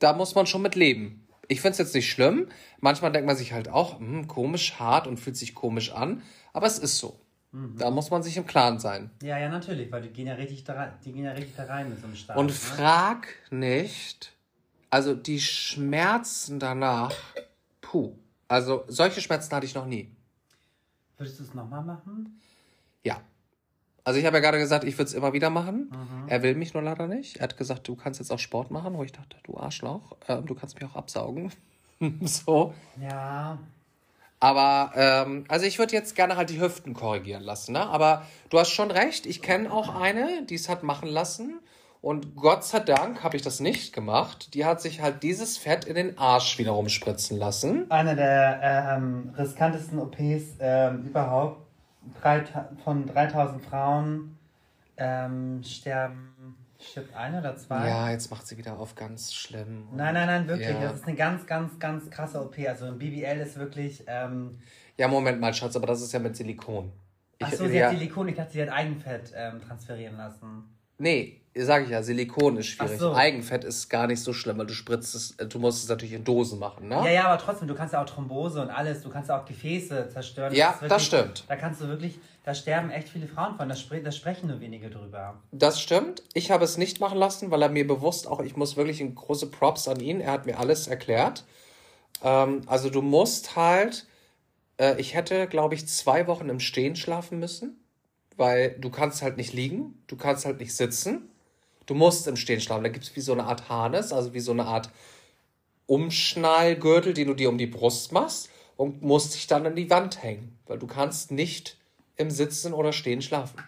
Da 0.00 0.14
muss 0.14 0.34
man 0.34 0.46
schon 0.46 0.62
mit 0.62 0.74
leben. 0.74 1.28
Ich 1.46 1.60
finde 1.60 1.72
es 1.72 1.78
jetzt 1.78 1.94
nicht 1.94 2.10
schlimm. 2.10 2.48
Manchmal 2.80 3.12
denkt 3.12 3.28
man 3.28 3.36
sich 3.36 3.52
halt 3.52 3.68
auch, 3.68 4.00
hm, 4.00 4.26
komisch, 4.26 4.80
hart 4.80 5.06
und 5.06 5.18
fühlt 5.20 5.36
sich 5.36 5.54
komisch 5.54 5.92
an. 5.92 6.24
Aber 6.52 6.66
es 6.66 6.80
ist 6.80 6.98
so. 6.98 7.20
Mhm. 7.52 7.76
Da 7.78 7.92
muss 7.92 8.10
man 8.10 8.24
sich 8.24 8.36
im 8.36 8.48
Klaren 8.48 8.80
sein. 8.80 9.12
Ja, 9.22 9.38
ja, 9.38 9.48
natürlich, 9.48 9.92
weil 9.92 10.02
die 10.02 10.08
gehen 10.08 10.26
ja 10.26 10.34
richtig 10.34 10.64
da, 10.64 10.74
rein, 10.74 10.92
die 11.04 11.12
gehen 11.12 11.24
ja 11.24 11.30
richtig 11.30 11.54
da 11.54 11.66
rein 11.66 11.88
mit 11.88 12.00
so 12.00 12.06
einem 12.06 12.16
Start. 12.16 12.36
Und 12.36 12.46
ne? 12.46 12.52
frag 12.52 13.28
nicht, 13.52 14.32
also 14.90 15.14
die 15.14 15.38
Schmerzen 15.38 16.58
danach, 16.58 17.14
puh. 17.80 18.16
Also 18.48 18.82
solche 18.88 19.20
Schmerzen 19.20 19.54
hatte 19.54 19.66
ich 19.66 19.76
noch 19.76 19.86
nie. 19.86 20.16
Würdest 21.16 21.38
du 21.38 21.44
es 21.44 21.54
nochmal 21.54 21.84
machen? 21.84 22.40
Ja. 23.04 23.20
Also 24.04 24.18
ich 24.18 24.26
habe 24.26 24.36
ja 24.36 24.40
gerade 24.40 24.58
gesagt, 24.58 24.84
ich 24.84 24.94
würde 24.94 25.08
es 25.08 25.14
immer 25.14 25.32
wieder 25.32 25.50
machen. 25.50 25.90
Mhm. 25.90 26.28
Er 26.28 26.42
will 26.42 26.54
mich 26.54 26.74
nur 26.74 26.82
leider 26.82 27.06
nicht. 27.06 27.36
Er 27.36 27.44
hat 27.44 27.56
gesagt, 27.56 27.86
du 27.86 27.96
kannst 27.96 28.18
jetzt 28.20 28.32
auch 28.32 28.38
Sport 28.38 28.70
machen, 28.70 28.94
wo 28.94 29.04
ich 29.04 29.12
dachte, 29.12 29.36
du 29.44 29.56
Arschloch, 29.56 30.16
äh, 30.26 30.40
du 30.42 30.54
kannst 30.54 30.80
mich 30.80 30.90
auch 30.90 30.96
absaugen. 30.96 31.52
so. 32.22 32.74
Ja. 33.00 33.58
Aber, 34.42 34.92
ähm, 34.96 35.44
also 35.48 35.66
ich 35.66 35.78
würde 35.78 35.94
jetzt 35.94 36.16
gerne 36.16 36.36
halt 36.36 36.48
die 36.48 36.60
Hüften 36.60 36.94
korrigieren 36.94 37.42
lassen, 37.42 37.72
ne? 37.72 37.86
Aber 37.86 38.24
du 38.48 38.58
hast 38.58 38.70
schon 38.70 38.90
recht, 38.90 39.26
ich 39.26 39.42
kenne 39.42 39.70
auch 39.70 39.94
eine, 39.94 40.46
die 40.46 40.54
es 40.54 40.70
hat 40.70 40.82
machen 40.82 41.10
lassen. 41.10 41.60
Und 42.00 42.34
Gott 42.34 42.64
sei 42.64 42.80
Dank 42.80 43.22
habe 43.22 43.36
ich 43.36 43.42
das 43.42 43.60
nicht 43.60 43.92
gemacht. 43.92 44.54
Die 44.54 44.64
hat 44.64 44.80
sich 44.80 45.02
halt 45.02 45.22
dieses 45.22 45.58
Fett 45.58 45.84
in 45.84 45.94
den 45.94 46.16
Arsch 46.16 46.58
wiederum 46.58 46.88
spritzen 46.88 47.38
lassen. 47.38 47.90
Eine 47.90 48.16
der 48.16 48.96
ähm, 48.96 49.34
riskantesten 49.36 49.98
OPs 49.98 50.56
ähm, 50.60 51.04
überhaupt. 51.04 51.69
Drei, 52.20 52.44
von 52.84 53.06
3000 53.06 53.62
Frauen 53.62 54.38
ähm, 54.96 55.62
sterben 55.62 56.56
Stirbt 56.82 57.14
ein 57.14 57.34
oder 57.38 57.56
zwei? 57.56 57.86
Ja, 57.86 58.10
jetzt 58.10 58.30
macht 58.30 58.46
sie 58.46 58.56
wieder 58.56 58.78
auf 58.78 58.94
ganz 58.94 59.34
schlimm. 59.34 59.88
Nein, 59.94 60.14
nein, 60.14 60.26
nein, 60.26 60.48
wirklich. 60.48 60.68
Ja. 60.68 60.80
Das 60.80 60.94
ist 60.94 61.06
eine 61.06 61.14
ganz, 61.14 61.46
ganz, 61.46 61.78
ganz 61.78 62.10
krasse 62.10 62.40
OP. 62.42 62.56
Also 62.66 62.86
ein 62.86 62.98
BBL 62.98 63.40
ist 63.40 63.58
wirklich. 63.58 64.04
Ähm 64.06 64.58
ja, 64.96 65.06
Moment 65.06 65.40
mal, 65.40 65.52
Schatz, 65.52 65.76
aber 65.76 65.86
das 65.86 66.00
ist 66.00 66.12
ja 66.12 66.18
mit 66.18 66.36
Silikon. 66.36 66.90
Achso, 67.42 67.66
sie 67.66 67.76
ja, 67.76 67.86
hat 67.86 67.92
Silikon, 67.92 68.28
ich 68.28 68.36
dachte, 68.36 68.52
sie 68.52 68.62
hat 68.62 68.70
Eigenfett 68.70 69.32
ähm, 69.34 69.60
transferieren 69.60 70.16
lassen. 70.16 70.74
Nee, 70.98 71.39
sage 71.56 71.84
ich 71.84 71.90
ja, 71.90 72.02
Silikon 72.02 72.56
ist 72.58 72.66
schwierig. 72.66 72.98
So. 72.98 73.12
Eigenfett 73.12 73.64
ist 73.64 73.88
gar 73.88 74.06
nicht 74.06 74.22
so 74.22 74.32
schlimm, 74.32 74.58
weil 74.58 74.66
du 74.66 74.74
spritzt 74.74 75.14
es, 75.14 75.32
äh, 75.32 75.46
du 75.46 75.58
musst 75.58 75.82
es 75.82 75.88
natürlich 75.88 76.14
in 76.14 76.24
Dosen 76.24 76.58
machen, 76.58 76.88
ne? 76.88 76.96
Ja, 76.96 77.08
ja, 77.08 77.24
aber 77.26 77.42
trotzdem, 77.42 77.66
du 77.66 77.74
kannst 77.74 77.92
ja 77.92 78.02
auch 78.02 78.06
Thrombose 78.06 78.62
und 78.62 78.70
alles, 78.70 79.02
du 79.02 79.10
kannst 79.10 79.28
ja 79.30 79.40
auch 79.40 79.44
Gefäße 79.44 80.08
zerstören. 80.12 80.54
Ja, 80.54 80.68
das, 80.68 80.80
wirklich, 80.82 80.90
das 80.90 81.04
stimmt. 81.06 81.44
Da 81.48 81.56
kannst 81.56 81.80
du 81.80 81.88
wirklich, 81.88 82.18
da 82.44 82.54
sterben 82.54 82.90
echt 82.90 83.08
viele 83.08 83.26
Frauen 83.26 83.56
von, 83.56 83.68
da, 83.68 83.74
da 83.74 84.12
sprechen 84.12 84.48
nur 84.48 84.60
wenige 84.60 84.90
drüber. 84.90 85.42
Das 85.50 85.80
stimmt. 85.80 86.22
Ich 86.34 86.50
habe 86.50 86.64
es 86.64 86.78
nicht 86.78 87.00
machen 87.00 87.18
lassen, 87.18 87.50
weil 87.50 87.62
er 87.62 87.68
mir 87.68 87.86
bewusst 87.86 88.28
auch, 88.28 88.40
ich 88.40 88.56
muss 88.56 88.76
wirklich 88.76 89.02
große 89.14 89.50
Props 89.50 89.88
an 89.88 89.98
ihn, 89.98 90.20
er 90.20 90.32
hat 90.32 90.46
mir 90.46 90.58
alles 90.58 90.86
erklärt. 90.86 91.44
Ähm, 92.22 92.62
also 92.66 92.90
du 92.90 93.02
musst 93.02 93.56
halt, 93.56 94.06
äh, 94.78 95.00
ich 95.00 95.14
hätte, 95.14 95.48
glaube 95.48 95.74
ich, 95.74 95.88
zwei 95.88 96.28
Wochen 96.28 96.48
im 96.48 96.60
Stehen 96.60 96.94
schlafen 96.94 97.40
müssen 97.40 97.76
weil 98.40 98.70
du 98.78 98.88
kannst 98.88 99.20
halt 99.20 99.36
nicht 99.36 99.52
liegen, 99.52 100.02
du 100.06 100.16
kannst 100.16 100.46
halt 100.46 100.60
nicht 100.60 100.74
sitzen, 100.74 101.28
du 101.90 101.96
musst 101.96 102.28
im 102.28 102.36
Stehen 102.36 102.60
schlafen. 102.60 102.84
Da 102.84 102.88
gibt 102.88 103.04
es 103.04 103.16
wie 103.16 103.20
so 103.20 103.32
eine 103.32 103.44
Art 103.44 103.68
Harness, 103.68 104.12
also 104.12 104.32
wie 104.32 104.40
so 104.40 104.52
eine 104.52 104.64
Art 104.64 104.90
Umschnallgürtel, 105.86 107.14
den 107.14 107.26
du 107.26 107.34
dir 107.34 107.48
um 107.48 107.58
die 107.58 107.66
Brust 107.66 108.12
machst 108.12 108.48
und 108.76 109.02
musst 109.02 109.34
dich 109.34 109.48
dann 109.48 109.66
an 109.66 109.74
die 109.74 109.90
Wand 109.90 110.22
hängen, 110.22 110.56
weil 110.66 110.78
du 110.78 110.86
kannst 110.86 111.32
nicht 111.32 111.76
im 112.16 112.30
Sitzen 112.30 112.72
oder 112.74 112.92
Stehen 112.92 113.22
schlafen. 113.22 113.60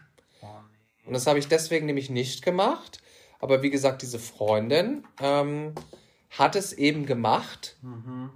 Und 1.05 1.15
das 1.15 1.27
habe 1.27 1.41
ich 1.41 1.49
deswegen 1.49 1.87
nämlich 1.87 2.11
nicht 2.11 2.45
gemacht. 2.45 3.03
Aber 3.41 3.65
wie 3.65 3.71
gesagt, 3.71 4.03
diese 4.03 4.21
Freundin 4.21 5.05
ähm, 5.21 5.75
hat 6.31 6.55
es 6.55 6.73
eben 6.73 7.07
gemacht 7.07 7.77
mhm. 7.83 8.31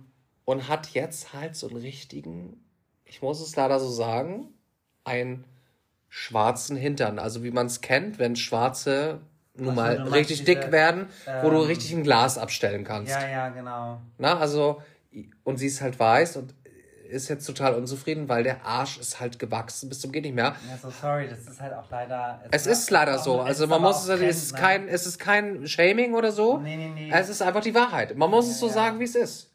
und 0.45 0.67
hat 0.67 0.89
jetzt 0.95 1.33
halt 1.33 1.55
so 1.55 1.69
einen 1.69 1.77
richtigen, 1.77 2.65
ich 3.05 3.23
muss 3.23 3.41
es 3.41 3.55
leider 3.55 3.79
so 3.79 3.89
sagen, 3.89 4.53
ein 5.05 5.45
schwarzen 6.09 6.77
Hintern. 6.77 7.21
Also 7.21 7.45
wie 7.45 7.53
man 7.53 7.67
es 7.67 7.83
kennt, 7.83 8.19
wenn 8.19 8.35
Schwarze 8.35 9.21
nun 9.59 9.75
mal 9.75 10.03
richtig 10.03 10.45
diese, 10.45 10.55
dick 10.55 10.73
werden, 10.73 11.07
ähm, 11.27 11.35
wo 11.43 11.51
du 11.51 11.57
ähm, 11.57 11.67
richtig 11.67 11.93
ein 11.93 12.03
Glas 12.03 12.39
abstellen 12.39 12.85
kannst. 12.85 13.13
Ja, 13.13 13.29
ja, 13.29 13.49
genau. 13.49 14.01
Na, 14.19 14.39
also, 14.39 14.83
und 15.45 15.59
sie 15.59 15.67
ist 15.67 15.81
halt 15.81 15.99
weiß 15.99 16.37
und 16.37 16.55
ist 17.09 17.29
jetzt 17.29 17.47
total 17.47 17.75
unzufrieden, 17.75 18.29
weil 18.29 18.43
der 18.43 18.65
Arsch 18.65 18.99
ist 18.99 19.21
halt 19.21 19.39
gewachsen 19.39 19.89
bis 19.89 20.01
zum 20.01 20.13
geht 20.13 20.25
nicht 20.25 20.35
mehr. 20.35 20.57
Ja, 20.69 20.77
so 20.77 20.91
sorry, 20.91 21.29
das 21.29 21.41
ist 21.41 21.61
halt 21.61 21.73
auch 21.73 21.89
leider. 21.91 22.43
Es, 22.51 22.67
es 22.67 22.81
ist 22.81 22.91
leider 22.91 23.19
so. 23.19 23.41
Also 23.41 23.67
man 23.67 23.81
muss 23.81 24.03
es, 24.03 24.09
kennen, 24.09 24.29
es 24.29 24.43
ist 24.43 24.57
kein, 24.57 24.89
es 24.89 25.07
ist 25.07 25.19
kein 25.19 25.67
Shaming 25.67 26.15
oder 26.15 26.33
so. 26.33 26.59
Nee, 26.59 26.77
nee, 26.77 26.91
nee. 26.95 27.11
Es 27.13 27.29
ist 27.29 27.43
einfach 27.43 27.63
die 27.63 27.75
Wahrheit. 27.75 28.17
Man 28.17 28.31
muss 28.31 28.47
ja, 28.47 28.53
es 28.53 28.61
so 28.61 28.67
ja. 28.67 28.73
sagen, 28.73 28.99
wie 29.01 29.05
es 29.05 29.15
ist. 29.15 29.51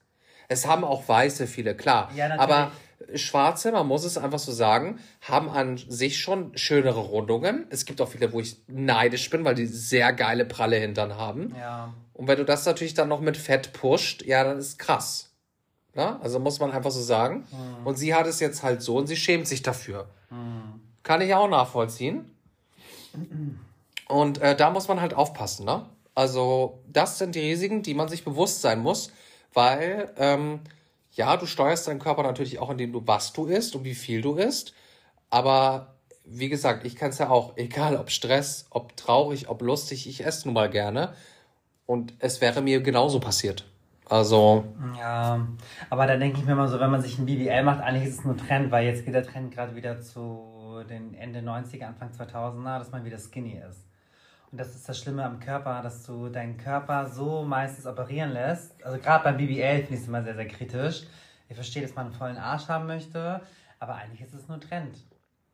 Es 0.48 0.68
haben 0.68 0.84
auch 0.84 1.08
Weiße 1.08 1.48
viele, 1.48 1.76
klar. 1.76 2.10
Ja, 2.16 2.28
natürlich. 2.28 2.42
Aber 2.42 2.72
Schwarze, 3.16 3.72
man 3.72 3.88
muss 3.88 4.04
es 4.04 4.18
einfach 4.18 4.40
so 4.40 4.52
sagen, 4.52 5.00
haben 5.22 5.50
an 5.50 5.78
sich 5.78 6.20
schon 6.20 6.58
schönere 6.58 7.00
Rundungen. 7.00 7.66
Es 7.70 7.86
gibt 7.86 8.02
auch 8.02 8.10
viele, 8.10 8.32
wo 8.34 8.40
ich 8.40 8.58
neidisch 8.68 9.30
bin, 9.30 9.46
weil 9.46 9.56
die 9.56 9.66
sehr 9.66 10.14
geile 10.14 10.46
pralle 10.46 10.78
Hintern 10.78 11.16
haben. 11.18 11.56
Ja. 11.58 11.94
Und 12.14 12.28
wenn 12.28 12.38
du 12.38 12.46
das 12.46 12.66
natürlich 12.66 12.94
dann 12.94 13.10
noch 13.10 13.22
mit 13.22 13.38
Fett 13.38 13.74
pusht, 13.74 14.24
ja, 14.24 14.44
dann 14.44 14.58
ist 14.58 14.78
krass. 14.78 15.32
Ja? 15.96 16.20
Also 16.22 16.40
muss 16.40 16.60
man 16.60 16.72
einfach 16.72 16.92
so 16.92 17.02
sagen. 17.02 17.46
Mhm. 17.52 17.88
Und 17.88 17.98
sie 17.98 18.14
hat 18.14 18.28
es 18.28 18.40
jetzt 18.40 18.64
halt 18.64 18.82
so 18.82 18.98
und 18.98 19.08
sie 19.08 19.18
schämt 19.18 19.48
sich 19.48 19.62
dafür. 19.62 20.08
Mhm. 20.30 20.82
Kann 21.04 21.22
ich 21.22 21.34
auch 21.34 21.50
nachvollziehen. 21.50 22.30
Und 24.08 24.40
äh, 24.40 24.56
da 24.56 24.70
muss 24.70 24.88
man 24.88 25.02
halt 25.02 25.14
aufpassen, 25.14 25.66
ne? 25.66 25.86
Also, 26.14 26.80
das 26.92 27.18
sind 27.18 27.36
die 27.36 27.40
Risiken, 27.40 27.84
die 27.84 27.94
man 27.94 28.10
sich 28.10 28.26
bewusst 28.26 28.62
sein 28.62 28.80
muss, 28.80 29.12
weil 29.54 30.12
ähm, 30.18 30.60
ja, 31.12 31.38
du 31.38 31.46
steuerst 31.46 31.88
deinen 31.88 32.00
Körper 32.00 32.24
natürlich 32.24 32.60
auch, 32.60 32.70
indem 32.70 32.94
du 32.94 33.06
was 33.06 33.34
du 33.34 33.46
isst 33.46 33.76
und 33.76 33.84
wie 33.84 33.96
viel 33.96 34.22
du 34.22 34.36
isst. 34.36 34.74
Aber 35.30 35.96
wie 36.26 36.50
gesagt, 36.50 36.86
ich 36.86 36.96
kann 36.96 37.10
es 37.10 37.18
ja 37.18 37.30
auch, 37.30 37.54
egal 37.58 37.98
ob 37.98 38.10
Stress, 38.10 38.68
ob 38.70 38.96
traurig, 38.98 39.50
ob 39.50 39.62
lustig, 39.62 40.08
ich 40.08 40.26
esse 40.26 40.48
nun 40.48 40.56
mal 40.56 40.70
gerne. 40.70 41.14
Und 41.86 42.14
es 42.20 42.40
wäre 42.40 42.62
mir 42.62 42.82
genauso 42.82 43.20
passiert. 43.20 43.66
Also. 44.08 44.66
Ja, 44.98 45.48
aber 45.90 46.06
da 46.06 46.18
denke 46.18 46.40
ich 46.40 46.46
mir 46.46 46.56
mal 46.56 46.68
so, 46.68 46.80
wenn 46.80 46.92
man 46.92 47.02
sich 47.02 47.18
ein 47.18 47.26
BBL 47.26 47.64
macht, 47.64 47.82
eigentlich 47.82 48.10
ist 48.10 48.20
es 48.20 48.26
nur 48.26 48.36
Trend, 48.36 48.72
weil 48.72 48.86
jetzt 48.86 49.06
geht 49.06 49.14
der 49.14 49.26
Trend 49.26 49.54
gerade 49.54 49.76
wieder 49.76 50.02
zu 50.02 50.84
den 50.90 51.14
Ende 51.14 51.40
90er, 51.40 51.86
Anfang 51.86 52.12
2000er, 52.12 52.80
dass 52.80 52.92
man 52.92 53.06
wieder 53.06 53.18
skinny 53.18 53.62
ist. 53.70 53.91
Und 54.52 54.58
das 54.60 54.76
ist 54.76 54.88
das 54.88 55.00
Schlimme 55.00 55.24
am 55.24 55.40
Körper, 55.40 55.82
dass 55.82 56.06
du 56.06 56.28
deinen 56.28 56.58
Körper 56.58 57.08
so 57.08 57.44
meistens 57.44 57.88
operieren 57.88 58.32
lässt. 58.32 58.84
Also 58.84 58.98
gerade 58.98 59.24
beim 59.24 59.38
BBL 59.38 59.78
finde 59.78 59.94
ich 59.94 60.02
es 60.02 60.08
immer 60.08 60.24
sehr, 60.24 60.36
sehr 60.36 60.48
kritisch. 60.48 61.04
Ich 61.48 61.56
verstehe, 61.56 61.82
dass 61.82 61.96
man 61.96 62.08
einen 62.08 62.16
vollen 62.16 62.38
Arsch 62.38 62.68
haben 62.68 62.86
möchte, 62.86 63.42
aber 63.80 63.96
eigentlich 63.96 64.22
ist 64.22 64.34
es 64.34 64.48
nur 64.50 64.60
Trend. 64.60 64.96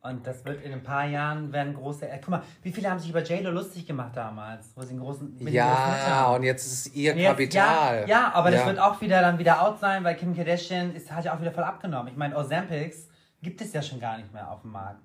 Und 0.01 0.25
das 0.25 0.45
wird 0.45 0.63
in 0.63 0.73
ein 0.73 0.83
paar 0.83 1.05
Jahren 1.05 1.51
werden 1.51 1.73
große. 1.73 2.07
Äh, 2.07 2.19
guck 2.19 2.29
mal, 2.29 2.43
wie 2.63 2.71
viele 2.71 2.89
haben 2.89 2.99
sich 2.99 3.09
über 3.09 3.21
JLo 3.21 3.51
lustig 3.51 3.85
gemacht 3.85 4.11
damals, 4.15 4.71
wo 4.75 4.81
sie 4.81 4.91
einen 4.91 4.99
großen. 4.99 5.47
Ja, 5.47 6.31
und 6.33 6.43
jetzt 6.43 6.65
ist 6.65 6.87
es 6.87 6.95
ihr 6.95 7.15
jetzt, 7.15 7.27
Kapital. 7.27 8.01
Ja, 8.01 8.07
ja 8.07 8.31
aber 8.33 8.51
ja. 8.51 8.57
das 8.57 8.65
wird 8.67 8.79
auch 8.79 9.01
wieder 9.01 9.21
dann 9.21 9.37
wieder 9.37 9.61
out 9.61 9.79
sein, 9.79 10.03
weil 10.03 10.15
Kim 10.15 10.35
Kardashian 10.35 10.95
ist, 10.95 11.11
hat 11.11 11.25
ja 11.25 11.35
auch 11.35 11.41
wieder 11.41 11.51
voll 11.51 11.63
abgenommen. 11.63 12.07
Ich 12.07 12.17
meine, 12.17 12.37
Ozempics 12.37 13.09
gibt 13.41 13.59
es 13.61 13.73
ja 13.73 13.81
schon 13.81 13.99
gar 13.99 14.17
nicht 14.17 14.31
mehr 14.33 14.49
auf 14.49 14.61
dem 14.61 14.71
Markt. 14.71 15.01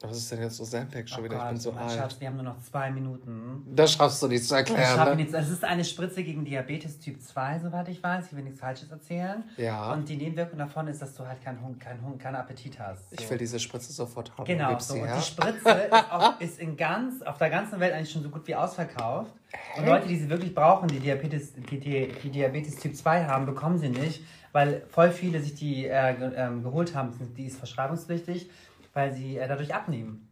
Was 0.00 0.18
ist 0.18 0.32
denn 0.32 0.42
jetzt 0.42 0.56
so 0.56 0.64
Sandpack 0.64 1.08
schon 1.08 1.20
oh 1.20 1.24
wieder? 1.24 1.36
Gott, 1.36 1.44
ich 1.44 1.50
bin 1.50 1.60
so 1.60 1.72
alt. 1.72 1.92
Schatz, 1.92 2.20
wir 2.20 2.26
haben 2.28 2.34
nur 2.34 2.44
noch 2.44 2.60
zwei 2.60 2.90
Minuten. 2.90 3.64
Das 3.74 3.92
schaffst 3.92 4.22
du 4.22 4.28
nicht 4.28 4.44
zu 4.44 4.54
erklären. 4.54 5.16
Ne? 5.16 5.26
Es 5.32 5.48
ist 5.48 5.64
eine 5.64 5.84
Spritze 5.84 6.22
gegen 6.24 6.44
Diabetes 6.44 6.98
Typ 6.98 7.22
2, 7.22 7.60
soweit 7.60 7.88
ich 7.88 8.02
weiß. 8.02 8.26
Ich 8.26 8.36
will 8.36 8.42
nichts 8.42 8.60
Falsches 8.60 8.90
erzählen. 8.90 9.44
Ja. 9.56 9.92
Und 9.92 10.08
die 10.08 10.16
Nebenwirkung 10.16 10.58
davon 10.58 10.88
ist, 10.88 11.00
dass 11.00 11.14
du 11.14 11.26
halt 11.26 11.42
keinen 11.42 11.62
Hund, 11.62 11.80
keinen 11.80 12.02
Hund, 12.02 12.20
keinen 12.20 12.34
Appetit 12.34 12.78
hast. 12.78 13.10
So. 13.10 13.16
Ich 13.18 13.30
will 13.30 13.38
diese 13.38 13.58
Spritze 13.58 13.92
sofort 13.92 14.36
haben. 14.36 14.44
Genau, 14.44 14.78
so. 14.78 14.94
Und 14.94 15.08
die 15.16 15.22
Spritze 15.22 15.70
ist, 15.70 15.92
auch, 15.92 16.40
ist 16.40 16.58
in 16.58 16.76
ganz, 16.76 17.22
auf 17.22 17.38
der 17.38 17.50
ganzen 17.50 17.78
Welt 17.80 17.94
eigentlich 17.94 18.10
schon 18.10 18.22
so 18.22 18.28
gut 18.28 18.46
wie 18.46 18.56
ausverkauft. 18.56 19.32
Hä? 19.52 19.80
Und 19.80 19.86
Leute, 19.86 20.08
die 20.08 20.16
sie 20.16 20.28
wirklich 20.28 20.54
brauchen, 20.54 20.88
die 20.88 20.98
Diabetes, 20.98 21.54
die, 21.54 21.78
die, 21.78 22.12
die 22.22 22.30
Diabetes 22.30 22.76
Typ 22.76 22.96
2 22.96 23.26
haben, 23.26 23.46
bekommen 23.46 23.78
sie 23.78 23.88
nicht, 23.88 24.22
weil 24.52 24.82
voll 24.90 25.12
viele 25.12 25.40
sich 25.40 25.54
die 25.54 25.86
äh, 25.86 26.10
äh, 26.10 26.60
geholt 26.60 26.94
haben. 26.94 27.12
Die 27.36 27.46
ist 27.46 27.58
verschreibungspflichtig, 27.58 28.50
weil 28.94 29.12
sie 29.12 29.36
äh, 29.36 29.46
dadurch 29.46 29.74
abnehmen 29.74 30.30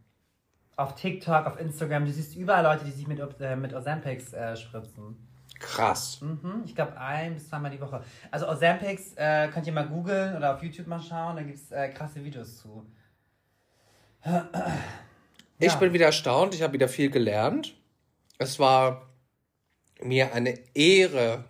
auf 0.77 0.95
TikTok, 0.95 1.47
auf 1.47 1.61
Instagram, 1.61 2.07
du 2.07 2.13
siehst 2.13 2.37
überall 2.37 2.65
Leute, 2.65 2.85
die 2.85 2.91
sich 2.91 3.07
mit, 3.07 3.21
äh, 3.41 3.57
mit 3.57 3.75
Ozempics 3.75 4.33
äh, 4.33 4.57
spritzen. 4.57 5.29
Krass. 5.59 6.21
Mhm, 6.21 6.63
ich 6.65 6.75
glaube 6.75 6.99
ein 6.99 7.35
bis 7.35 7.49
zweimal 7.49 7.71
die 7.71 7.81
Woche. 7.81 8.03
Also 8.31 8.49
Ozempics 8.49 9.13
äh, 9.15 9.49
könnt 9.49 9.67
ihr 9.67 9.73
mal 9.73 9.87
googeln 9.87 10.37
oder 10.37 10.55
auf 10.55 10.63
YouTube 10.63 10.87
mal 10.87 11.01
schauen, 11.01 11.37
da 11.37 11.43
gibt 11.43 11.59
es 11.59 11.71
äh, 11.71 11.89
krasse 11.91 12.25
Videos 12.25 12.59
zu. 12.59 12.85
ja. 14.25 14.49
Ich 15.59 15.75
bin 15.77 15.93
wieder 15.93 16.07
erstaunt, 16.07 16.55
ich 16.55 16.63
habe 16.63 16.73
wieder 16.73 16.89
viel 16.89 17.11
gelernt. 17.11 17.75
Es 18.39 18.59
war 18.59 19.09
mir 20.01 20.35
eine 20.35 20.59
Ehre, 20.75 21.45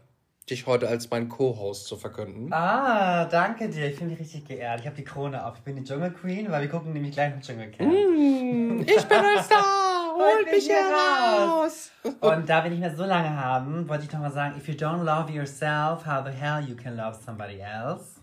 dich 0.51 0.67
heute 0.67 0.89
als 0.89 1.11
mein 1.11 1.29
Co-Host 1.29 1.87
zu 1.87 1.97
verkünden. 1.97 2.53
Ah, 2.53 3.25
danke 3.27 3.69
dir. 3.69 3.87
Ich 3.87 3.99
bin 3.99 4.09
mich 4.09 4.19
richtig 4.19 4.47
geehrt. 4.47 4.81
Ich 4.81 4.87
habe 4.87 4.97
die 4.97 5.05
Krone 5.05 5.45
auf. 5.45 5.57
Ich 5.57 5.63
bin 5.63 5.77
die 5.77 5.85
Dschungel 5.85 6.11
Queen, 6.13 6.51
weil 6.51 6.63
wir 6.63 6.69
gucken 6.69 6.93
nämlich 6.93 7.13
gleich 7.13 7.35
noch 7.35 7.43
Dschungelcamp. 7.43 7.91
Mm, 7.91 8.81
ich 8.81 9.05
bin 9.05 9.19
ein 9.19 9.43
Star! 9.43 10.15
Holt 10.15 10.51
mich 10.51 10.67
hier 10.67 10.77
raus! 10.77 11.91
Und 12.21 12.49
da 12.49 12.63
wir 12.63 12.71
nicht 12.71 12.81
mehr 12.81 12.95
so 12.95 13.05
lange 13.05 13.35
haben, 13.35 13.89
wollte 13.89 14.05
ich 14.05 14.13
noch 14.13 14.21
mal 14.21 14.33
sagen, 14.33 14.57
if 14.57 14.69
you 14.69 14.75
don't 14.75 15.03
love 15.03 15.33
yourself, 15.33 16.07
how 16.07 16.25
the 16.25 16.33
hell 16.33 16.61
you 16.61 16.77
can 16.77 16.97
love 16.97 17.19
somebody 17.25 17.61
else? 17.61 18.21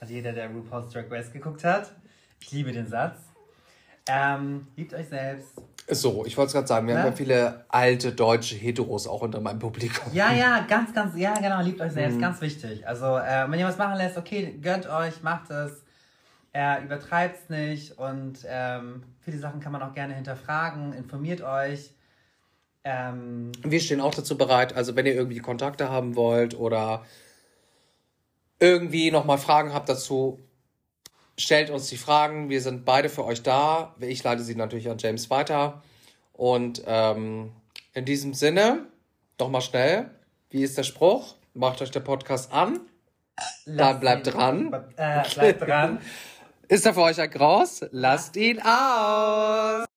Also 0.00 0.14
jeder, 0.14 0.32
der 0.32 0.50
RuPaul's 0.50 0.92
Drag 0.92 1.10
Race 1.10 1.32
geguckt 1.32 1.62
hat. 1.62 1.90
Ich 2.40 2.50
liebe 2.52 2.72
den 2.72 2.86
Satz. 2.86 3.18
Ähm, 4.08 4.66
liebt 4.76 4.94
euch 4.94 5.08
selbst. 5.08 5.60
So, 5.92 6.24
ich 6.26 6.36
wollte 6.36 6.48
es 6.48 6.52
gerade 6.54 6.66
sagen, 6.66 6.86
wir 6.86 6.94
Ne? 6.94 7.00
haben 7.00 7.10
ja 7.10 7.16
viele 7.16 7.64
alte 7.68 8.12
deutsche 8.12 8.54
Heteros 8.56 9.06
auch 9.06 9.22
unter 9.22 9.40
meinem 9.40 9.58
Publikum. 9.58 10.12
Ja, 10.12 10.32
ja, 10.32 10.60
ganz, 10.68 10.92
ganz, 10.94 11.16
ja, 11.16 11.34
genau, 11.34 11.60
liebt 11.62 11.80
euch 11.80 11.92
selbst, 11.92 12.20
ganz 12.20 12.40
wichtig. 12.40 12.86
Also, 12.86 13.16
äh, 13.18 13.46
wenn 13.50 13.58
ihr 13.58 13.66
was 13.66 13.78
machen 13.78 13.96
lässt, 13.96 14.16
okay, 14.16 14.56
gönnt 14.60 14.88
euch, 14.88 15.22
macht 15.22 15.50
es, 15.50 15.82
äh, 16.52 16.82
übertreibt's 16.82 17.48
nicht 17.48 17.98
und 17.98 18.38
ähm, 18.48 19.02
viele 19.20 19.38
Sachen 19.38 19.60
kann 19.60 19.72
man 19.72 19.82
auch 19.82 19.94
gerne 19.94 20.14
hinterfragen, 20.14 20.92
informiert 20.92 21.42
euch. 21.42 21.90
Ähm, 22.82 23.52
Wir 23.62 23.80
stehen 23.80 24.00
auch 24.00 24.14
dazu 24.14 24.36
bereit, 24.38 24.74
also 24.74 24.96
wenn 24.96 25.06
ihr 25.06 25.14
irgendwie 25.14 25.38
Kontakte 25.38 25.90
haben 25.90 26.16
wollt 26.16 26.58
oder 26.58 27.04
irgendwie 28.58 29.10
nochmal 29.10 29.38
Fragen 29.38 29.72
habt 29.72 29.88
dazu, 29.88 30.38
stellt 31.40 31.70
uns 31.70 31.88
die 31.88 31.96
Fragen. 31.96 32.48
Wir 32.48 32.60
sind 32.60 32.84
beide 32.84 33.08
für 33.08 33.24
euch 33.24 33.42
da. 33.42 33.94
Ich 34.00 34.22
leite 34.22 34.42
sie 34.42 34.54
natürlich 34.54 34.88
an 34.90 34.98
James 34.98 35.30
weiter. 35.30 35.82
Und 36.32 36.82
ähm, 36.86 37.52
in 37.94 38.04
diesem 38.04 38.34
Sinne, 38.34 38.86
doch 39.36 39.48
mal 39.48 39.60
schnell, 39.60 40.10
wie 40.50 40.62
ist 40.62 40.78
der 40.78 40.84
Spruch? 40.84 41.34
Macht 41.54 41.82
euch 41.82 41.90
der 41.90 42.00
Podcast 42.00 42.52
an. 42.52 42.80
Dann 43.66 43.76
lasst 43.76 44.00
bleibt 44.00 44.34
dran. 44.34 44.72
Äh, 44.96 45.22
bleibt 45.34 45.62
dran. 45.62 46.00
Ist 46.68 46.86
er 46.86 46.94
für 46.94 47.02
euch 47.02 47.20
ein 47.20 47.28
Groß? 47.28 47.86
Lasst 47.90 48.36
ihn 48.36 48.60
aus! 48.62 49.89